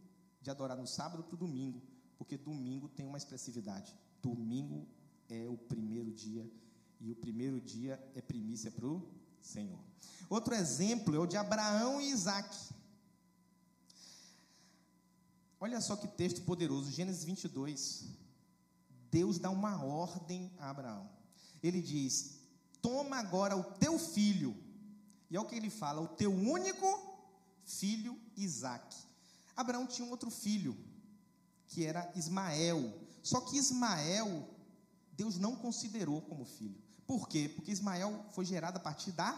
de 0.41 0.49
adorar 0.49 0.77
no 0.77 0.87
sábado 0.87 1.23
para 1.23 1.35
o 1.35 1.37
domingo, 1.37 1.81
porque 2.17 2.37
domingo 2.37 2.89
tem 2.89 3.05
uma 3.05 3.17
expressividade. 3.17 3.95
Domingo 4.21 4.87
é 5.29 5.47
o 5.47 5.57
primeiro 5.57 6.11
dia, 6.11 6.49
e 6.99 7.11
o 7.11 7.15
primeiro 7.15 7.59
dia 7.59 8.01
é 8.15 8.21
primícia 8.21 8.71
para 8.71 8.85
o 8.85 9.07
Senhor. 9.41 9.79
Outro 10.29 10.53
exemplo 10.53 11.15
é 11.15 11.19
o 11.19 11.25
de 11.25 11.37
Abraão 11.37 11.99
e 12.01 12.09
Isaac. 12.09 12.55
Olha 15.59 15.79
só 15.79 15.95
que 15.95 16.07
texto 16.07 16.41
poderoso, 16.41 16.91
Gênesis 16.91 17.23
22. 17.23 18.05
Deus 19.11 19.37
dá 19.37 19.49
uma 19.49 19.83
ordem 19.83 20.51
a 20.57 20.69
Abraão. 20.69 21.09
Ele 21.61 21.81
diz: 21.81 22.39
toma 22.81 23.17
agora 23.17 23.55
o 23.55 23.63
teu 23.63 23.99
filho. 23.99 24.55
E 25.29 25.35
é 25.35 25.39
o 25.39 25.45
que 25.45 25.55
ele 25.55 25.69
fala, 25.69 26.01
o 26.01 26.07
teu 26.07 26.31
único 26.31 26.87
filho 27.63 28.19
Isaac. 28.35 29.11
Abraão 29.56 29.88
tinha 29.88 30.08
um 30.08 30.12
outro 30.12 30.30
filho, 30.30 30.78
que 31.68 31.86
era 31.86 32.12
Ismael. 32.16 32.93
Só 33.24 33.41
que 33.41 33.58
Ismael, 33.58 34.47
Deus 35.14 35.38
não 35.38 35.56
considerou 35.56 36.22
como 36.22 36.45
filho. 36.45 36.82
Por 37.06 37.28
quê? 37.28 37.52
Porque 37.54 37.72
Ismael 37.72 38.26
foi 38.32 38.45
gerado 38.45 38.78
a 38.78 38.82
partir 38.82 39.12
da 39.12 39.32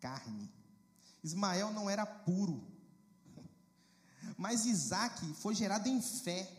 carne. 0.00 0.50
Ismael 1.22 1.72
não 1.72 1.88
era 1.88 2.04
puro. 2.04 2.66
Mas 4.36 4.66
Isaac 4.66 5.34
foi 5.34 5.54
gerado 5.54 5.88
em 5.88 6.00
fé. 6.00 6.50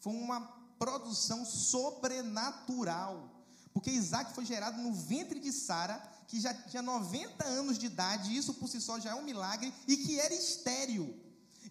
Foi 0.00 0.12
uma 0.12 0.40
produção 0.78 1.44
sobrenatural. 1.44 3.32
Porque 3.72 3.90
Isaac 3.90 4.34
foi 4.34 4.44
gerado 4.44 4.80
no 4.80 4.92
ventre 4.92 5.38
de 5.38 5.52
Sara, 5.52 5.98
que 6.26 6.40
já 6.40 6.54
tinha 6.54 6.82
90 6.82 7.44
anos 7.44 7.78
de 7.78 7.86
idade, 7.86 8.36
isso 8.36 8.54
por 8.54 8.68
si 8.68 8.80
só 8.80 8.98
já 8.98 9.10
é 9.10 9.14
um 9.14 9.22
milagre, 9.22 9.72
e 9.86 9.96
que 9.98 10.18
era 10.18 10.34
estéril. 10.34 11.14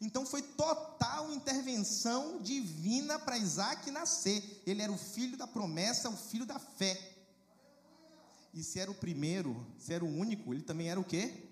Então 0.02 0.26
foi 0.26 0.42
total 0.42 1.32
intervenção 1.32 2.42
divina 2.42 3.18
para 3.18 3.38
Isaac 3.38 3.90
nascer. 3.92 4.62
Ele 4.66 4.82
era 4.82 4.92
o 4.92 4.98
filho 4.98 5.38
da 5.38 5.48
promessa, 5.48 6.10
o 6.10 6.18
filho 6.18 6.46
da 6.46 6.60
fé. 6.60 7.14
E 8.54 8.64
se 8.64 8.80
era 8.80 8.90
o 8.90 8.96
primeiro, 8.96 9.66
se 9.78 9.94
era 9.94 10.04
o 10.04 10.08
único, 10.08 10.54
ele 10.54 10.64
também 10.64 10.90
era 10.90 11.00
o 11.00 11.04
quê? 11.04 11.50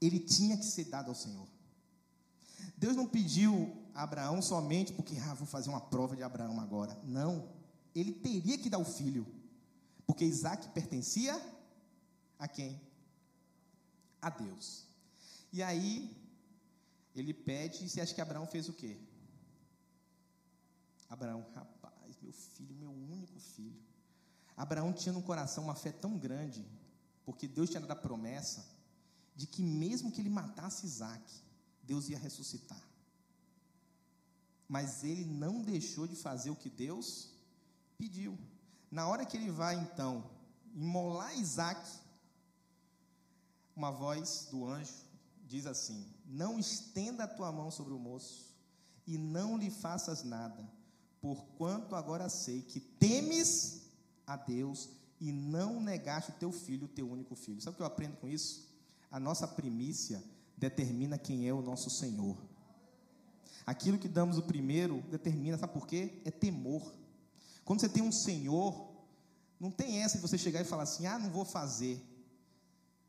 Ele 0.00 0.20
tinha 0.20 0.56
que 0.56 0.64
ser 0.64 0.84
dado 0.84 1.08
ao 1.08 1.14
Senhor. 1.14 1.46
Deus 2.76 2.96
não 2.96 3.06
pediu 3.06 3.76
a 3.94 4.02
Abraão 4.02 4.42
somente 4.42 4.92
porque, 4.92 5.16
ah, 5.18 5.34
vou 5.34 5.46
fazer 5.46 5.68
uma 5.68 5.80
prova 5.80 6.14
de 6.14 6.22
Abraão 6.22 6.60
agora. 6.60 6.98
Não. 7.02 7.48
Ele 7.94 8.12
teria 8.12 8.58
que 8.58 8.70
dar 8.70 8.78
o 8.78 8.84
filho. 8.84 9.26
Porque 10.06 10.24
Isaac 10.24 10.68
pertencia 10.68 11.40
a 12.38 12.46
quem? 12.46 12.80
A 14.20 14.30
Deus. 14.30 14.84
E 15.52 15.62
aí, 15.62 16.14
ele 17.20 17.32
pede, 17.32 17.84
e 17.84 17.88
você 17.88 18.00
acha 18.00 18.14
que 18.14 18.20
Abraão 18.20 18.46
fez 18.46 18.68
o 18.68 18.72
quê? 18.72 18.98
Abraão, 21.08 21.46
rapaz, 21.54 22.16
meu 22.20 22.32
filho, 22.32 22.74
meu 22.74 22.90
único 22.90 23.38
filho. 23.38 23.80
Abraão 24.56 24.92
tinha 24.92 25.12
no 25.12 25.22
coração 25.22 25.64
uma 25.64 25.74
fé 25.74 25.92
tão 25.92 26.18
grande, 26.18 26.66
porque 27.24 27.46
Deus 27.46 27.70
tinha 27.70 27.80
dado 27.80 27.92
a 27.92 27.96
promessa 27.96 28.66
de 29.34 29.46
que 29.46 29.62
mesmo 29.62 30.10
que 30.10 30.20
ele 30.20 30.30
matasse 30.30 30.86
Isaac, 30.86 31.24
Deus 31.82 32.08
ia 32.08 32.18
ressuscitar. 32.18 32.82
Mas 34.68 35.04
ele 35.04 35.24
não 35.24 35.62
deixou 35.62 36.06
de 36.06 36.16
fazer 36.16 36.50
o 36.50 36.56
que 36.56 36.70
Deus 36.70 37.30
pediu. 37.96 38.36
Na 38.90 39.06
hora 39.06 39.24
que 39.24 39.36
ele 39.36 39.50
vai 39.50 39.74
então 39.76 40.28
imolar 40.74 41.38
Isaac, 41.38 41.80
uma 43.74 43.90
voz 43.90 44.48
do 44.50 44.66
anjo 44.66 44.92
diz 45.44 45.66
assim: 45.66 46.15
Não 46.26 46.58
estenda 46.58 47.24
a 47.24 47.28
tua 47.28 47.52
mão 47.52 47.70
sobre 47.70 47.94
o 47.94 47.98
moço 47.98 48.54
e 49.06 49.16
não 49.16 49.56
lhe 49.56 49.70
faças 49.70 50.24
nada, 50.24 50.68
porquanto 51.20 51.94
agora 51.94 52.28
sei 52.28 52.62
que 52.62 52.80
temes 52.80 53.82
a 54.26 54.36
Deus 54.36 54.88
e 55.20 55.30
não 55.30 55.80
negaste 55.80 56.32
o 56.32 56.34
teu 56.34 56.50
filho, 56.50 56.86
o 56.86 56.88
teu 56.88 57.08
único 57.08 57.34
filho. 57.34 57.60
Sabe 57.60 57.74
o 57.74 57.76
que 57.76 57.82
eu 57.82 57.86
aprendo 57.86 58.16
com 58.16 58.28
isso? 58.28 58.68
A 59.10 59.20
nossa 59.20 59.46
primícia 59.46 60.22
determina 60.56 61.16
quem 61.16 61.48
é 61.48 61.54
o 61.54 61.62
nosso 61.62 61.88
Senhor. 61.88 62.36
Aquilo 63.64 63.98
que 63.98 64.08
damos 64.08 64.38
o 64.38 64.42
primeiro 64.42 65.02
determina, 65.10 65.58
sabe 65.58 65.72
por 65.72 65.86
quê? 65.86 66.20
É 66.24 66.30
temor. 66.30 66.92
Quando 67.64 67.80
você 67.80 67.88
tem 67.88 68.02
um 68.02 68.12
Senhor, 68.12 68.92
não 69.58 69.70
tem 69.70 70.02
essa 70.02 70.16
de 70.16 70.22
você 70.22 70.36
chegar 70.36 70.60
e 70.60 70.64
falar 70.64 70.84
assim: 70.84 71.06
ah, 71.06 71.18
não 71.18 71.30
vou 71.30 71.44
fazer. 71.44 72.04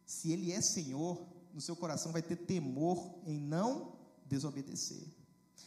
Se 0.05 0.32
Ele 0.32 0.51
é 0.51 0.61
Senhor, 0.61 1.22
no 1.54 1.62
seu 1.62 1.76
coração 1.76 2.12
vai 2.12 2.22
ter 2.22 2.36
temor 2.36 3.20
em 3.26 3.39
não 3.39 3.95
desobedecer. 4.26 5.04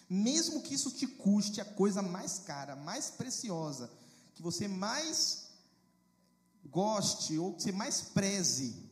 Mesmo 0.08 0.62
que 0.62 0.74
isso 0.74 0.90
te 0.90 1.06
custe 1.06 1.60
a 1.60 1.64
coisa 1.64 2.02
mais 2.02 2.38
cara, 2.40 2.74
mais 2.76 3.10
preciosa, 3.10 3.90
que 4.34 4.42
você 4.42 4.66
mais 4.66 5.50
goste 6.68 7.38
ou 7.38 7.54
que 7.54 7.62
você 7.62 7.72
mais 7.72 8.00
preze, 8.00 8.90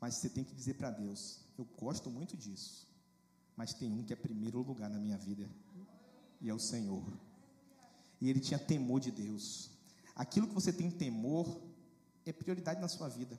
mas 0.00 0.14
você 0.14 0.28
tem 0.28 0.42
que 0.42 0.54
dizer 0.54 0.74
para 0.74 0.90
Deus: 0.90 1.40
eu 1.58 1.66
gosto 1.78 2.10
muito 2.10 2.36
disso, 2.36 2.88
mas 3.56 3.74
tem 3.74 3.92
um 3.92 4.02
que 4.02 4.12
é 4.12 4.16
primeiro 4.16 4.62
lugar 4.62 4.88
na 4.88 4.98
minha 4.98 5.18
vida, 5.18 5.48
e 6.40 6.48
é 6.48 6.54
o 6.54 6.58
Senhor. 6.58 7.04
E 8.20 8.28
ele 8.28 8.40
tinha 8.40 8.58
temor 8.58 9.00
de 9.00 9.10
Deus. 9.10 9.70
Aquilo 10.14 10.46
que 10.46 10.54
você 10.54 10.72
tem 10.72 10.90
temor 10.90 11.60
é 12.26 12.32
prioridade 12.32 12.80
na 12.80 12.88
sua 12.88 13.08
vida. 13.08 13.38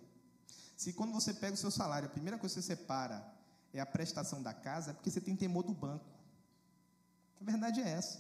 Se 0.82 0.92
quando 0.94 1.14
você 1.14 1.32
pega 1.32 1.54
o 1.54 1.58
seu 1.58 1.70
salário, 1.70 2.08
a 2.08 2.12
primeira 2.12 2.40
coisa 2.40 2.56
que 2.56 2.60
você 2.64 2.76
separa 2.76 3.24
é 3.72 3.80
a 3.80 3.86
prestação 3.86 4.42
da 4.42 4.52
casa, 4.52 4.90
é 4.90 4.94
porque 4.96 5.12
você 5.12 5.22
tem 5.22 5.36
temor 5.36 5.62
do 5.64 5.76
banco. 5.76 6.04
A 7.40 7.44
verdade 7.44 7.82
é 7.82 7.88
essa. 7.88 8.20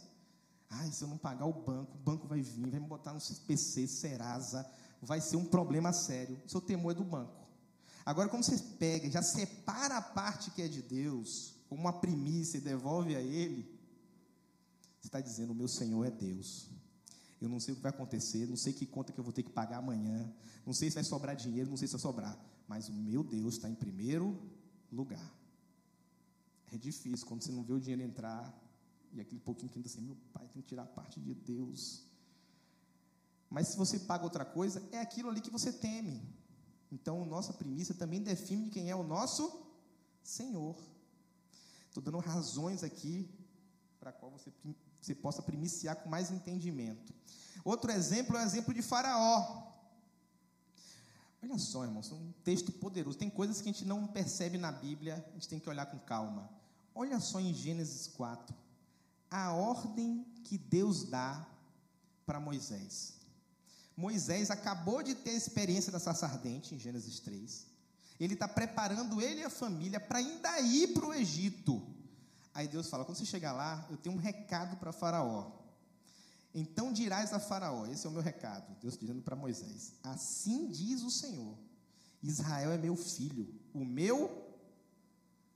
Ai, 0.70 0.92
se 0.92 1.04
eu 1.04 1.08
não 1.08 1.18
pagar 1.18 1.48
o 1.48 1.54
banco, 1.54 1.96
o 1.96 2.00
banco 2.00 2.28
vai 2.28 2.40
vir, 2.40 2.70
vai 2.70 2.80
me 2.80 2.86
botar 2.86 3.14
no 3.14 3.20
PC, 3.48 3.88
Serasa, 3.88 4.64
vai 5.02 5.20
ser 5.20 5.38
um 5.38 5.46
problema 5.46 5.92
sério. 5.92 6.40
O 6.46 6.50
seu 6.52 6.62
temor 6.62 6.92
é 6.92 6.94
do 6.94 7.04
banco. 7.04 7.34
Agora, 8.06 8.30
quando 8.30 8.44
você 8.44 8.60
pega, 8.78 9.10
já 9.10 9.24
separa 9.24 9.98
a 9.98 10.02
parte 10.04 10.52
que 10.52 10.62
é 10.62 10.68
de 10.68 10.84
Deus, 10.84 11.56
como 11.68 11.82
uma 11.82 12.00
primícia 12.00 12.60
e 12.60 12.62
devolve 12.62 13.16
a 13.16 13.22
Ele, 13.22 13.64
você 15.00 15.08
está 15.08 15.20
dizendo: 15.20 15.50
o 15.50 15.56
meu 15.56 15.68
Senhor 15.68 16.06
é 16.06 16.12
Deus. 16.12 16.70
Eu 17.42 17.50
não 17.50 17.60
sei 17.60 17.74
o 17.74 17.78
que 17.78 17.82
vai 17.82 17.90
acontecer, 17.90 18.46
não 18.46 18.56
sei 18.56 18.72
que 18.72 18.86
conta 18.86 19.12
que 19.12 19.20
eu 19.20 19.24
vou 19.24 19.34
ter 19.34 19.42
que 19.42 19.50
pagar 19.50 19.78
amanhã, 19.78 20.32
não 20.64 20.74
sei 20.74 20.92
se 20.92 20.94
vai 20.94 21.04
sobrar 21.04 21.36
dinheiro, 21.36 21.72
não 21.72 21.76
sei 21.76 21.88
se 21.88 21.94
vai 21.94 22.02
sobrar, 22.02 22.38
mas 22.68 22.90
o 22.90 22.94
meu 22.94 23.24
Deus 23.24 23.56
está 23.56 23.70
em 23.70 23.76
primeiro 23.76 24.40
lugar. 24.92 25.32
É 26.72 26.78
difícil 26.78 27.28
quando 27.28 27.44
você 27.44 27.52
não 27.52 27.64
vê 27.64 27.74
o 27.74 27.80
dinheiro 27.80 28.02
entrar, 28.02 28.58
e 29.14 29.20
aquele 29.20 29.42
pouquinho 29.42 29.70
que 29.70 29.78
ainda 29.78 29.90
assim, 29.90 30.02
meu 30.02 30.18
pai, 30.34 30.48
tem 30.48 30.62
que 30.62 30.70
tirar 30.70 30.86
parte 30.86 31.20
de 31.20 31.34
Deus. 31.34 32.06
Mas 33.50 33.68
se 33.68 33.78
você 33.78 34.00
paga 34.00 34.24
outra 34.24 34.46
coisa, 34.46 34.82
é 34.92 35.00
aquilo 35.00 35.30
ali 35.30 35.42
que 35.42 35.50
você 35.50 35.74
teme. 35.74 36.22
Então, 36.90 37.26
nossa 37.26 37.54
primícia 37.54 37.94
também 37.94 38.22
define 38.22 38.70
quem 38.70 38.90
é 38.90 38.96
o 38.96 39.04
nosso 39.04 39.66
Senhor. 40.24 40.78
Estou 41.88 42.02
dando 42.02 42.20
razões 42.20 42.84
aqui 42.84 43.30
para 44.00 44.14
qual 44.14 44.32
você, 44.32 44.52
você 45.02 45.14
possa 45.14 45.42
primiciar 45.42 45.98
com 45.98 46.10
mais 46.10 46.32
entendimento. 46.32 47.14
Outro 47.64 47.92
exemplo 47.92 48.38
é 48.38 48.42
o 48.42 48.46
exemplo 48.46 48.74
de 48.74 48.82
Faraó. 48.82 49.71
Olha 51.42 51.58
só, 51.58 51.84
irmãos, 51.84 52.12
um 52.12 52.32
texto 52.44 52.72
poderoso. 52.72 53.18
Tem 53.18 53.30
coisas 53.30 53.62
que 53.62 53.70
a 53.70 53.72
gente 53.72 53.86
não 53.86 54.08
percebe 54.08 54.58
na 54.58 54.72
Bíblia, 54.72 55.26
a 55.30 55.34
gente 55.34 55.50
tem 55.50 55.60
que 55.60 55.70
olhar 55.70 55.86
com 55.88 55.98
calma. 56.00 56.50
Olha 56.94 57.20
só 57.20 57.40
em 57.40 57.54
Gênesis 57.54 58.08
4 58.08 58.62
a 59.32 59.54
ordem 59.54 60.26
que 60.44 60.58
Deus 60.58 61.06
dá 61.06 61.48
para 62.26 62.38
Moisés. 62.38 63.14
Moisés 63.96 64.52
acabou 64.52 65.02
de 65.02 65.16
ter 65.16 65.30
a 65.32 65.36
experiência 65.36 65.92
da 65.92 66.00
sarça 66.00 66.26
ardente, 66.26 66.76
em 66.76 66.80
Gênesis 66.80 67.20
3. 67.22 67.66
Ele 68.20 68.34
está 68.34 68.48
preparando 68.48 69.22
ele 69.22 69.40
e 69.40 69.46
a 69.46 69.50
família 69.50 70.00
para 70.00 70.20
ainda 70.20 70.60
ir 70.60 70.90
para 70.94 71.06
o 71.06 71.14
Egito. 71.14 71.82
Aí 72.54 72.68
Deus 72.68 72.90
fala: 72.90 73.06
quando 73.06 73.18
você 73.18 73.26
chegar 73.26 73.54
lá, 73.54 73.88
eu 73.90 73.96
tenho 73.96 74.16
um 74.16 74.20
recado 74.20 74.76
para 74.76 74.92
Faraó. 74.92 75.50
Então 76.54 76.92
dirás 76.92 77.34
a 77.34 77.40
Faraó: 77.40 77.86
esse 77.86 78.06
é 78.06 78.10
o 78.10 78.14
meu 78.14 78.22
recado. 78.22 78.76
Deus 78.82 78.98
dizendo 78.98 79.22
para 79.22 79.36
Moisés: 79.36 79.94
Assim 80.04 80.70
diz 80.70 81.02
o 81.02 81.12
Senhor: 81.12 81.58
Israel 82.22 82.72
é 82.72 82.78
meu 82.78 82.96
filho, 82.96 83.54
o 83.74 83.86
meu 83.86 84.52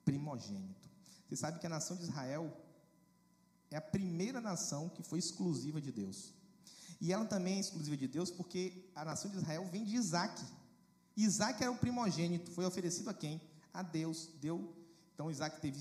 primogênito. 0.03 0.89
Você 1.27 1.35
sabe 1.35 1.59
que 1.59 1.65
a 1.65 1.69
nação 1.69 1.97
de 1.97 2.03
Israel 2.03 2.55
é 3.71 3.77
a 3.77 3.81
primeira 3.81 4.39
nação 4.39 4.89
que 4.89 5.03
foi 5.03 5.19
exclusiva 5.19 5.81
de 5.81 5.91
Deus. 5.91 6.33
E 7.01 7.11
ela 7.11 7.25
também 7.25 7.57
é 7.57 7.59
exclusiva 7.59 7.97
de 7.97 8.07
Deus 8.07 8.31
porque 8.31 8.89
a 8.95 9.03
nação 9.03 9.29
de 9.29 9.37
Israel 9.37 9.67
vem 9.71 9.83
de 9.83 9.95
Isaac. 9.95 10.41
Isaac 11.17 11.61
era 11.61 11.71
o 11.71 11.77
primogênito, 11.77 12.51
foi 12.51 12.65
oferecido 12.65 13.09
a 13.09 13.13
quem? 13.13 13.41
A 13.73 13.81
Deus. 13.81 14.29
Deu. 14.39 14.73
Então 15.13 15.29
Isaac 15.29 15.59
teve 15.59 15.79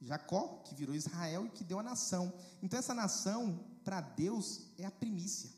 Jacó, 0.00 0.62
que 0.64 0.74
virou 0.74 0.94
Israel 0.94 1.46
e 1.46 1.50
que 1.50 1.64
deu 1.64 1.78
a 1.78 1.82
nação. 1.82 2.32
Então 2.62 2.78
essa 2.78 2.94
nação, 2.94 3.58
para 3.86 4.00
Deus, 4.00 4.62
é 4.76 4.84
a 4.84 4.90
primícia. 4.90 5.48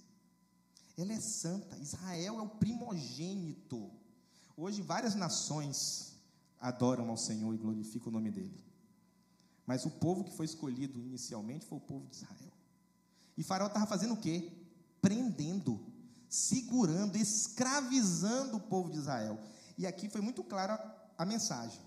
Ela 0.98 1.14
é 1.14 1.20
santa. 1.20 1.78
Israel 1.78 2.38
é 2.38 2.42
o 2.42 2.48
primogênito. 2.48 3.90
Hoje 4.54 4.82
várias 4.82 5.14
nações 5.14 6.12
adoram 6.60 7.08
ao 7.08 7.16
Senhor 7.16 7.54
e 7.54 7.56
glorificam 7.56 8.10
o 8.10 8.12
nome 8.12 8.30
dele. 8.30 8.62
Mas 9.66 9.86
o 9.86 9.90
povo 9.90 10.24
que 10.24 10.36
foi 10.36 10.44
escolhido 10.44 11.00
inicialmente 11.00 11.64
foi 11.64 11.78
o 11.78 11.80
povo 11.80 12.06
de 12.06 12.16
Israel. 12.16 12.52
E 13.34 13.42
Faraó 13.42 13.68
estava 13.68 13.86
fazendo 13.86 14.12
o 14.12 14.20
quê? 14.20 14.52
Prendendo, 15.00 15.80
segurando, 16.28 17.16
escravizando 17.16 18.58
o 18.58 18.60
povo 18.60 18.90
de 18.90 18.98
Israel. 18.98 19.40
E 19.78 19.86
aqui 19.86 20.10
foi 20.10 20.20
muito 20.20 20.44
clara 20.44 20.74
a 21.16 21.24
mensagem. 21.24 21.80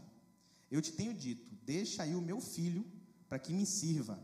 Eu 0.72 0.82
te 0.82 0.92
tenho 0.92 1.14
dito: 1.14 1.56
deixa 1.64 2.02
aí 2.02 2.16
o 2.16 2.22
meu 2.22 2.42
filho 2.42 2.84
para 3.30 3.38
que 3.38 3.54
me 3.54 3.66
sirva. 3.66 4.20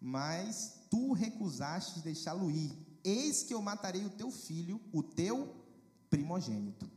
Mas 0.00 0.85
tu 0.90 1.12
recusaste 1.12 2.00
deixá-lo 2.00 2.50
ir. 2.50 2.72
Eis 3.04 3.42
que 3.42 3.54
eu 3.54 3.62
matarei 3.62 4.04
o 4.04 4.10
teu 4.10 4.30
filho, 4.30 4.80
o 4.92 5.02
teu 5.02 5.54
primogênito. 6.10 6.90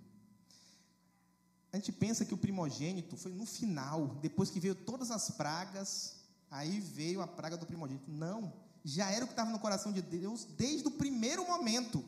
A 1.72 1.78
gente 1.78 1.92
pensa 1.92 2.26
que 2.26 2.34
o 2.34 2.38
primogênito 2.38 3.16
foi 3.16 3.32
no 3.32 3.46
final, 3.46 4.08
depois 4.22 4.50
que 4.50 4.60
veio 4.60 4.74
todas 4.74 5.12
as 5.12 5.30
pragas, 5.32 6.16
aí 6.50 6.80
veio 6.80 7.22
a 7.22 7.28
praga 7.28 7.56
do 7.56 7.66
primogênito. 7.66 8.10
Não, 8.10 8.52
já 8.84 9.12
era 9.12 9.24
o 9.24 9.28
que 9.28 9.34
estava 9.34 9.52
no 9.52 9.60
coração 9.60 9.92
de 9.92 10.02
Deus 10.02 10.46
desde 10.58 10.88
o 10.88 10.92
primeiro 10.92 11.46
momento. 11.46 12.04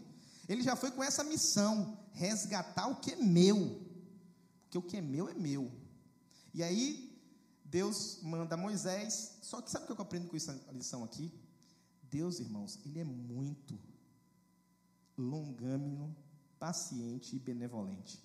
Ele 0.49 0.63
já 0.63 0.75
foi 0.75 0.91
com 0.91 1.03
essa 1.03 1.23
missão: 1.23 1.97
resgatar 2.13 2.87
o 2.87 2.95
que 2.95 3.11
é 3.11 3.15
meu. 3.15 3.81
Porque 4.63 4.77
o 4.77 4.81
que 4.81 4.97
é 4.97 5.01
meu 5.01 5.29
é 5.29 5.33
meu. 5.33 5.71
E 6.53 6.63
aí, 6.63 7.19
Deus 7.65 8.19
manda 8.21 8.57
Moisés. 8.57 9.37
Só 9.41 9.61
que 9.61 9.69
sabe 9.69 9.83
o 9.83 9.87
que 9.87 10.01
eu 10.01 10.05
aprendo 10.05 10.27
com 10.27 10.35
essa 10.35 10.59
lição 10.73 11.03
aqui? 11.03 11.31
Deus, 12.11 12.39
irmãos, 12.39 12.77
ele 12.85 12.99
é 12.99 13.05
muito 13.05 13.79
longâmino, 15.17 16.13
paciente 16.59 17.35
e 17.35 17.39
benevolente. 17.39 18.19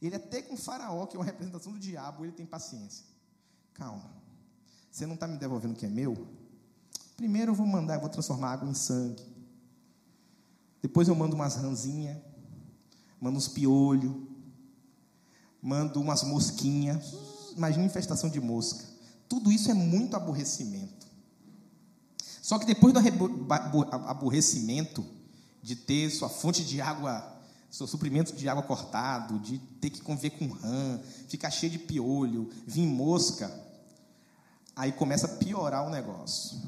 Ele 0.00 0.14
até 0.14 0.40
com 0.40 0.56
Faraó, 0.56 1.06
que 1.06 1.16
é 1.16 1.18
uma 1.18 1.24
representação 1.24 1.72
do 1.72 1.78
diabo, 1.78 2.24
ele 2.24 2.32
tem 2.32 2.46
paciência. 2.46 3.04
Calma. 3.72 4.10
Você 4.90 5.04
não 5.06 5.14
está 5.14 5.26
me 5.26 5.36
devolvendo 5.36 5.72
o 5.72 5.76
que 5.76 5.86
é 5.86 5.88
meu? 5.88 6.28
Primeiro 7.16 7.50
eu 7.50 7.54
vou 7.54 7.66
mandar, 7.66 7.94
eu 7.94 8.00
vou 8.00 8.08
transformar 8.08 8.52
água 8.52 8.68
em 8.68 8.74
sangue. 8.74 9.24
Depois 10.80 11.08
eu 11.08 11.14
mando 11.14 11.34
umas 11.34 11.56
ranzinhas, 11.56 12.18
mando 13.20 13.38
uns 13.38 13.48
piolhos, 13.48 14.14
mando 15.60 16.00
umas 16.00 16.22
mosquinhas. 16.22 17.14
Imagina 17.56 17.84
infestação 17.84 18.28
de 18.28 18.40
mosca. 18.40 18.84
Tudo 19.28 19.50
isso 19.50 19.70
é 19.70 19.74
muito 19.74 20.14
aborrecimento. 20.14 21.03
Só 22.44 22.58
que 22.58 22.66
depois 22.66 22.92
do 22.92 23.00
aborrecimento 24.06 25.02
de 25.62 25.74
ter 25.74 26.10
sua 26.10 26.28
fonte 26.28 26.62
de 26.62 26.78
água 26.78 27.32
seu 27.70 27.86
suprimento 27.86 28.36
de 28.36 28.46
água 28.46 28.62
cortado, 28.62 29.38
de 29.38 29.56
ter 29.80 29.88
que 29.88 30.02
conviver 30.02 30.30
com 30.30 30.46
rã, 30.48 31.00
ficar 31.26 31.50
cheio 31.50 31.72
de 31.72 31.78
piolho, 31.78 32.50
vir 32.66 32.86
mosca, 32.86 33.50
aí 34.76 34.92
começa 34.92 35.26
a 35.26 35.30
piorar 35.30 35.86
o 35.86 35.90
negócio. 35.90 36.60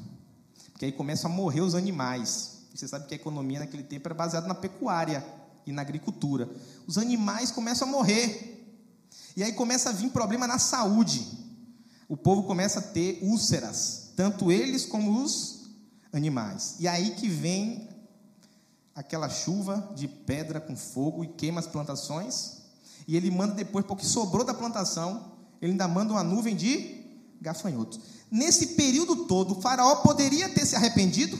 Porque 0.71 0.85
aí 0.85 0.91
começam 0.91 1.31
a 1.31 1.33
morrer 1.33 1.61
os 1.61 1.75
animais. 1.75 2.63
Você 2.73 2.87
sabe 2.87 3.07
que 3.07 3.13
a 3.13 3.17
economia 3.17 3.59
naquele 3.59 3.83
tempo 3.83 4.07
era 4.07 4.15
baseada 4.15 4.47
na 4.47 4.55
pecuária 4.55 5.23
e 5.63 5.71
na 5.71 5.83
agricultura. 5.83 6.49
Os 6.87 6.97
animais 6.97 7.51
começam 7.51 7.87
a 7.87 7.91
morrer. 7.91 8.75
E 9.35 9.43
aí 9.43 9.53
começa 9.53 9.91
a 9.91 9.93
vir 9.93 10.09
problema 10.09 10.47
na 10.47 10.57
saúde. 10.57 11.25
O 12.09 12.17
povo 12.17 12.43
começa 12.43 12.79
a 12.79 12.81
ter 12.83 13.19
úlceras, 13.21 14.11
tanto 14.15 14.51
eles 14.51 14.83
como 14.83 15.21
os 15.21 15.56
animais. 16.13 16.75
E 16.79 16.87
aí 16.87 17.11
que 17.11 17.27
vem 17.27 17.89
aquela 18.95 19.29
chuva 19.29 19.91
de 19.95 20.07
pedra 20.07 20.59
com 20.59 20.75
fogo 20.75 21.23
e 21.23 21.27
queima 21.27 21.59
as 21.59 21.67
plantações. 21.67 22.57
E 23.07 23.15
ele 23.15 23.29
manda 23.29 23.53
depois, 23.53 23.85
porque 23.85 24.05
sobrou 24.05 24.43
da 24.43 24.53
plantação, 24.53 25.37
ele 25.61 25.73
ainda 25.73 25.87
manda 25.87 26.13
uma 26.13 26.23
nuvem 26.23 26.55
de 26.55 27.05
gafanhotos. 27.39 27.99
Nesse 28.29 28.67
período 28.67 29.27
todo, 29.27 29.57
o 29.57 29.61
faraó 29.61 29.97
poderia 29.97 30.49
ter 30.49 30.65
se 30.65 30.75
arrependido. 30.75 31.37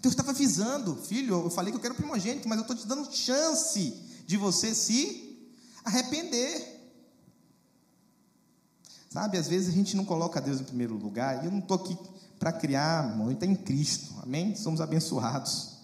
Deus 0.00 0.12
estava 0.12 0.32
avisando, 0.32 0.96
filho, 0.96 1.44
eu 1.44 1.50
falei 1.50 1.72
que 1.72 1.78
eu 1.78 1.80
quero 1.80 1.94
primogênito, 1.94 2.46
mas 2.46 2.58
eu 2.58 2.62
estou 2.62 2.76
te 2.76 2.86
dando 2.86 3.10
chance 3.10 3.90
de 4.26 4.36
você 4.36 4.74
se 4.74 5.48
arrepender. 5.82 6.74
Sabe, 9.08 9.38
às 9.38 9.46
vezes 9.46 9.68
a 9.68 9.72
gente 9.72 9.96
não 9.96 10.04
coloca 10.04 10.40
Deus 10.40 10.60
em 10.60 10.64
primeiro 10.64 10.94
lugar, 10.94 11.42
e 11.42 11.46
eu 11.46 11.52
não 11.52 11.60
estou 11.60 11.76
aqui 11.76 11.96
para 12.44 12.52
criar 12.52 13.16
muito 13.16 13.42
em 13.42 13.56
Cristo, 13.56 14.12
amém? 14.22 14.54
Somos 14.54 14.82
abençoados. 14.82 15.78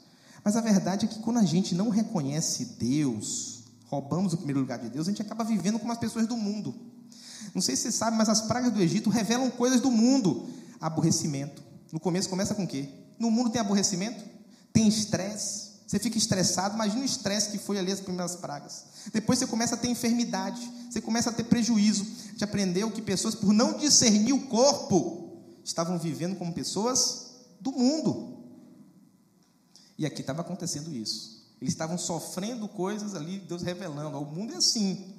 Mas 0.45 0.57
a 0.57 0.61
verdade 0.61 1.07
é 1.07 1.09
que 1.09 1.19
quando 1.21 1.39
a 1.39 1.43
gente 1.43 1.75
não 1.75 1.89
reconhece 1.89 2.77
Deus, 2.79 3.61
roubamos 3.87 4.35
o 4.35 4.37
primeiro 4.37 4.61
lugar 4.61 4.79
de 4.79 4.91
Deus, 4.91 5.09
a 5.09 5.11
gente 5.11 5.23
acaba 5.23 5.43
vivendo 5.43 5.79
como 5.79 5.91
as 5.91 5.97
pessoas 5.97 6.27
do 6.27 6.37
mundo. 6.37 6.75
Não 7.55 7.63
sei 7.63 7.77
se 7.77 7.85
você 7.85 7.93
sabe, 7.93 8.19
mas 8.19 8.29
as 8.29 8.43
pragas 8.43 8.71
do 8.75 8.83
Egito 8.83 9.09
revelam 9.09 9.51
coisas 9.51 9.81
do 9.81 9.91
mundo. 9.91 10.51
Aborrecimento. 10.79 11.63
No 11.91 11.99
começo 11.99 12.29
começa 12.29 12.55
com 12.55 12.65
o 12.65 12.69
quê? 12.69 12.91
No 13.19 13.31
mundo 13.31 13.49
tem 13.49 13.59
aborrecimento, 13.59 14.23
tem 14.71 14.87
estresse. 14.87 15.71
Você 15.87 15.99
fica 15.99 16.19
estressado, 16.19 16.75
imagina 16.75 17.01
o 17.01 17.07
estresse 17.07 17.53
que 17.53 17.59
foi 17.59 17.79
ali 17.79 17.91
as 17.91 18.01
primeiras 18.01 18.37
pragas. 18.37 18.85
Depois 19.15 19.39
você 19.39 19.47
começa 19.47 19.77
a 19.77 19.79
ter 19.79 19.89
enfermidade, 19.89 20.61
você 20.91 21.01
começa 21.01 21.31
a 21.31 21.33
ter 21.33 21.45
prejuízo. 21.45 22.03
A 22.03 22.33
gente 22.33 22.45
aprendeu 22.45 22.91
que 22.91 23.01
pessoas, 23.01 23.35
por 23.35 23.51
não 23.51 23.79
discernir 23.79 24.35
o 24.35 24.43
corpo, 24.43 25.20
estavam 25.65 25.99
vivendo 25.99 26.37
como 26.37 26.53
pessoas 26.53 27.31
do 27.61 27.73
mundo. 27.73 28.39
E 29.99 30.07
aqui 30.07 30.23
estava 30.23 30.41
acontecendo 30.41 30.95
isso. 30.95 31.41
Eles 31.61 31.75
estavam 31.75 31.99
sofrendo 31.99 32.67
coisas 32.67 33.15
ali, 33.15 33.39
Deus 33.39 33.63
revelando. 33.63 34.19
O 34.19 34.25
mundo 34.25 34.55
é 34.55 34.57
assim. 34.57 35.15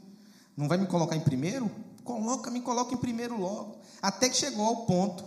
Não 0.57 0.67
vai 0.67 0.77
me 0.77 0.87
colocar 0.87 1.15
em 1.15 1.21
primeiro? 1.21 1.69
Coloca, 2.03 2.49
me 2.49 2.61
coloca 2.61 2.93
em 2.93 2.97
primeiro 2.97 3.39
logo. 3.39 3.77
Até 4.01 4.27
que 4.27 4.35
chegou 4.35 4.65
ao 4.65 4.85
ponto 4.85 5.23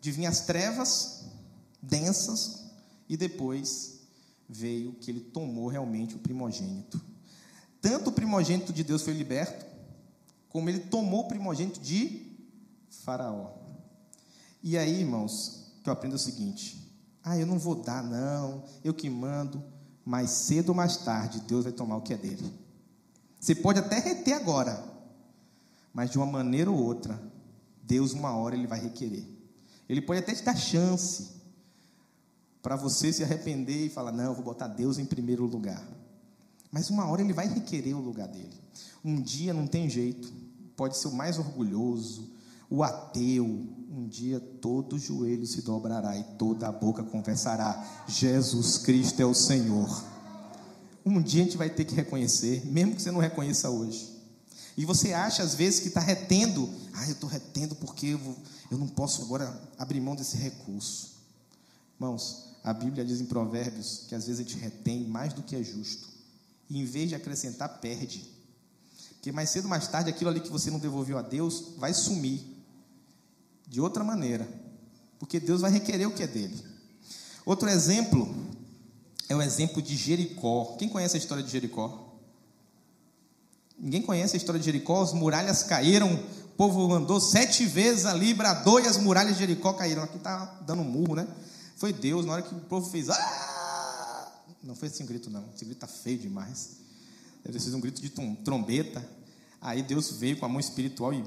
de 0.00 0.12
vir 0.12 0.26
as 0.26 0.42
trevas 0.42 1.24
densas 1.82 2.64
e 3.08 3.16
depois 3.16 4.00
veio 4.48 4.92
que 4.94 5.10
ele 5.10 5.20
tomou 5.20 5.68
realmente 5.68 6.14
o 6.14 6.18
primogênito. 6.18 7.00
Tanto 7.80 8.10
o 8.10 8.12
primogênito 8.12 8.72
de 8.72 8.84
Deus 8.84 9.02
foi 9.02 9.14
liberto, 9.14 9.66
como 10.48 10.68
ele 10.68 10.80
tomou 10.80 11.24
o 11.24 11.28
primogênito 11.28 11.80
de 11.80 12.26
Faraó. 12.88 13.65
E 14.68 14.76
aí, 14.76 15.02
irmãos, 15.02 15.70
que 15.80 15.88
eu 15.88 15.92
aprendo 15.92 16.16
o 16.16 16.18
seguinte: 16.18 16.92
ah, 17.22 17.38
eu 17.38 17.46
não 17.46 17.56
vou 17.56 17.76
dar, 17.76 18.02
não, 18.02 18.64
eu 18.82 18.92
que 18.92 19.08
mando. 19.08 19.62
Mais 20.04 20.30
cedo 20.30 20.70
ou 20.70 20.74
mais 20.74 20.96
tarde, 20.96 21.40
Deus 21.40 21.62
vai 21.64 21.72
tomar 21.72 21.96
o 21.96 22.00
que 22.00 22.12
é 22.12 22.16
dele. 22.16 22.52
Você 23.40 23.54
pode 23.54 23.78
até 23.78 24.00
reter 24.00 24.34
agora, 24.34 24.84
mas 25.92 26.10
de 26.10 26.18
uma 26.18 26.26
maneira 26.26 26.68
ou 26.68 26.76
outra, 26.76 27.20
Deus, 27.82 28.12
uma 28.12 28.34
hora, 28.34 28.56
ele 28.56 28.66
vai 28.66 28.80
requerer. 28.80 29.24
Ele 29.88 30.00
pode 30.00 30.18
até 30.18 30.34
te 30.34 30.42
dar 30.42 30.56
chance 30.56 31.30
para 32.60 32.74
você 32.74 33.12
se 33.12 33.22
arrepender 33.22 33.86
e 33.86 33.88
falar: 33.88 34.10
não, 34.10 34.34
vou 34.34 34.44
botar 34.44 34.66
Deus 34.66 34.98
em 34.98 35.06
primeiro 35.06 35.46
lugar. 35.46 35.86
Mas 36.72 36.90
uma 36.90 37.06
hora 37.06 37.22
ele 37.22 37.32
vai 37.32 37.46
requerer 37.46 37.96
o 37.96 38.00
lugar 38.00 38.26
dele. 38.26 38.60
Um 39.04 39.20
dia 39.22 39.54
não 39.54 39.68
tem 39.68 39.88
jeito, 39.88 40.32
pode 40.76 40.96
ser 40.96 41.06
o 41.06 41.12
mais 41.12 41.38
orgulhoso, 41.38 42.28
o 42.68 42.82
ateu, 42.82 43.75
um 43.88 44.06
dia 44.06 44.40
todo 44.40 44.98
joelho 44.98 45.46
se 45.46 45.62
dobrará 45.62 46.16
e 46.16 46.24
toda 46.36 46.68
a 46.68 46.72
boca 46.72 47.02
confessará: 47.02 48.04
Jesus 48.08 48.78
Cristo 48.78 49.20
é 49.20 49.24
o 49.24 49.34
Senhor. 49.34 50.04
Um 51.04 51.22
dia 51.22 51.42
a 51.42 51.44
gente 51.44 51.56
vai 51.56 51.70
ter 51.70 51.84
que 51.84 51.94
reconhecer, 51.94 52.66
mesmo 52.66 52.96
que 52.96 53.02
você 53.02 53.12
não 53.12 53.20
reconheça 53.20 53.70
hoje. 53.70 54.14
E 54.76 54.84
você 54.84 55.12
acha 55.12 55.42
às 55.42 55.54
vezes 55.54 55.80
que 55.80 55.88
está 55.88 56.00
retendo, 56.00 56.68
ah, 56.92 57.06
eu 57.06 57.12
estou 57.12 57.30
retendo 57.30 57.74
porque 57.76 58.08
eu, 58.08 58.18
vou, 58.18 58.36
eu 58.70 58.76
não 58.76 58.88
posso 58.88 59.22
agora 59.22 59.58
abrir 59.78 60.00
mão 60.00 60.16
desse 60.16 60.36
recurso. 60.36 61.14
Irmãos, 61.94 62.56
a 62.62 62.74
Bíblia 62.74 63.04
diz 63.04 63.20
em 63.20 63.26
Provérbios 63.26 64.04
que 64.08 64.14
às 64.14 64.26
vezes 64.26 64.40
a 64.40 64.42
gente 64.42 64.58
retém 64.58 65.06
mais 65.06 65.32
do 65.32 65.42
que 65.42 65.54
é 65.54 65.62
justo. 65.62 66.08
E 66.68 66.80
em 66.80 66.84
vez 66.84 67.08
de 67.08 67.14
acrescentar, 67.14 67.80
perde. 67.80 68.28
Porque 69.14 69.30
mais 69.30 69.48
cedo 69.48 69.64
ou 69.64 69.70
mais 69.70 69.86
tarde, 69.86 70.10
aquilo 70.10 70.28
ali 70.28 70.40
que 70.40 70.50
você 70.50 70.70
não 70.70 70.80
devolveu 70.80 71.16
a 71.16 71.22
Deus 71.22 71.74
vai 71.78 71.94
sumir 71.94 72.55
de 73.66 73.80
outra 73.80 74.04
maneira, 74.04 74.48
porque 75.18 75.40
Deus 75.40 75.60
vai 75.60 75.70
requerer 75.70 76.06
o 76.06 76.12
que 76.12 76.22
é 76.22 76.26
dele. 76.26 76.56
Outro 77.44 77.68
exemplo 77.68 78.34
é 79.28 79.34
o 79.34 79.42
exemplo 79.42 79.82
de 79.82 79.96
Jericó. 79.96 80.76
Quem 80.78 80.88
conhece 80.88 81.16
a 81.16 81.18
história 81.18 81.42
de 81.42 81.50
Jericó? 81.50 82.14
Ninguém 83.78 84.00
conhece 84.00 84.36
a 84.36 84.38
história 84.38 84.58
de 84.58 84.64
Jericó? 84.64 85.02
As 85.02 85.12
muralhas 85.12 85.62
caíram, 85.62 86.14
o 86.14 86.48
povo 86.56 86.92
andou 86.94 87.20
sete 87.20 87.66
vezes 87.66 88.06
ali, 88.06 88.32
bradou 88.32 88.80
e 88.80 88.86
as 88.86 88.96
muralhas 88.96 89.34
de 89.34 89.40
Jericó 89.40 89.72
caíram. 89.72 90.02
Aqui 90.02 90.16
está 90.16 90.44
dando 90.66 90.82
um 90.82 90.90
murro, 90.90 91.14
né? 91.14 91.26
Foi 91.76 91.92
Deus, 91.92 92.24
na 92.24 92.34
hora 92.34 92.42
que 92.42 92.54
o 92.54 92.60
povo 92.60 92.88
fez. 92.88 93.10
Ah! 93.10 94.32
Não 94.62 94.74
foi 94.74 94.88
esse 94.88 95.02
um 95.02 95.06
grito, 95.06 95.28
não. 95.28 95.44
Esse 95.54 95.64
grito 95.64 95.84
está 95.84 95.86
feio 95.86 96.18
demais. 96.18 96.78
Deve 97.44 97.58
ter 97.58 97.74
um 97.74 97.80
grito 97.80 98.00
de 98.00 98.10
trombeta. 98.42 99.06
Aí 99.60 99.82
Deus 99.82 100.10
veio 100.12 100.38
com 100.38 100.46
a 100.46 100.48
mão 100.48 100.60
espiritual 100.60 101.12
e! 101.12 101.22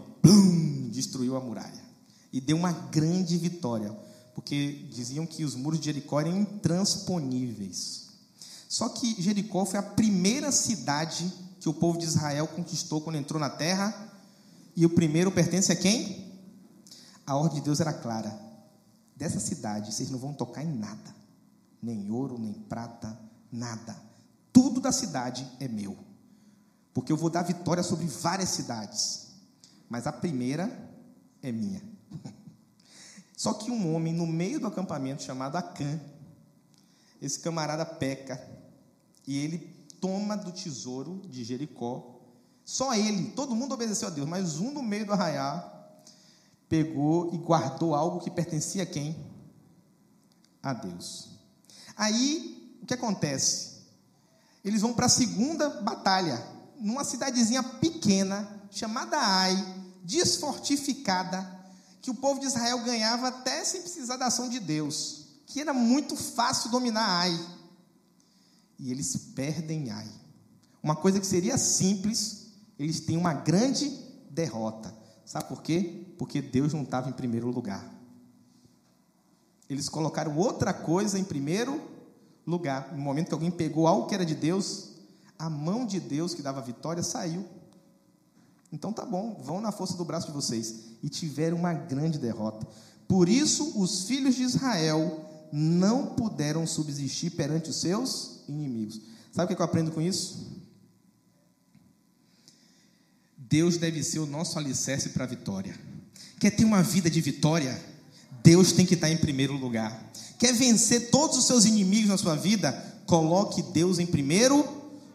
Destruiu 0.92 1.38
a 1.38 1.40
muralha 1.40 1.89
e 2.32 2.40
deu 2.40 2.58
uma 2.58 2.72
grande 2.72 3.38
vitória, 3.38 3.92
porque 4.36 4.88
diziam 4.92 5.26
que 5.26 5.44
os 5.44 5.56
muros 5.56 5.80
de 5.80 5.86
Jericó 5.86 6.22
eram 6.22 6.38
intransponíveis. 6.40 8.08
Só 8.68 8.88
que 8.90 9.22
Jericó 9.22 9.66
foi 9.66 9.80
a 9.80 9.84
primeira 9.84 10.52
cidade 10.52 11.34
que 11.60 11.68
o 11.68 11.74
povo 11.74 11.98
de 11.98 12.06
Israel 12.06 12.48
conquistou 12.48 13.02
quando 13.02 13.18
entrou 13.18 13.40
na 13.40 13.50
terra, 13.50 14.14
e 14.76 14.86
o 14.86 14.90
primeiro 14.90 15.32
pertence 15.32 15.72
a 15.72 15.76
quem? 15.76 16.32
A 17.26 17.36
ordem 17.36 17.60
de 17.60 17.66
Deus 17.66 17.80
era 17.80 17.92
clara: 17.92 18.40
dessa 19.16 19.40
cidade 19.40 19.94
vocês 19.94 20.10
não 20.10 20.20
vão 20.20 20.34
tocar 20.34 20.64
em 20.64 20.72
nada, 20.72 21.16
nem 21.82 22.10
ouro, 22.12 22.38
nem 22.38 22.54
prata, 22.54 23.20
nada. 23.52 23.96
Tudo 24.54 24.80
da 24.80 24.92
cidade 24.92 25.46
é 25.60 25.68
meu, 25.68 25.98
porque 26.94 27.12
eu 27.12 27.18
vou 27.18 27.30
dar 27.30 27.42
vitória 27.42 27.84
sobre 27.84 28.06
várias 28.06 28.50
cidades, 28.50 29.28
mas 29.90 30.06
a 30.06 30.12
primeira 30.12 30.72
é 31.42 31.52
minha. 31.52 31.89
Só 33.36 33.53
que 33.53 33.72
um 33.72 33.95
homem 33.95 34.14
no 34.14 34.28
meio 34.28 34.60
do 34.60 34.68
acampamento 34.68 35.24
chamado 35.24 35.55
Acã, 35.55 35.99
esse 37.22 37.39
camarada 37.39 37.86
peca 37.86 38.41
e 39.26 39.38
ele 39.38 39.60
toma 39.99 40.36
do 40.36 40.51
tesouro 40.51 41.22
de 41.30 41.43
Jericó. 41.43 42.20
Só 42.66 42.93
ele, 42.93 43.32
todo 43.32 43.55
mundo 43.55 43.74
obedeceu 43.74 44.07
a 44.07 44.12
Deus, 44.12 44.28
mas 44.28 44.60
um 44.60 44.72
no 44.72 44.82
meio 44.82 45.05
do 45.05 45.14
arraial 45.14 46.03
pegou 46.68 47.34
e 47.34 47.38
guardou 47.38 47.95
algo 47.95 48.20
que 48.20 48.30
pertencia 48.30 48.84
a 48.84 48.86
quem? 48.86 49.18
A 50.62 50.74
Deus. 50.74 51.30
Aí, 51.95 52.78
o 52.82 52.86
que 52.86 52.93
acontece? 52.93 53.80
Eles 54.64 54.82
vão 54.82 54.93
para 54.93 55.07
a 55.07 55.10
segunda 55.10 55.70
batalha, 55.82 56.45
numa 56.80 57.03
cidadezinha 57.03 57.64
pequena, 57.64 58.62
chamada 58.70 59.18
Ai, 59.18 59.55
desfortificada, 60.03 61.59
que 62.02 62.12
o 62.12 62.16
povo 62.16 62.39
de 62.39 62.45
Israel 62.45 62.80
ganhava 62.84 63.28
até 63.28 63.64
sem 63.64 63.82
precisar 63.82 64.18
da 64.18 64.28
ação 64.28 64.50
de 64.50 64.60
Deus, 64.60 65.26
que 65.45 65.60
era 65.60 65.74
muito 65.74 66.16
fácil 66.16 66.70
dominar 66.70 67.06
Ai. 67.06 67.39
E 68.78 68.91
eles 68.91 69.16
perdem 69.36 69.91
Ai. 69.91 70.10
Uma 70.82 70.95
coisa 70.95 71.20
que 71.20 71.28
seria 71.28 71.58
simples, 71.58 72.47
eles 72.78 73.02
têm 73.02 73.18
uma 73.18 73.34
grande 73.34 73.89
derrota. 74.30 74.95
Sabe 75.26 75.47
por 75.47 75.62
quê? 75.62 76.08
Porque 76.18 76.41
Deus 76.41 76.74
não 76.74 76.84
estava 76.84 77.10
em 77.10 77.14
primeiro 77.14 77.52
lugar. 77.52 77.88
Eles 79.70 79.88
colocaram 79.88 80.36
outra 80.38 80.74
coisa 80.74 81.20
em 81.20 81.24
primeiro 81.24 81.80
lugar. 82.47 82.93
No 82.93 83.02
momento 83.02 83.28
que 83.28 83.34
alguém 83.34 83.52
pegou 83.52 83.86
algo 83.86 84.08
que 84.08 84.16
era 84.16 84.26
de 84.26 84.34
Deus, 84.34 84.95
a 85.38 85.50
mão 85.50 85.86
de 85.86 86.00
Deus 86.00 86.34
que 86.34 86.41
dava 86.41 86.62
vitória 86.62 87.04
saiu. 87.04 87.45
Então 88.72 88.93
tá 88.93 89.05
bom, 89.05 89.41
vão 89.43 89.59
na 89.59 89.72
força 89.72 89.97
do 89.97 90.05
braço 90.05 90.28
de 90.28 90.34
vocês. 90.34 90.76
E 91.01 91.09
tiveram 91.09 91.57
uma 91.57 91.74
grande 91.74 92.20
derrota. 92.20 92.67
Por 93.07 93.28
isso, 93.28 93.80
os 93.80 94.03
filhos 94.03 94.36
de 94.36 94.43
Israel 94.43 95.26
não 95.51 96.07
puderam 96.07 96.67
subsistir 96.67 97.32
perante 97.32 97.70
os 97.70 97.78
seus 97.78 98.41
inimigos. 98.47 99.01
Sabe 99.32 99.51
o 99.51 99.55
que 99.55 99.61
eu 99.61 99.65
aprendo 99.65 99.91
com 99.91 100.01
isso? 100.01 100.59
Deus 103.36 103.78
deve 103.78 104.03
ser 104.03 104.20
o 104.20 104.28
nosso 104.28 104.59
alicerce 104.59 105.09
para 105.09 105.24
a 105.24 105.28
vitória. 105.28 105.76
Quer 106.39 106.51
ter 106.51 106.65
uma 106.65 106.84
vida 106.84 107.09
de 107.09 107.20
vitória? 107.20 107.80
Deus 108.43 108.72
tem 108.72 108.86
que 108.86 108.93
estar 108.93 109.09
em 109.09 109.17
primeiro 109.17 109.53
lugar. 109.53 110.11
Quer 110.38 110.53
vencer 110.53 111.09
todos 111.09 111.38
os 111.38 111.45
seus 111.45 111.65
inimigos 111.65 112.09
na 112.09 112.17
sua 112.17 112.36
vida? 112.36 112.72
Coloque 113.05 113.63
Deus 113.74 113.97
em 113.97 114.05
primeiro 114.05 114.65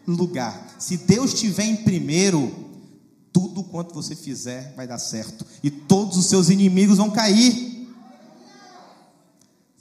lugar. 0.05 0.75
Se 0.77 0.97
Deus 0.97 1.33
estiver 1.33 1.63
em 1.63 1.77
primeiro, 1.77 2.64
tudo 3.35 3.65
quanto 3.65 3.93
você 3.93 4.15
fizer 4.15 4.73
vai 4.77 4.87
dar 4.87 4.97
certo. 4.97 5.45
E 5.61 5.69
todos 5.69 6.15
os 6.15 6.27
seus 6.27 6.47
inimigos 6.47 6.99
vão 6.99 7.11
cair. 7.11 7.93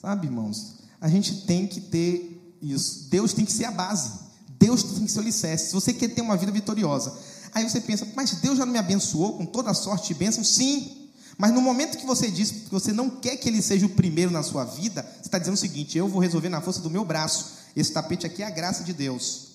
Sabe, 0.00 0.26
irmãos? 0.26 0.74
A 1.00 1.08
gente 1.08 1.42
tem 1.42 1.64
que 1.64 1.80
ter 1.80 2.58
isso. 2.60 3.06
Deus 3.08 3.32
tem 3.32 3.44
que 3.44 3.52
ser 3.52 3.66
a 3.66 3.70
base. 3.70 4.10
Deus 4.58 4.82
tem 4.82 5.04
que 5.04 5.12
ser 5.12 5.18
o 5.20 5.22
alicerce. 5.22 5.68
Se 5.68 5.72
você 5.72 5.92
quer 5.92 6.08
ter 6.08 6.20
uma 6.20 6.36
vida 6.36 6.50
vitoriosa, 6.50 7.16
aí 7.52 7.62
você 7.62 7.80
pensa, 7.80 8.04
mas 8.16 8.32
Deus 8.32 8.58
já 8.58 8.66
não 8.66 8.72
me 8.72 8.78
abençoou 8.78 9.34
com 9.34 9.46
toda 9.46 9.70
a 9.70 9.74
sorte 9.74 10.08
de 10.08 10.14
bênçãos? 10.14 10.48
Sim. 10.48 11.08
Mas 11.38 11.52
no 11.52 11.62
momento 11.62 11.96
que 11.96 12.06
você 12.06 12.28
diz 12.28 12.50
que 12.50 12.70
você 12.72 12.92
não 12.92 13.08
quer 13.08 13.36
que 13.36 13.48
ele 13.48 13.62
seja 13.62 13.86
o 13.86 13.90
primeiro 13.90 14.32
na 14.32 14.42
sua 14.42 14.64
vida, 14.64 15.02
você 15.20 15.28
está 15.28 15.38
dizendo 15.38 15.54
o 15.54 15.58
seguinte: 15.58 15.96
eu 15.96 16.08
vou 16.08 16.20
resolver 16.20 16.48
na 16.48 16.60
força 16.60 16.80
do 16.80 16.90
meu 16.90 17.04
braço. 17.04 17.52
Esse 17.76 17.92
tapete 17.92 18.26
aqui 18.26 18.42
é 18.42 18.46
a 18.46 18.50
graça 18.50 18.82
de 18.82 18.92
Deus. 18.92 19.53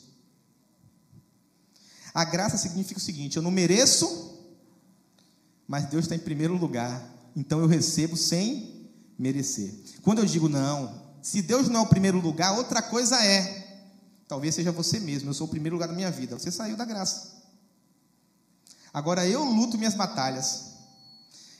A 2.14 2.24
graça 2.24 2.58
significa 2.58 3.00
o 3.00 3.04
seguinte: 3.04 3.38
eu 3.38 3.44
não 3.44 3.52
mereço, 3.52 4.38
mas 5.68 5.86
Deus 5.86 6.06
está 6.06 6.16
em 6.16 6.20
primeiro 6.20 6.56
lugar, 6.56 7.04
então 7.36 7.60
eu 7.60 7.68
recebo 7.68 8.18
sem 8.18 8.90
merecer. 9.18 9.74
Quando 10.02 10.20
eu 10.20 10.26
digo 10.26 10.50
não, 10.50 11.10
se 11.22 11.42
Deus 11.42 11.68
não 11.68 11.82
é 11.82 11.84
o 11.84 11.88
primeiro 11.88 12.20
lugar, 12.20 12.58
outra 12.58 12.82
coisa 12.82 13.24
é. 13.24 13.68
Talvez 14.28 14.56
seja 14.56 14.72
você 14.72 15.00
mesmo, 15.00 15.30
eu 15.30 15.34
sou 15.34 15.48
o 15.48 15.50
primeiro 15.50 15.76
lugar 15.76 15.88
da 15.88 15.94
minha 15.94 16.12
vida. 16.12 16.38
Você 16.38 16.52
saiu 16.52 16.78
da 16.78 16.86
graça. 16.86 17.40
Agora 18.94 19.28
eu 19.28 19.44
luto 19.44 19.78
minhas 19.78 19.94
batalhas. 19.94 20.70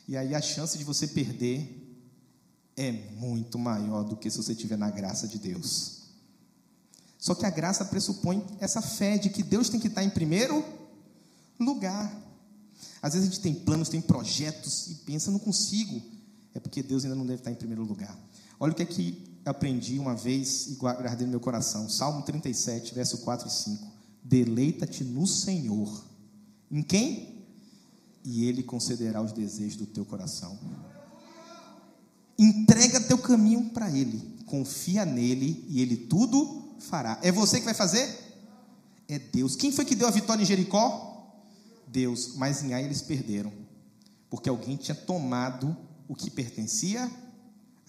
E 0.08 0.18
aí 0.18 0.34
a 0.34 0.42
chance 0.42 0.78
de 0.78 0.84
você 0.84 1.08
perder 1.08 1.88
é 2.76 2.92
muito 2.92 3.60
maior 3.60 4.04
do 4.04 4.16
que 4.16 4.30
se 4.30 4.38
você 4.38 4.54
estiver 4.54 4.78
na 4.78 4.90
graça 4.90 5.28
de 5.28 5.38
Deus. 5.38 5.99
Só 7.20 7.36
que 7.36 7.46
a 7.46 7.50
graça 7.50 7.84
pressupõe 7.84 8.42
essa 8.62 8.82
fé 8.82 9.18
de 9.18 9.30
que 9.30 9.44
Deus 9.44 9.68
tem 9.68 9.78
que 9.78 9.88
estar 9.88 10.04
em 10.04 10.10
primeiro 10.10 10.64
lugar. 11.60 12.10
Às 13.02 13.14
vezes 13.14 13.28
a 13.28 13.32
gente 13.32 13.42
tem 13.42 13.54
planos, 13.54 13.90
tem 13.90 14.00
projetos 14.00 14.88
e 14.88 14.96
pensa, 14.96 15.30
não 15.30 15.38
consigo. 15.38 16.02
É 16.56 16.60
porque 16.60 16.82
Deus 16.82 17.04
ainda 17.04 17.16
não 17.16 17.26
deve 17.26 17.42
estar 17.42 17.52
em 17.52 17.56
primeiro 17.56 17.84
lugar. 17.84 18.18
Olha 18.58 18.72
o 18.72 18.76
que 18.76 18.84
é 18.84 18.86
que 18.86 19.30
aprendi 19.46 20.00
uma 20.00 20.16
vez 20.16 20.68
e 20.68 20.76
guardei 20.76 21.26
no 21.26 21.32
meu 21.32 21.40
coração. 21.42 21.90
Salmo 21.90 22.24
37, 22.24 22.96
verso 22.96 23.18
4 23.20 23.48
e 23.48 23.52
5. 23.52 23.88
Deleita-te 24.24 25.04
no 25.04 25.28
Senhor. 25.28 26.06
Em 26.72 26.82
quem? 26.82 27.44
E 28.24 28.46
Ele 28.46 28.64
concederá 28.64 29.22
os 29.22 29.34
desejos 29.34 29.76
do 29.76 29.86
teu 29.86 30.06
coração. 30.06 30.58
Entrega 32.38 33.02
teu 33.02 33.18
caminho 33.18 33.70
para 33.72 33.92
Ele. 33.92 34.22
Confia 34.46 35.06
nele 35.06 35.66
e 35.68 35.82
Ele 35.82 35.98
tudo 35.98 36.59
fará. 36.80 37.20
É 37.22 37.32
você 37.32 37.60
que 37.60 37.66
vai 37.66 37.74
fazer? 37.74 38.30
É 39.08 39.18
Deus. 39.18 39.56
Quem 39.56 39.72
foi 39.72 39.86
que 39.86 39.96
deu 39.96 40.08
a 40.08 40.12
vitória 40.12 40.42
em 40.42 40.46
Jericó? 40.46 41.10
Deus. 41.88 42.36
Mas 42.36 42.64
em 42.64 42.74
Ai 42.74 42.84
eles 42.84 43.02
perderam. 43.02 43.52
Porque 44.30 44.50
alguém 44.50 44.78
tinha 44.78 44.96
tomado 44.96 45.76
o 46.08 46.16
que 46.16 46.30
pertencia 46.30 47.10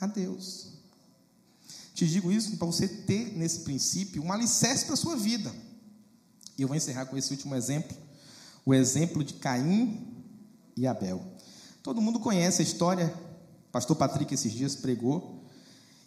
a 0.01 0.07
Deus. 0.07 0.69
Te 1.95 2.07
digo 2.07 2.33
isso 2.33 2.57
para 2.57 2.67
você 2.67 2.89
ter 2.89 3.37
nesse 3.37 3.61
princípio 3.61 4.23
um 4.23 4.33
alicerce 4.33 4.87
para 4.87 4.95
a 4.95 4.97
sua 4.97 5.17
vida. 5.17 5.53
E 6.57 6.63
eu 6.63 6.69
vou 6.69 6.77
encerrar 6.77 7.07
com 7.07 7.17
esse 7.17 7.31
último 7.31 7.55
exemplo. 7.55 7.97
O 8.65 8.73
exemplo 8.73 9.23
de 9.23 9.35
Caim 9.35 10.07
e 10.77 10.87
Abel. 10.87 11.23
Todo 11.83 12.01
mundo 12.01 12.21
conhece 12.21 12.63
a 12.63 12.65
história. 12.65 13.13
Pastor 13.73 13.97
Patrick 13.97 14.33
esses 14.33 14.53
dias 14.53 14.75
pregou 14.75 15.40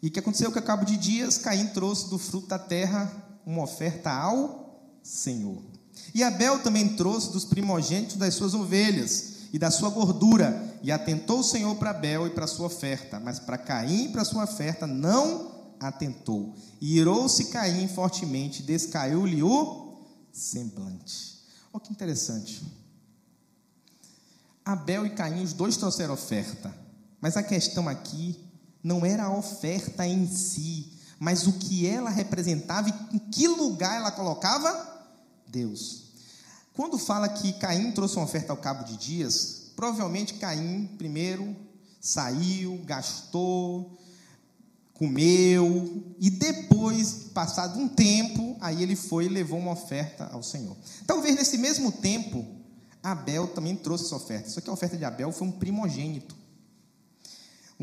e 0.04 0.08
o 0.10 0.12
que 0.12 0.20
aconteceu 0.20 0.52
que, 0.52 0.60
ao 0.60 0.66
cabo 0.66 0.84
de 0.84 0.98
dias, 0.98 1.38
Caim 1.38 1.68
trouxe 1.68 2.10
do 2.10 2.20
fruto 2.20 2.48
da 2.48 2.60
terra 2.60 3.10
uma 3.46 3.64
oferta 3.64 4.12
ao 4.12 5.00
Senhor. 5.02 5.64
E 6.14 6.22
Abel 6.22 6.60
também 6.60 6.98
trouxe 6.98 7.32
dos 7.32 7.46
primogênitos 7.46 8.18
das 8.18 8.34
suas 8.34 8.54
ovelhas 8.54 9.48
e 9.54 9.58
da 9.58 9.72
sua 9.72 9.90
gordura, 9.90 10.78
e 10.84 10.92
atentou 10.92 11.40
o 11.40 11.44
Senhor 11.44 11.74
para 11.76 11.92
Abel 11.92 12.28
e 12.28 12.32
para 12.32 12.48
sua 12.48 12.66
oferta, 12.66 13.18
mas 13.18 13.40
para 13.40 13.58
Caim 13.58 14.06
e 14.06 14.10
para 14.10 14.26
sua 14.26 14.44
oferta 14.44 14.86
não 14.86 15.72
atentou. 15.80 16.54
E 16.82 16.98
irou-se 16.98 17.46
Caim 17.46 17.88
fortemente, 17.88 18.62
descaiu-lhe 18.62 19.42
o 19.42 20.02
semblante. 20.34 21.40
Olha 21.72 21.82
que 21.82 21.94
interessante. 21.94 22.62
Abel 24.66 25.06
e 25.06 25.12
Caim, 25.12 25.44
os 25.44 25.54
dois 25.54 25.78
trouxeram 25.78 26.14
oferta, 26.14 26.76
mas 27.22 27.38
a 27.38 27.44
questão 27.44 27.88
aqui 27.88 28.52
não 28.84 29.06
era 29.06 29.24
a 29.24 29.38
oferta 29.38 30.06
em 30.06 30.28
si, 30.28 30.92
mas 31.18 31.48
o 31.48 31.54
que 31.54 31.88
ela 31.88 32.10
representava 32.10 32.90
e 32.90 33.16
em 33.16 33.20
que 33.20 33.48
lugar 33.48 33.96
ela 33.96 34.12
colocava 34.12 35.08
Deus. 35.48 36.04
Quando 36.74 36.98
fala 36.98 37.30
que 37.30 37.54
Caim 37.54 37.92
trouxe 37.92 38.18
uma 38.18 38.26
oferta 38.26 38.52
ao 38.52 38.58
cabo 38.58 38.84
de 38.84 38.98
dias, 38.98 39.72
provavelmente 39.76 40.34
Caim 40.34 40.88
primeiro 40.98 41.56
saiu, 42.02 42.82
gastou, 42.84 43.98
comeu 44.94 46.04
e 46.20 46.30
depois, 46.30 47.30
passado 47.34 47.80
um 47.80 47.88
tempo, 47.88 48.58
aí 48.60 48.84
ele 48.84 48.96
foi 48.96 49.26
e 49.26 49.30
levou 49.30 49.60
uma 49.60 49.72
oferta 49.72 50.30
ao 50.34 50.44
Senhor. 50.44 50.76
Talvez 51.08 51.36
nesse 51.36 51.58
mesmo 51.58 51.92
tempo, 51.92 52.46
Abel 53.02 53.48
também 53.48 53.76
trouxe 53.76 54.06
essa 54.06 54.16
oferta. 54.16 54.50
Só 54.50 54.60
que 54.60 54.70
a 54.70 54.74
oferta 54.74 54.98
de 54.98 55.06
Abel 55.06 55.32
foi 55.32 55.48
um 55.48 55.52
primogênito 55.52 56.43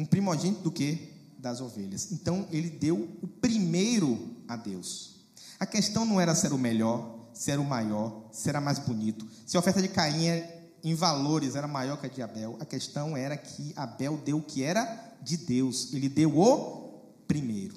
um 0.01 0.07
primogênito 0.07 0.62
do 0.62 0.70
que? 0.70 1.12
Das 1.38 1.61
ovelhas. 1.61 2.11
Então 2.12 2.46
ele 2.51 2.70
deu 2.70 3.09
o 3.22 3.26
primeiro 3.26 4.18
a 4.48 4.57
Deus. 4.57 5.20
A 5.59 5.66
questão 5.66 6.05
não 6.05 6.20
era 6.20 6.34
ser 6.34 6.53
o 6.53 6.59
melhor, 6.59 7.28
se 7.34 7.51
era 7.51 7.61
o 7.61 7.64
maior, 7.64 8.28
se 8.32 8.48
era 8.48 8.61
mais 8.61 8.78
bonito. 8.78 9.26
Se 9.46 9.57
a 9.57 9.61
oferta 9.61 9.80
de 9.80 9.88
Caim 9.88 10.42
em 10.82 10.94
valores 10.94 11.55
era 11.55 11.68
maior 11.68 11.98
que 11.98 12.07
a 12.07 12.11
de 12.11 12.22
Abel, 12.22 12.57
a 12.61 12.64
questão 12.64 13.16
era 13.16 13.36
que 13.36 13.72
Abel 13.76 14.16
deu 14.18 14.38
o 14.38 14.42
que 14.42 14.62
era 14.62 15.16
de 15.22 15.36
Deus. 15.36 15.92
Ele 15.92 16.09
deu 16.09 16.38
o 16.38 17.01
primeiro. 17.28 17.76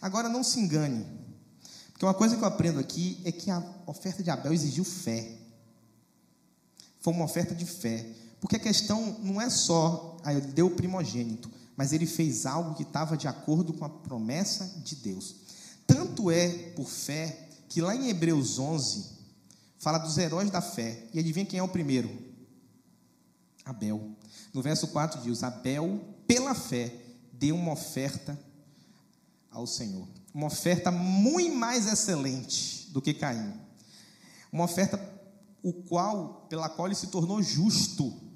Agora 0.00 0.28
não 0.28 0.42
se 0.42 0.58
engane, 0.58 1.06
porque 1.92 2.04
uma 2.06 2.14
coisa 2.14 2.36
que 2.36 2.42
eu 2.42 2.48
aprendo 2.48 2.80
aqui 2.80 3.20
é 3.24 3.30
que 3.30 3.50
a 3.50 3.62
oferta 3.86 4.22
de 4.22 4.30
Abel 4.30 4.52
exigiu 4.52 4.84
fé. 4.84 5.36
Foi 6.98 7.12
uma 7.12 7.24
oferta 7.24 7.54
de 7.54 7.66
fé. 7.66 8.06
Porque 8.40 8.56
a 8.56 8.58
questão 8.58 9.18
não 9.22 9.38
é 9.40 9.50
só, 9.50 10.16
ah, 10.24 10.32
ele 10.32 10.46
deu 10.46 10.66
o 10.66 10.70
primogênito, 10.70 11.50
mas 11.80 11.94
ele 11.94 12.04
fez 12.04 12.44
algo 12.44 12.74
que 12.74 12.82
estava 12.82 13.16
de 13.16 13.26
acordo 13.26 13.72
com 13.72 13.86
a 13.86 13.88
promessa 13.88 14.66
de 14.84 14.96
Deus. 14.96 15.34
Tanto 15.86 16.30
é 16.30 16.46
por 16.76 16.86
fé 16.86 17.48
que 17.70 17.80
lá 17.80 17.96
em 17.96 18.10
Hebreus 18.10 18.58
11 18.58 19.18
fala 19.78 19.96
dos 19.96 20.18
heróis 20.18 20.50
da 20.50 20.60
fé. 20.60 21.08
E 21.14 21.18
adivinha 21.18 21.46
quem 21.46 21.58
é 21.58 21.62
o 21.62 21.68
primeiro? 21.68 22.10
Abel. 23.64 24.14
No 24.52 24.60
verso 24.60 24.88
4 24.88 25.22
diz: 25.22 25.42
Abel, 25.42 26.04
pela 26.26 26.54
fé, 26.54 26.92
deu 27.32 27.56
uma 27.56 27.72
oferta 27.72 28.38
ao 29.50 29.66
Senhor. 29.66 30.06
Uma 30.34 30.48
oferta 30.48 30.90
muito 30.90 31.56
mais 31.56 31.90
excelente 31.90 32.90
do 32.90 33.00
que 33.00 33.14
Caim. 33.14 33.54
Uma 34.52 34.64
oferta 34.64 35.00
o 35.62 35.72
qual, 35.72 36.46
pela 36.46 36.68
qual 36.68 36.88
ele 36.88 36.94
se 36.94 37.06
tornou 37.06 37.42
justo 37.42 38.28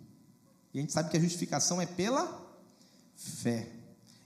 e 0.75 0.79
a 0.79 0.81
gente 0.81 0.93
sabe 0.93 1.09
que 1.09 1.17
a 1.17 1.21
justificação 1.21 1.81
é 1.81 1.87
pela 1.87 2.44
fé. 3.17 3.69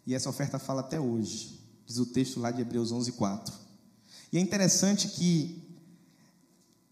E 0.07 0.14
essa 0.14 0.28
oferta 0.28 0.59
fala 0.59 0.80
até 0.80 0.99
hoje. 0.99 1.61
Diz 1.86 1.99
o 1.99 2.07
texto 2.07 2.41
lá 2.41 2.51
de 2.51 2.61
Hebreus 2.61 2.93
11, 2.93 3.12
4. 3.12 3.55
E 4.32 4.39
é 4.39 4.41
interessante 4.41 5.09
que 5.09 5.68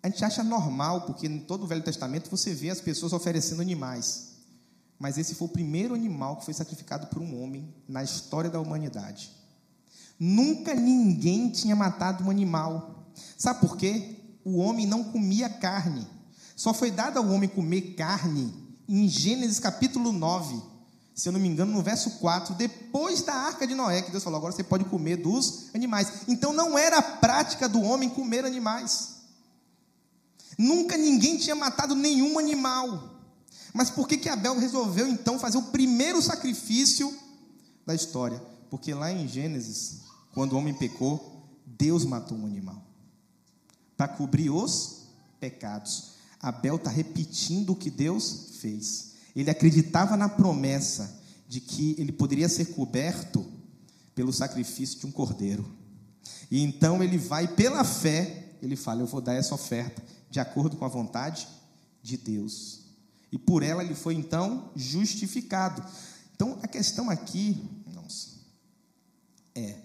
a 0.02 0.08
gente 0.08 0.24
acha 0.24 0.44
normal, 0.44 1.02
porque 1.02 1.26
em 1.26 1.40
todo 1.40 1.64
o 1.64 1.66
Velho 1.66 1.82
Testamento 1.82 2.30
você 2.30 2.54
vê 2.54 2.70
as 2.70 2.80
pessoas 2.80 3.12
oferecendo 3.12 3.60
animais. 3.60 4.36
Mas 4.98 5.18
esse 5.18 5.34
foi 5.34 5.48
o 5.48 5.50
primeiro 5.50 5.94
animal 5.94 6.36
que 6.36 6.44
foi 6.44 6.54
sacrificado 6.54 7.08
por 7.08 7.20
um 7.20 7.42
homem 7.42 7.74
na 7.88 8.02
história 8.02 8.48
da 8.48 8.60
humanidade. 8.60 9.30
Nunca 10.18 10.74
ninguém 10.74 11.50
tinha 11.50 11.76
matado 11.76 12.24
um 12.24 12.30
animal. 12.30 13.06
Sabe 13.36 13.60
por 13.60 13.76
quê? 13.76 14.16
O 14.44 14.58
homem 14.58 14.86
não 14.86 15.04
comia 15.04 15.48
carne. 15.48 16.06
Só 16.54 16.72
foi 16.72 16.90
dado 16.90 17.18
ao 17.18 17.28
homem 17.28 17.48
comer 17.48 17.94
carne 17.94 18.54
em 18.88 19.08
Gênesis 19.08 19.58
capítulo 19.58 20.12
9, 20.12 20.62
se 21.16 21.30
eu 21.30 21.32
não 21.32 21.40
me 21.40 21.48
engano, 21.48 21.72
no 21.72 21.82
verso 21.82 22.18
4, 22.18 22.54
depois 22.56 23.22
da 23.22 23.32
arca 23.32 23.66
de 23.66 23.74
Noé, 23.74 24.02
que 24.02 24.10
Deus 24.10 24.22
falou: 24.22 24.36
agora 24.36 24.52
você 24.52 24.62
pode 24.62 24.84
comer 24.84 25.16
dos 25.16 25.70
animais. 25.74 26.24
Então 26.28 26.52
não 26.52 26.76
era 26.76 26.98
a 26.98 27.02
prática 27.02 27.66
do 27.66 27.80
homem 27.80 28.10
comer 28.10 28.44
animais. 28.44 29.16
Nunca 30.58 30.94
ninguém 30.98 31.38
tinha 31.38 31.56
matado 31.56 31.94
nenhum 31.94 32.38
animal. 32.38 33.14
Mas 33.72 33.88
por 33.88 34.06
que, 34.06 34.18
que 34.18 34.28
Abel 34.28 34.58
resolveu 34.58 35.08
então 35.08 35.38
fazer 35.38 35.56
o 35.56 35.62
primeiro 35.62 36.20
sacrifício 36.20 37.14
da 37.86 37.94
história? 37.94 38.42
Porque 38.68 38.92
lá 38.92 39.10
em 39.10 39.26
Gênesis, 39.26 40.02
quando 40.34 40.52
o 40.52 40.58
homem 40.58 40.74
pecou, 40.74 41.48
Deus 41.64 42.04
matou 42.04 42.36
um 42.36 42.44
animal 42.44 42.82
para 43.96 44.06
cobrir 44.06 44.50
os 44.50 45.06
pecados. 45.40 46.12
Abel 46.40 46.76
está 46.76 46.90
repetindo 46.90 47.70
o 47.70 47.76
que 47.76 47.88
Deus 47.88 48.50
fez. 48.60 49.15
Ele 49.36 49.50
acreditava 49.50 50.16
na 50.16 50.30
promessa 50.30 51.20
de 51.46 51.60
que 51.60 51.94
ele 51.98 52.10
poderia 52.10 52.48
ser 52.48 52.74
coberto 52.74 53.46
pelo 54.14 54.32
sacrifício 54.32 54.98
de 54.98 55.06
um 55.06 55.12
cordeiro. 55.12 55.70
E 56.50 56.62
então 56.62 57.02
ele 57.02 57.18
vai 57.18 57.46
pela 57.46 57.84
fé, 57.84 58.56
ele 58.62 58.74
fala: 58.74 59.02
Eu 59.02 59.06
vou 59.06 59.20
dar 59.20 59.34
essa 59.34 59.54
oferta 59.54 60.02
de 60.30 60.40
acordo 60.40 60.76
com 60.76 60.84
a 60.86 60.88
vontade 60.88 61.46
de 62.02 62.16
Deus. 62.16 62.80
E 63.30 63.38
por 63.38 63.62
ela 63.62 63.84
ele 63.84 63.94
foi 63.94 64.14
então 64.14 64.70
justificado. 64.74 65.84
Então 66.34 66.58
a 66.62 66.66
questão 66.66 67.10
aqui, 67.10 67.62
nossa, 67.92 68.30
é: 69.54 69.76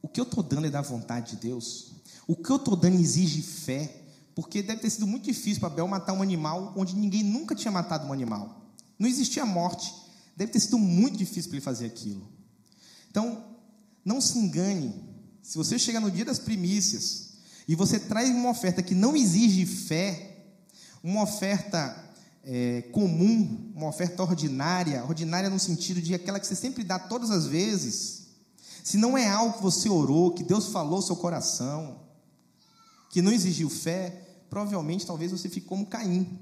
o 0.00 0.08
que 0.08 0.18
eu 0.18 0.24
estou 0.24 0.42
dando 0.42 0.66
é 0.66 0.70
da 0.70 0.80
vontade 0.80 1.32
de 1.32 1.36
Deus? 1.36 1.92
O 2.26 2.34
que 2.34 2.50
eu 2.50 2.56
estou 2.56 2.74
dando 2.74 2.98
exige 2.98 3.42
fé? 3.42 4.00
Porque 4.34 4.62
deve 4.62 4.80
ter 4.80 4.90
sido 4.90 5.06
muito 5.06 5.24
difícil 5.24 5.60
para 5.60 5.68
Abel 5.68 5.86
matar 5.86 6.14
um 6.14 6.22
animal 6.22 6.72
onde 6.74 6.96
ninguém 6.96 7.22
nunca 7.22 7.54
tinha 7.54 7.70
matado 7.70 8.06
um 8.06 8.12
animal. 8.12 8.63
Não 9.04 9.10
existia 9.10 9.44
morte. 9.44 9.94
Deve 10.34 10.50
ter 10.50 10.60
sido 10.60 10.78
muito 10.78 11.18
difícil 11.18 11.50
para 11.50 11.58
ele 11.58 11.64
fazer 11.64 11.84
aquilo. 11.84 12.26
Então, 13.10 13.44
não 14.02 14.18
se 14.18 14.38
engane. 14.38 14.94
Se 15.42 15.58
você 15.58 15.78
chega 15.78 16.00
no 16.00 16.10
dia 16.10 16.24
das 16.24 16.38
primícias 16.38 17.34
e 17.68 17.74
você 17.74 18.00
traz 18.00 18.30
uma 18.30 18.48
oferta 18.48 18.82
que 18.82 18.94
não 18.94 19.14
exige 19.14 19.66
fé, 19.66 20.46
uma 21.02 21.22
oferta 21.22 22.02
é, 22.44 22.80
comum, 22.92 23.72
uma 23.76 23.88
oferta 23.88 24.22
ordinária, 24.22 25.04
ordinária 25.04 25.50
no 25.50 25.60
sentido 25.60 26.00
de 26.00 26.14
aquela 26.14 26.40
que 26.40 26.46
você 26.46 26.54
sempre 26.54 26.82
dá 26.82 26.98
todas 26.98 27.30
as 27.30 27.44
vezes, 27.44 28.28
se 28.82 28.96
não 28.96 29.18
é 29.18 29.28
algo 29.28 29.58
que 29.58 29.62
você 29.62 29.86
orou, 29.86 30.32
que 30.32 30.42
Deus 30.42 30.68
falou 30.68 31.02
seu 31.02 31.16
coração, 31.16 32.00
que 33.10 33.20
não 33.20 33.30
exigiu 33.30 33.68
fé, 33.68 34.46
provavelmente 34.48 35.04
talvez 35.04 35.30
você 35.30 35.46
fique 35.50 35.66
como 35.66 35.84
Caim, 35.84 36.38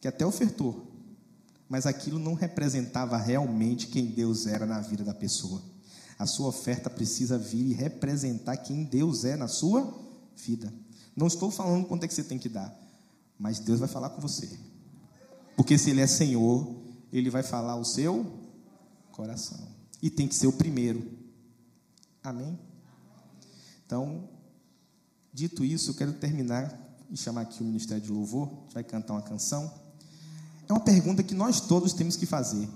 que 0.00 0.08
até 0.08 0.26
ofertou, 0.26 0.97
mas 1.68 1.86
aquilo 1.86 2.18
não 2.18 2.34
representava 2.34 3.16
realmente 3.16 3.88
quem 3.88 4.06
Deus 4.06 4.46
era 4.46 4.64
na 4.64 4.80
vida 4.80 5.04
da 5.04 5.14
pessoa. 5.14 5.62
A 6.18 6.26
sua 6.26 6.48
oferta 6.48 6.88
precisa 6.88 7.38
vir 7.38 7.66
e 7.66 7.74
representar 7.74 8.56
quem 8.56 8.84
Deus 8.84 9.24
é 9.24 9.36
na 9.36 9.46
sua 9.46 9.92
vida. 10.36 10.72
Não 11.14 11.26
estou 11.26 11.50
falando 11.50 11.86
quanto 11.86 12.04
é 12.04 12.08
que 12.08 12.14
você 12.14 12.24
tem 12.24 12.38
que 12.38 12.48
dar, 12.48 12.74
mas 13.38 13.58
Deus 13.58 13.78
vai 13.78 13.88
falar 13.88 14.10
com 14.10 14.20
você. 14.20 14.58
Porque 15.56 15.76
se 15.76 15.90
Ele 15.90 16.00
é 16.00 16.06
Senhor, 16.06 16.74
Ele 17.12 17.30
vai 17.30 17.42
falar 17.42 17.76
o 17.76 17.84
seu 17.84 18.26
coração. 19.12 19.68
E 20.02 20.08
tem 20.08 20.26
que 20.26 20.34
ser 20.34 20.46
o 20.46 20.52
primeiro. 20.52 21.06
Amém? 22.22 22.58
Então, 23.84 24.28
Dito 25.38 25.64
isso, 25.64 25.90
eu 25.90 25.94
quero 25.94 26.12
terminar 26.14 26.76
e 27.08 27.16
chamar 27.16 27.42
aqui 27.42 27.62
o 27.62 27.64
Ministério 27.64 28.02
de 28.02 28.10
Louvor, 28.10 28.50
vai 28.72 28.82
cantar 28.82 29.12
uma 29.12 29.22
canção. 29.22 29.72
É 30.68 30.72
uma 30.72 30.80
pergunta 30.80 31.22
que 31.22 31.34
nós 31.34 31.60
todos 31.60 31.92
temos 31.92 32.16
que 32.16 32.26
fazer. 32.26 32.68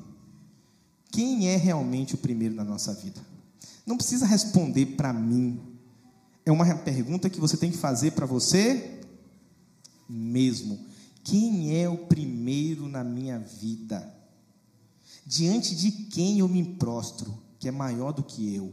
Quem 1.11 1.49
é 1.49 1.57
realmente 1.57 2.14
o 2.14 2.18
primeiro 2.18 2.55
na 2.55 2.64
nossa 2.64 2.95
vida? 2.95 3.20
Não 3.84 3.97
precisa 3.97 4.24
responder 4.24 4.86
para 4.97 5.12
mim. 5.12 5.61
É 6.45 6.51
uma 6.51 6.64
pergunta 6.76 7.28
que 7.28 7.38
você 7.38 7.57
tem 7.57 7.70
que 7.70 7.76
fazer 7.76 8.12
para 8.12 8.24
você 8.24 9.01
mesmo. 10.09 10.86
Quem 11.22 11.78
é 11.78 11.88
o 11.88 12.07
primeiro 12.07 12.88
na 12.88 13.05
minha 13.05 13.38
vida? 13.38 14.12
Diante 15.26 15.76
de 15.76 15.90
quem 15.90 16.38
eu 16.38 16.49
me 16.49 16.64
prostro, 16.64 17.36
que 17.59 17.68
é 17.68 17.70
maior 17.70 18.12
do 18.12 18.24
que 18.24 18.55
eu? 18.55 18.72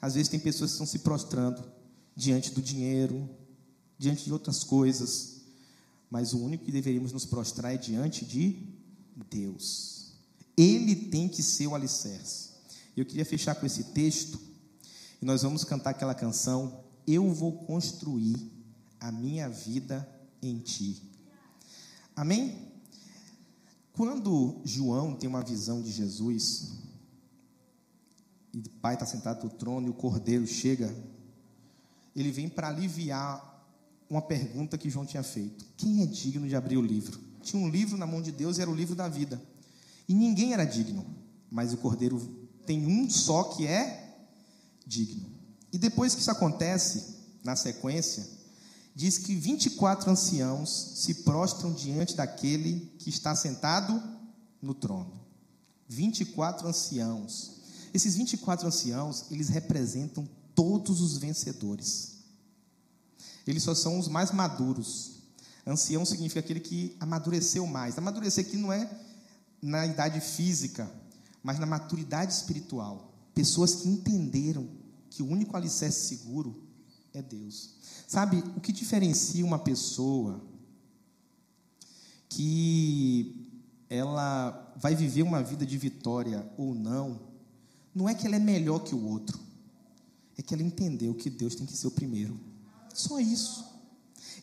Às 0.00 0.14
vezes 0.14 0.28
tem 0.28 0.40
pessoas 0.40 0.70
que 0.70 0.74
estão 0.74 0.86
se 0.86 1.00
prostrando 1.00 1.62
diante 2.16 2.52
do 2.52 2.62
dinheiro, 2.62 3.28
diante 3.98 4.24
de 4.24 4.32
outras 4.32 4.64
coisas, 4.64 5.37
mas 6.10 6.32
o 6.32 6.38
único 6.42 6.64
que 6.64 6.72
deveríamos 6.72 7.12
nos 7.12 7.24
prostrar 7.24 7.74
é 7.74 7.76
diante 7.76 8.24
de 8.24 8.62
Deus. 9.30 10.12
Ele 10.56 10.94
tem 10.94 11.28
que 11.28 11.42
ser 11.42 11.66
o 11.66 11.74
alicerce. 11.74 12.50
Eu 12.96 13.04
queria 13.04 13.24
fechar 13.24 13.54
com 13.54 13.66
esse 13.66 13.84
texto 13.84 14.40
e 15.20 15.24
nós 15.24 15.42
vamos 15.42 15.64
cantar 15.64 15.90
aquela 15.90 16.14
canção 16.14 16.84
Eu 17.06 17.32
vou 17.32 17.52
construir 17.64 18.36
a 19.00 19.12
minha 19.12 19.48
vida 19.48 20.08
em 20.42 20.58
ti. 20.58 21.02
Amém? 22.14 22.72
Quando 23.92 24.60
João 24.64 25.14
tem 25.14 25.28
uma 25.28 25.42
visão 25.42 25.82
de 25.82 25.90
Jesus, 25.90 26.72
e 28.52 28.58
o 28.58 28.70
pai 28.80 28.94
está 28.94 29.06
sentado 29.06 29.44
no 29.44 29.50
trono 29.50 29.86
e 29.86 29.90
o 29.90 29.94
cordeiro 29.94 30.46
chega 30.46 30.94
ele 32.20 32.32
vem 32.32 32.48
para 32.48 32.68
aliviar 32.68 33.47
uma 34.08 34.22
pergunta 34.22 34.78
que 34.78 34.90
João 34.90 35.06
tinha 35.06 35.22
feito: 35.22 35.64
quem 35.76 36.02
é 36.02 36.06
digno 36.06 36.48
de 36.48 36.56
abrir 36.56 36.76
o 36.76 36.82
livro? 36.82 37.18
Tinha 37.42 37.62
um 37.62 37.68
livro 37.68 37.96
na 37.96 38.06
mão 38.06 38.22
de 38.22 38.32
Deus 38.32 38.58
e 38.58 38.62
era 38.62 38.70
o 38.70 38.74
livro 38.74 38.94
da 38.94 39.08
vida. 39.08 39.40
E 40.08 40.14
ninguém 40.14 40.52
era 40.52 40.64
digno, 40.64 41.04
mas 41.50 41.72
o 41.72 41.76
cordeiro 41.76 42.18
tem 42.66 42.86
um 42.86 43.08
só 43.08 43.44
que 43.44 43.66
é 43.66 44.26
digno. 44.86 45.26
E 45.72 45.78
depois 45.78 46.14
que 46.14 46.20
isso 46.20 46.30
acontece, 46.30 47.16
na 47.44 47.54
sequência, 47.54 48.26
diz 48.94 49.18
que 49.18 49.34
24 49.34 50.10
anciãos 50.10 50.92
se 50.96 51.14
prostram 51.22 51.72
diante 51.72 52.16
daquele 52.16 52.92
que 52.98 53.10
está 53.10 53.34
sentado 53.34 54.02
no 54.60 54.74
trono. 54.74 55.20
24 55.88 56.66
anciãos. 56.66 57.58
Esses 57.94 58.16
24 58.16 58.66
anciãos, 58.66 59.26
eles 59.30 59.48
representam 59.48 60.28
todos 60.54 61.00
os 61.00 61.16
vencedores. 61.16 62.17
Eles 63.48 63.62
só 63.62 63.74
são 63.74 63.98
os 63.98 64.08
mais 64.08 64.30
maduros. 64.30 65.22
Ancião 65.66 66.04
significa 66.04 66.40
aquele 66.40 66.60
que 66.60 66.94
amadureceu 67.00 67.66
mais. 67.66 67.96
Amadurecer 67.96 68.46
aqui 68.46 68.58
não 68.58 68.72
é 68.72 68.88
na 69.62 69.86
idade 69.86 70.20
física, 70.20 70.90
mas 71.42 71.58
na 71.58 71.66
maturidade 71.66 72.32
espiritual. 72.32 73.12
Pessoas 73.34 73.76
que 73.76 73.88
entenderam 73.88 74.68
que 75.08 75.22
o 75.22 75.26
único 75.26 75.56
alicerce 75.56 76.08
seguro 76.08 76.62
é 77.14 77.22
Deus. 77.22 77.70
Sabe, 78.06 78.38
o 78.54 78.60
que 78.60 78.72
diferencia 78.72 79.44
uma 79.44 79.58
pessoa 79.58 80.44
que 82.28 83.50
ela 83.88 84.74
vai 84.76 84.94
viver 84.94 85.22
uma 85.22 85.42
vida 85.42 85.64
de 85.64 85.78
vitória 85.78 86.46
ou 86.58 86.74
não, 86.74 87.18
não 87.94 88.06
é 88.06 88.14
que 88.14 88.26
ela 88.26 88.36
é 88.36 88.38
melhor 88.38 88.80
que 88.80 88.94
o 88.94 89.06
outro 89.06 89.48
é 90.38 90.42
que 90.42 90.54
ela 90.54 90.62
entendeu 90.62 91.12
que 91.14 91.28
Deus 91.28 91.56
tem 91.56 91.66
que 91.66 91.76
ser 91.76 91.88
o 91.88 91.90
primeiro. 91.90 92.38
Só 92.98 93.20
isso. 93.20 93.64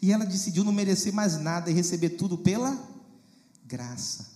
E 0.01 0.14
ela 0.14 0.26
decidiu 0.26 0.64
não 0.64 0.72
merecer 0.72 1.12
mais 1.12 1.38
nada 1.38 1.70
e 1.70 1.74
receber 1.74 2.12
tudo 2.12 2.38
pela 2.38 2.80
graça. 3.66 4.28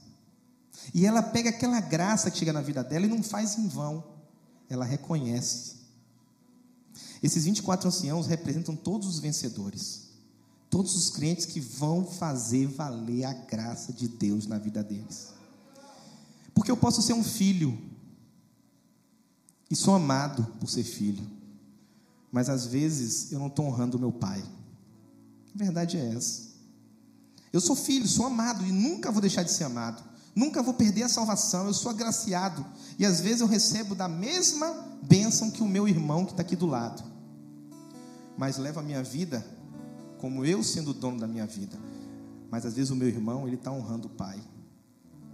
E 0.93 1.05
ela 1.05 1.23
pega 1.23 1.49
aquela 1.49 1.79
graça 1.79 2.29
que 2.29 2.37
chega 2.37 2.51
na 2.51 2.61
vida 2.61 2.83
dela 2.83 3.05
e 3.05 3.09
não 3.09 3.23
faz 3.23 3.57
em 3.57 3.69
vão. 3.69 4.03
Ela 4.69 4.83
reconhece. 4.83 5.77
Esses 7.23 7.45
24 7.45 7.87
anciãos 7.87 8.27
representam 8.27 8.75
todos 8.75 9.07
os 9.07 9.19
vencedores. 9.19 10.09
Todos 10.69 10.97
os 10.97 11.09
crentes 11.09 11.45
que 11.45 11.61
vão 11.61 12.05
fazer 12.05 12.67
valer 12.67 13.23
a 13.23 13.31
graça 13.31 13.93
de 13.93 14.09
Deus 14.09 14.45
na 14.47 14.57
vida 14.57 14.83
deles. 14.83 15.29
Porque 16.53 16.69
eu 16.69 16.77
posso 16.77 17.01
ser 17.01 17.13
um 17.13 17.23
filho 17.23 17.79
e 19.71 19.77
sou 19.77 19.95
amado 19.95 20.45
por 20.59 20.69
ser 20.69 20.83
filho 20.83 21.38
mas 22.31 22.49
às 22.49 22.65
vezes 22.65 23.31
eu 23.31 23.39
não 23.39 23.47
estou 23.47 23.65
honrando 23.65 23.97
o 23.97 23.99
meu 23.99 24.11
pai. 24.11 24.43
A 25.53 25.57
verdade 25.57 25.97
é 25.97 26.13
essa. 26.13 26.49
Eu 27.51 27.59
sou 27.59 27.75
filho, 27.75 28.07
sou 28.07 28.25
amado 28.25 28.65
e 28.65 28.71
nunca 28.71 29.11
vou 29.11 29.21
deixar 29.21 29.43
de 29.43 29.51
ser 29.51 29.63
amado. 29.63 30.03
Nunca 30.35 30.61
vou 30.61 30.73
perder 30.73 31.03
a 31.03 31.09
salvação, 31.09 31.65
eu 31.65 31.73
sou 31.73 31.89
agraciado. 31.91 32.65
E 32.97 33.05
às 33.05 33.19
vezes 33.19 33.41
eu 33.41 33.47
recebo 33.47 33.95
da 33.95 34.07
mesma 34.07 34.71
bênção 35.01 35.49
que 35.49 35.63
o 35.63 35.67
meu 35.67 35.87
irmão 35.87 36.25
que 36.25 36.31
está 36.31 36.43
aqui 36.43 36.55
do 36.55 36.67
lado. 36.67 37.03
Mas 38.37 38.57
levo 38.57 38.79
a 38.79 38.83
minha 38.83 39.03
vida 39.03 39.45
como 40.19 40.45
eu 40.45 40.63
sendo 40.63 40.91
o 40.91 40.93
dono 40.93 41.19
da 41.19 41.27
minha 41.27 41.45
vida. 41.45 41.77
Mas 42.51 42.65
às 42.65 42.73
vezes 42.73 42.91
o 42.91 42.95
meu 42.95 43.07
irmão, 43.07 43.47
ele 43.47 43.55
está 43.55 43.71
honrando 43.71 44.07
o 44.07 44.11
pai. 44.11 44.39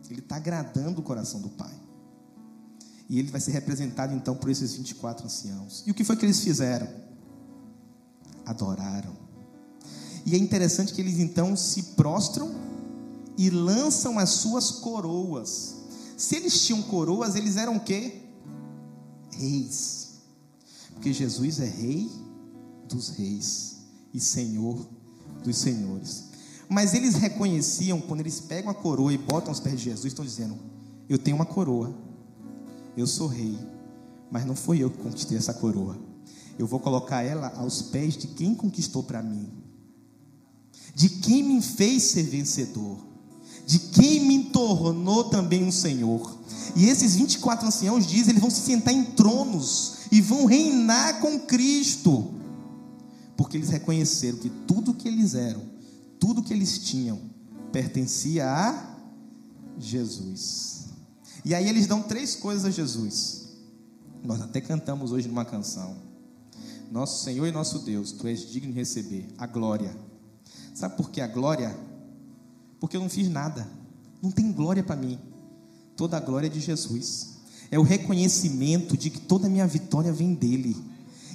Ele 0.10 0.20
está 0.20 0.38
agradando 0.38 1.02
o 1.02 1.04
coração 1.04 1.41
do 1.41 1.50
pai. 1.50 1.74
E 3.08 3.20
ele 3.20 3.30
vai 3.30 3.39
ser 3.39 3.51
representado 3.51 4.14
então 4.14 4.36
por 4.36 4.49
esses 4.49 4.74
24 4.74 5.26
anciãos. 5.26 5.84
E 5.86 5.91
o 5.91 5.93
que 5.93 6.03
foi 6.03 6.16
que 6.16 6.26
eles 6.26 6.39
fizeram? 6.39 6.88
Adoraram. 8.45 9.16
E 10.26 10.34
é 10.34 10.38
interessante 10.38 10.93
que 10.93 11.01
eles 11.01 11.20
então 11.20 11.56
se 11.56 11.84
prostram 11.93 12.53
e 13.38 13.49
lançam 13.49 14.18
as 14.18 14.30
suas 14.30 14.72
coroas. 14.72 15.76
Se 16.18 16.36
eles 16.36 16.66
tinham 16.66 16.82
coroas, 16.82 17.36
eles 17.36 17.58
eram 17.58 17.76
o 17.76 17.80
quê? 17.80 18.24
Reis. 19.34 20.14
Porque 20.93 21.14
Jesus 21.14 21.60
é 21.60 21.66
rei 21.66 22.10
dos 22.88 23.10
reis 23.10 23.78
e 24.14 24.20
senhor 24.20 24.88
dos 25.43 25.58
senhores. 25.58 26.24
Mas 26.68 26.93
eles 26.93 27.16
reconheciam, 27.16 28.01
quando 28.01 28.22
eles 28.22 28.39
pegam 28.39 28.72
a 28.72 28.74
coroa 28.74 29.14
e 29.14 29.18
botam 29.18 29.49
aos 29.49 29.60
pés 29.60 29.78
de 29.78 29.86
Jesus, 29.86 30.06
estão 30.06 30.26
dizendo: 30.26 30.58
Eu 31.08 31.20
tenho 31.20 31.36
uma 31.36 31.45
coroa 31.45 31.93
eu 32.98 33.08
sou 33.08 33.28
rei, 33.28 33.58
mas 34.32 34.46
não 34.46 34.56
foi 34.56 34.80
eu 34.80 34.89
que 34.89 34.98
conquistei 34.98 35.38
essa 35.38 35.54
coroa. 35.54 35.98
Eu 36.58 36.66
vou 36.66 36.80
colocar 36.80 37.22
ela 37.22 37.54
aos 37.58 37.82
pés 37.82 38.16
de 38.16 38.28
quem 38.28 38.56
conquistou 38.56 39.04
para 39.04 39.22
mim, 39.22 39.50
de 40.93 41.10
quem 41.10 41.43
me 41.43 41.62
fez 41.62 42.04
ser 42.04 42.24
vencedor, 42.24 42.98
de 43.66 43.80
quem 43.80 44.26
me 44.26 44.46
tornou 44.46 45.26
também 45.26 45.64
um 45.64 45.72
Senhor. 45.72 46.38
E 46.76 46.86
esses 46.86 47.16
24 47.16 47.68
anciãos 47.68 48.08
diz, 48.08 48.28
eles 48.28 48.41
vão 48.41 48.50
se 48.50 48.62
sentar 48.62 48.93
em 48.93 49.04
tronos 49.04 49.96
e 50.12 50.22
vão 50.22 50.46
reinar 50.46 51.20
com 51.20 51.39
Cristo. 51.39 52.32
Porque 53.36 53.58
eles 53.58 53.70
reconheceram 53.70 54.38
que 54.38 54.50
tudo 54.50 54.93
que 54.93 55.08
eles 55.08 55.36
eram, 55.36 55.64
tudo 56.20 56.41
que 56.41 56.54
eles 56.54 56.80
tinham, 56.80 57.20
pertencia 57.72 58.50
a 58.50 58.96
Jesus. 59.78 60.74
E 61.46 61.54
aí 61.54 61.70
eles 61.70 61.86
dão 61.86 62.02
três 62.02 62.36
coisas 62.36 62.66
a 62.66 62.72
Jesus. 62.72 63.46
Nós 64.24 64.41
até 64.41 64.60
cantamos 64.60 65.12
hoje 65.12 65.28
numa 65.28 65.46
canção. 65.46 65.96
Nosso 66.91 67.24
Senhor 67.24 67.46
e 67.46 67.52
nosso 67.52 67.80
Deus, 67.80 68.12
tu 68.12 68.28
és 68.28 68.50
digno 68.50 68.74
de 68.74 68.80
receber 68.80 69.28
a 69.38 69.46
glória. 69.46 69.96
Sabe 70.74 70.98
por 70.98 71.12
que 71.12 71.22
a 71.22 71.28
glória? 71.28 71.78
Porque 72.80 72.98
eu 72.98 73.02
não 73.02 73.10
fiz 73.10 73.30
nada. 73.30 73.68
Não 74.24 74.32
tem 74.32 74.52
glória 74.52 74.84
para 74.84 74.96
mim. 74.96 75.20
Toda 75.96 76.18
a 76.18 76.20
glória 76.20 76.48
é 76.48 76.50
de 76.50 76.60
Jesus. 76.60 77.36
É 77.70 77.78
o 77.78 77.84
reconhecimento 77.84 78.98
de 78.98 79.12
que 79.12 79.20
toda 79.20 79.46
a 79.46 79.50
minha 79.50 79.68
vitória 79.68 80.12
vem 80.12 80.34
dele. 80.34 80.76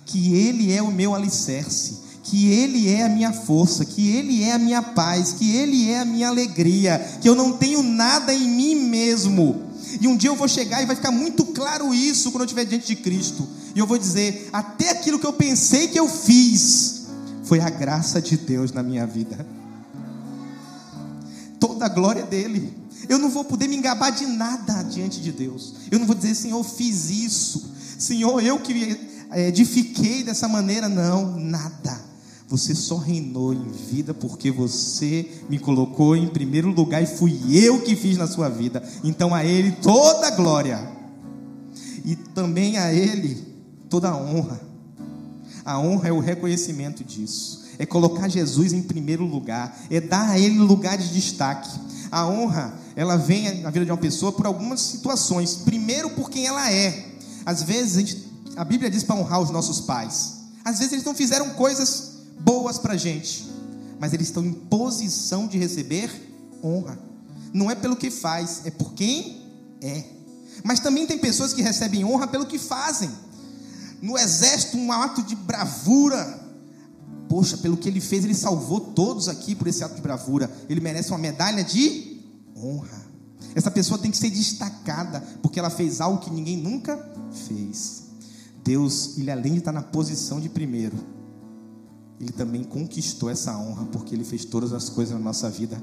Que 0.05 0.35
ele 0.35 0.73
é 0.73 0.83
o 0.83 0.91
meu 0.91 1.15
alicerce 1.15 2.11
que 2.23 2.53
Ele 2.53 2.89
é 2.89 3.05
a 3.05 3.09
minha 3.09 3.33
força, 3.33 3.85
que 3.85 4.09
Ele 4.09 4.45
é 4.45 4.53
a 4.53 4.59
minha 4.59 4.83
paz, 4.83 5.33
que 5.33 5.57
Ele 5.57 5.91
é 5.91 5.99
a 5.99 6.05
minha 6.05 6.29
alegria, 6.29 6.99
que 7.21 7.29
eu 7.29 7.35
não 7.35 7.55
tenho 7.55 7.83
nada 7.83 8.33
em 8.33 8.49
mim 8.49 8.75
mesmo. 8.75 9.70
E 10.01 10.07
um 10.07 10.17
dia 10.17 10.31
eu 10.31 10.37
vou 10.37 10.49
chegar 10.49 10.83
e 10.83 10.87
vai 10.87 10.97
ficar 10.97 11.11
muito 11.11 11.45
claro 11.47 11.95
isso 11.95 12.31
quando 12.31 12.43
eu 12.43 12.47
estiver 12.47 12.65
diante 12.65 12.87
de 12.87 12.97
Cristo. 12.97 13.47
E 13.75 13.79
eu 13.79 13.87
vou 13.87 13.97
dizer: 13.99 14.49
até 14.53 14.91
aquilo 14.91 15.19
que 15.19 15.27
eu 15.27 15.33
pensei 15.33 15.89
que 15.89 15.99
eu 15.99 16.09
fiz, 16.09 17.07
foi 17.45 17.61
a 17.61 17.71
graça 17.71 18.21
de 18.21 18.37
Deus 18.37 18.73
na 18.73 18.83
minha 18.83 19.07
vida. 19.07 19.47
Toda 21.59 21.87
a 21.87 21.89
glória 21.89 22.25
dele. 22.25 22.79
Eu 23.09 23.19
não 23.19 23.31
vou 23.31 23.45
poder 23.45 23.67
me 23.67 23.77
engabar 23.77 24.11
de 24.11 24.27
nada 24.27 24.83
diante 24.83 25.21
de 25.21 25.33
Deus. 25.33 25.75
Eu 25.91 25.99
não 25.99 26.07
vou 26.07 26.15
dizer, 26.15 26.35
Senhor, 26.35 26.63
fiz 26.63 27.11
isso. 27.11 27.73
Senhor, 27.99 28.41
eu 28.43 28.61
que 28.61 28.97
eh, 29.33 29.49
edifiquei 29.49 30.23
dessa 30.23 30.47
maneira. 30.47 30.89
Não, 30.89 31.39
nada. 31.39 32.10
Você 32.51 32.75
só 32.75 32.97
reinou 32.97 33.55
em 33.55 33.71
vida 33.71 34.13
porque 34.13 34.51
você 34.51 35.31
me 35.49 35.57
colocou 35.57 36.17
em 36.17 36.27
primeiro 36.27 36.69
lugar 36.69 37.01
e 37.01 37.07
fui 37.07 37.41
eu 37.49 37.81
que 37.81 37.95
fiz 37.95 38.17
na 38.17 38.27
sua 38.27 38.49
vida. 38.49 38.83
Então 39.05 39.33
a 39.33 39.45
Ele 39.45 39.71
toda 39.71 40.27
a 40.27 40.31
glória 40.33 40.85
e 42.05 42.17
também 42.17 42.77
a 42.77 42.93
Ele 42.93 43.37
toda 43.89 44.09
a 44.09 44.17
honra. 44.17 44.61
A 45.65 45.79
honra 45.79 46.09
é 46.09 46.13
o 46.13 46.19
reconhecimento 46.19 47.05
disso, 47.05 47.67
é 47.79 47.87
colocar 47.87 48.27
Jesus 48.27 48.73
em 48.73 48.83
primeiro 48.83 49.25
lugar, 49.25 49.85
é 49.89 50.01
dar 50.01 50.31
a 50.31 50.39
Ele 50.39 50.59
lugar 50.59 50.99
de 50.99 51.09
destaque. 51.13 51.71
A 52.11 52.27
honra, 52.27 52.75
ela 52.97 53.15
vem 53.15 53.61
na 53.61 53.71
vida 53.71 53.85
de 53.85 53.93
uma 53.93 53.97
pessoa 53.97 54.33
por 54.33 54.47
algumas 54.47 54.81
situações. 54.81 55.55
Primeiro, 55.55 56.11
por 56.11 56.29
quem 56.29 56.49
ela 56.49 56.69
é. 56.73 57.13
Às 57.47 57.63
vezes, 57.63 57.97
a, 57.97 58.01
gente, 58.01 58.29
a 58.57 58.65
Bíblia 58.65 58.91
diz 58.91 59.05
para 59.05 59.15
honrar 59.15 59.41
os 59.41 59.51
nossos 59.51 59.81
pais. 59.83 60.39
Às 60.65 60.79
vezes, 60.79 60.95
eles 60.95 61.05
não 61.05 61.15
fizeram 61.15 61.51
coisas 61.51 62.10
boas 62.41 62.79
para 62.79 62.95
a 62.95 62.97
gente, 62.97 63.49
mas 63.99 64.13
eles 64.13 64.29
estão 64.29 64.45
em 64.45 64.53
posição 64.53 65.47
de 65.47 65.59
receber 65.59 66.11
honra. 66.63 66.99
Não 67.53 67.71
é 67.71 67.75
pelo 67.75 67.97
que 67.97 68.11
faz, 68.11 68.63
é 68.65 68.71
por 68.71 68.93
quem 68.95 69.43
é. 69.83 70.05
Mas 70.63 70.81
também 70.81 71.07
tem 71.07 71.19
pessoas 71.19 71.53
que 71.53 71.63
recebem 71.63 72.05
honra 72.05 72.27
pelo 72.27 72.47
que 72.47 72.59
fazem. 72.59 73.11
No 74.01 74.17
exército, 74.17 74.77
um 74.77 74.93
ato 74.93 75.23
de 75.23 75.35
bravura. 75.35 76.39
Poxa, 77.29 77.57
pelo 77.57 77.77
que 77.77 77.89
ele 77.89 78.01
fez, 78.01 78.25
ele 78.25 78.35
salvou 78.35 78.81
todos 78.81 79.29
aqui 79.29 79.55
por 79.55 79.69
esse 79.69 79.85
ato 79.85 79.95
de 79.95 80.01
bravura. 80.01 80.51
Ele 80.69 80.81
merece 80.81 81.11
uma 81.11 81.19
medalha 81.19 81.63
de 81.63 82.21
honra. 82.57 83.01
Essa 83.55 83.71
pessoa 83.71 83.99
tem 83.99 84.11
que 84.11 84.17
ser 84.17 84.31
destacada, 84.31 85.21
porque 85.43 85.59
ela 85.59 85.71
fez 85.71 86.01
algo 86.01 86.21
que 86.21 86.31
ninguém 86.31 86.57
nunca 86.57 86.97
fez. 87.49 88.05
Deus, 88.63 89.19
ele 89.19 89.31
além 89.31 89.55
de 89.55 89.59
estar 89.59 89.73
na 89.73 89.83
posição 89.83 90.41
de 90.41 90.49
primeiro, 90.49 90.97
ele 92.21 92.33
também 92.33 92.63
conquistou 92.63 93.31
essa 93.31 93.57
honra, 93.59 93.87
porque 93.87 94.15
ele 94.15 94.25
fez 94.25 94.45
todas 94.45 94.75
as 94.75 94.91
coisas 94.91 95.15
na 95.15 95.21
nossa 95.21 95.49
vida. 95.49 95.83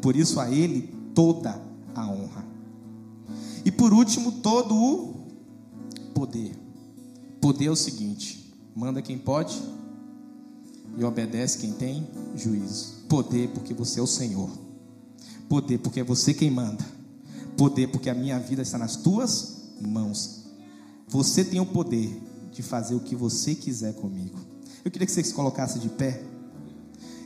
Por 0.00 0.16
isso, 0.16 0.40
a 0.40 0.50
ele 0.50 0.88
toda 1.14 1.60
a 1.94 2.06
honra. 2.08 2.44
E 3.64 3.70
por 3.70 3.92
último, 3.92 4.32
todo 4.32 4.74
o 4.74 5.14
poder. 6.14 6.56
Poder 7.40 7.66
é 7.66 7.70
o 7.70 7.76
seguinte: 7.76 8.50
manda 8.74 9.02
quem 9.02 9.18
pode 9.18 9.62
e 10.96 11.04
obedece 11.04 11.58
quem 11.58 11.72
tem 11.72 12.08
juízo. 12.34 13.02
Poder, 13.08 13.48
porque 13.50 13.74
você 13.74 14.00
é 14.00 14.02
o 14.02 14.06
Senhor. 14.06 14.50
Poder, 15.50 15.78
porque 15.78 16.00
é 16.00 16.04
você 16.04 16.32
quem 16.32 16.50
manda. 16.50 16.84
Poder, 17.58 17.88
porque 17.88 18.08
a 18.08 18.14
minha 18.14 18.38
vida 18.38 18.62
está 18.62 18.78
nas 18.78 18.96
tuas 18.96 19.70
mãos. 19.80 20.46
Você 21.08 21.44
tem 21.44 21.60
o 21.60 21.66
poder 21.66 22.22
de 22.50 22.62
fazer 22.62 22.94
o 22.94 23.00
que 23.00 23.14
você 23.14 23.54
quiser 23.54 23.94
comigo. 23.94 24.38
Eu 24.84 24.90
queria 24.90 25.06
que 25.06 25.12
você 25.12 25.22
se 25.22 25.32
colocasse 25.32 25.78
de 25.78 25.88
pé. 25.88 26.22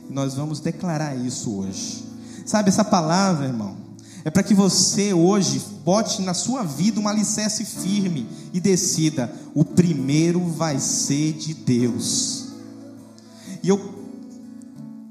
Nós 0.09 0.35
vamos 0.35 0.59
declarar 0.59 1.15
isso 1.15 1.57
hoje. 1.57 2.05
Sabe, 2.45 2.69
essa 2.69 2.85
palavra, 2.85 3.45
irmão, 3.45 3.75
é 4.23 4.29
para 4.29 4.43
que 4.43 4.53
você 4.53 5.13
hoje 5.13 5.61
bote 5.83 6.21
na 6.21 6.33
sua 6.33 6.63
vida 6.63 6.99
um 6.99 7.07
alicerce 7.07 7.65
firme 7.65 8.27
e 8.53 8.59
decida: 8.59 9.33
o 9.53 9.65
primeiro 9.65 10.39
vai 10.45 10.79
ser 10.79 11.33
de 11.33 11.53
Deus. 11.53 12.49
E 13.63 13.69
eu, 13.69 13.79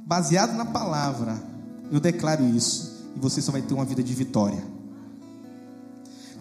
baseado 0.06 0.54
na 0.54 0.64
palavra, 0.64 1.42
eu 1.90 2.00
declaro 2.00 2.46
isso. 2.46 3.04
E 3.16 3.18
você 3.18 3.42
só 3.42 3.50
vai 3.50 3.62
ter 3.62 3.74
uma 3.74 3.84
vida 3.84 4.02
de 4.02 4.14
vitória. 4.14 4.62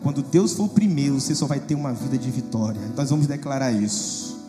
Quando 0.03 0.21
Deus 0.21 0.53
for 0.53 0.65
o 0.65 0.69
primeiro, 0.69 1.19
você 1.19 1.33
só 1.33 1.47
vai 1.47 1.59
ter 1.59 1.73
uma 1.73 1.93
vida 1.93 2.17
de 2.17 2.29
vitória. 2.29 2.81
Nós 2.95 3.09
vamos 3.09 3.25
declarar 3.25 3.71
isso. 3.71 4.44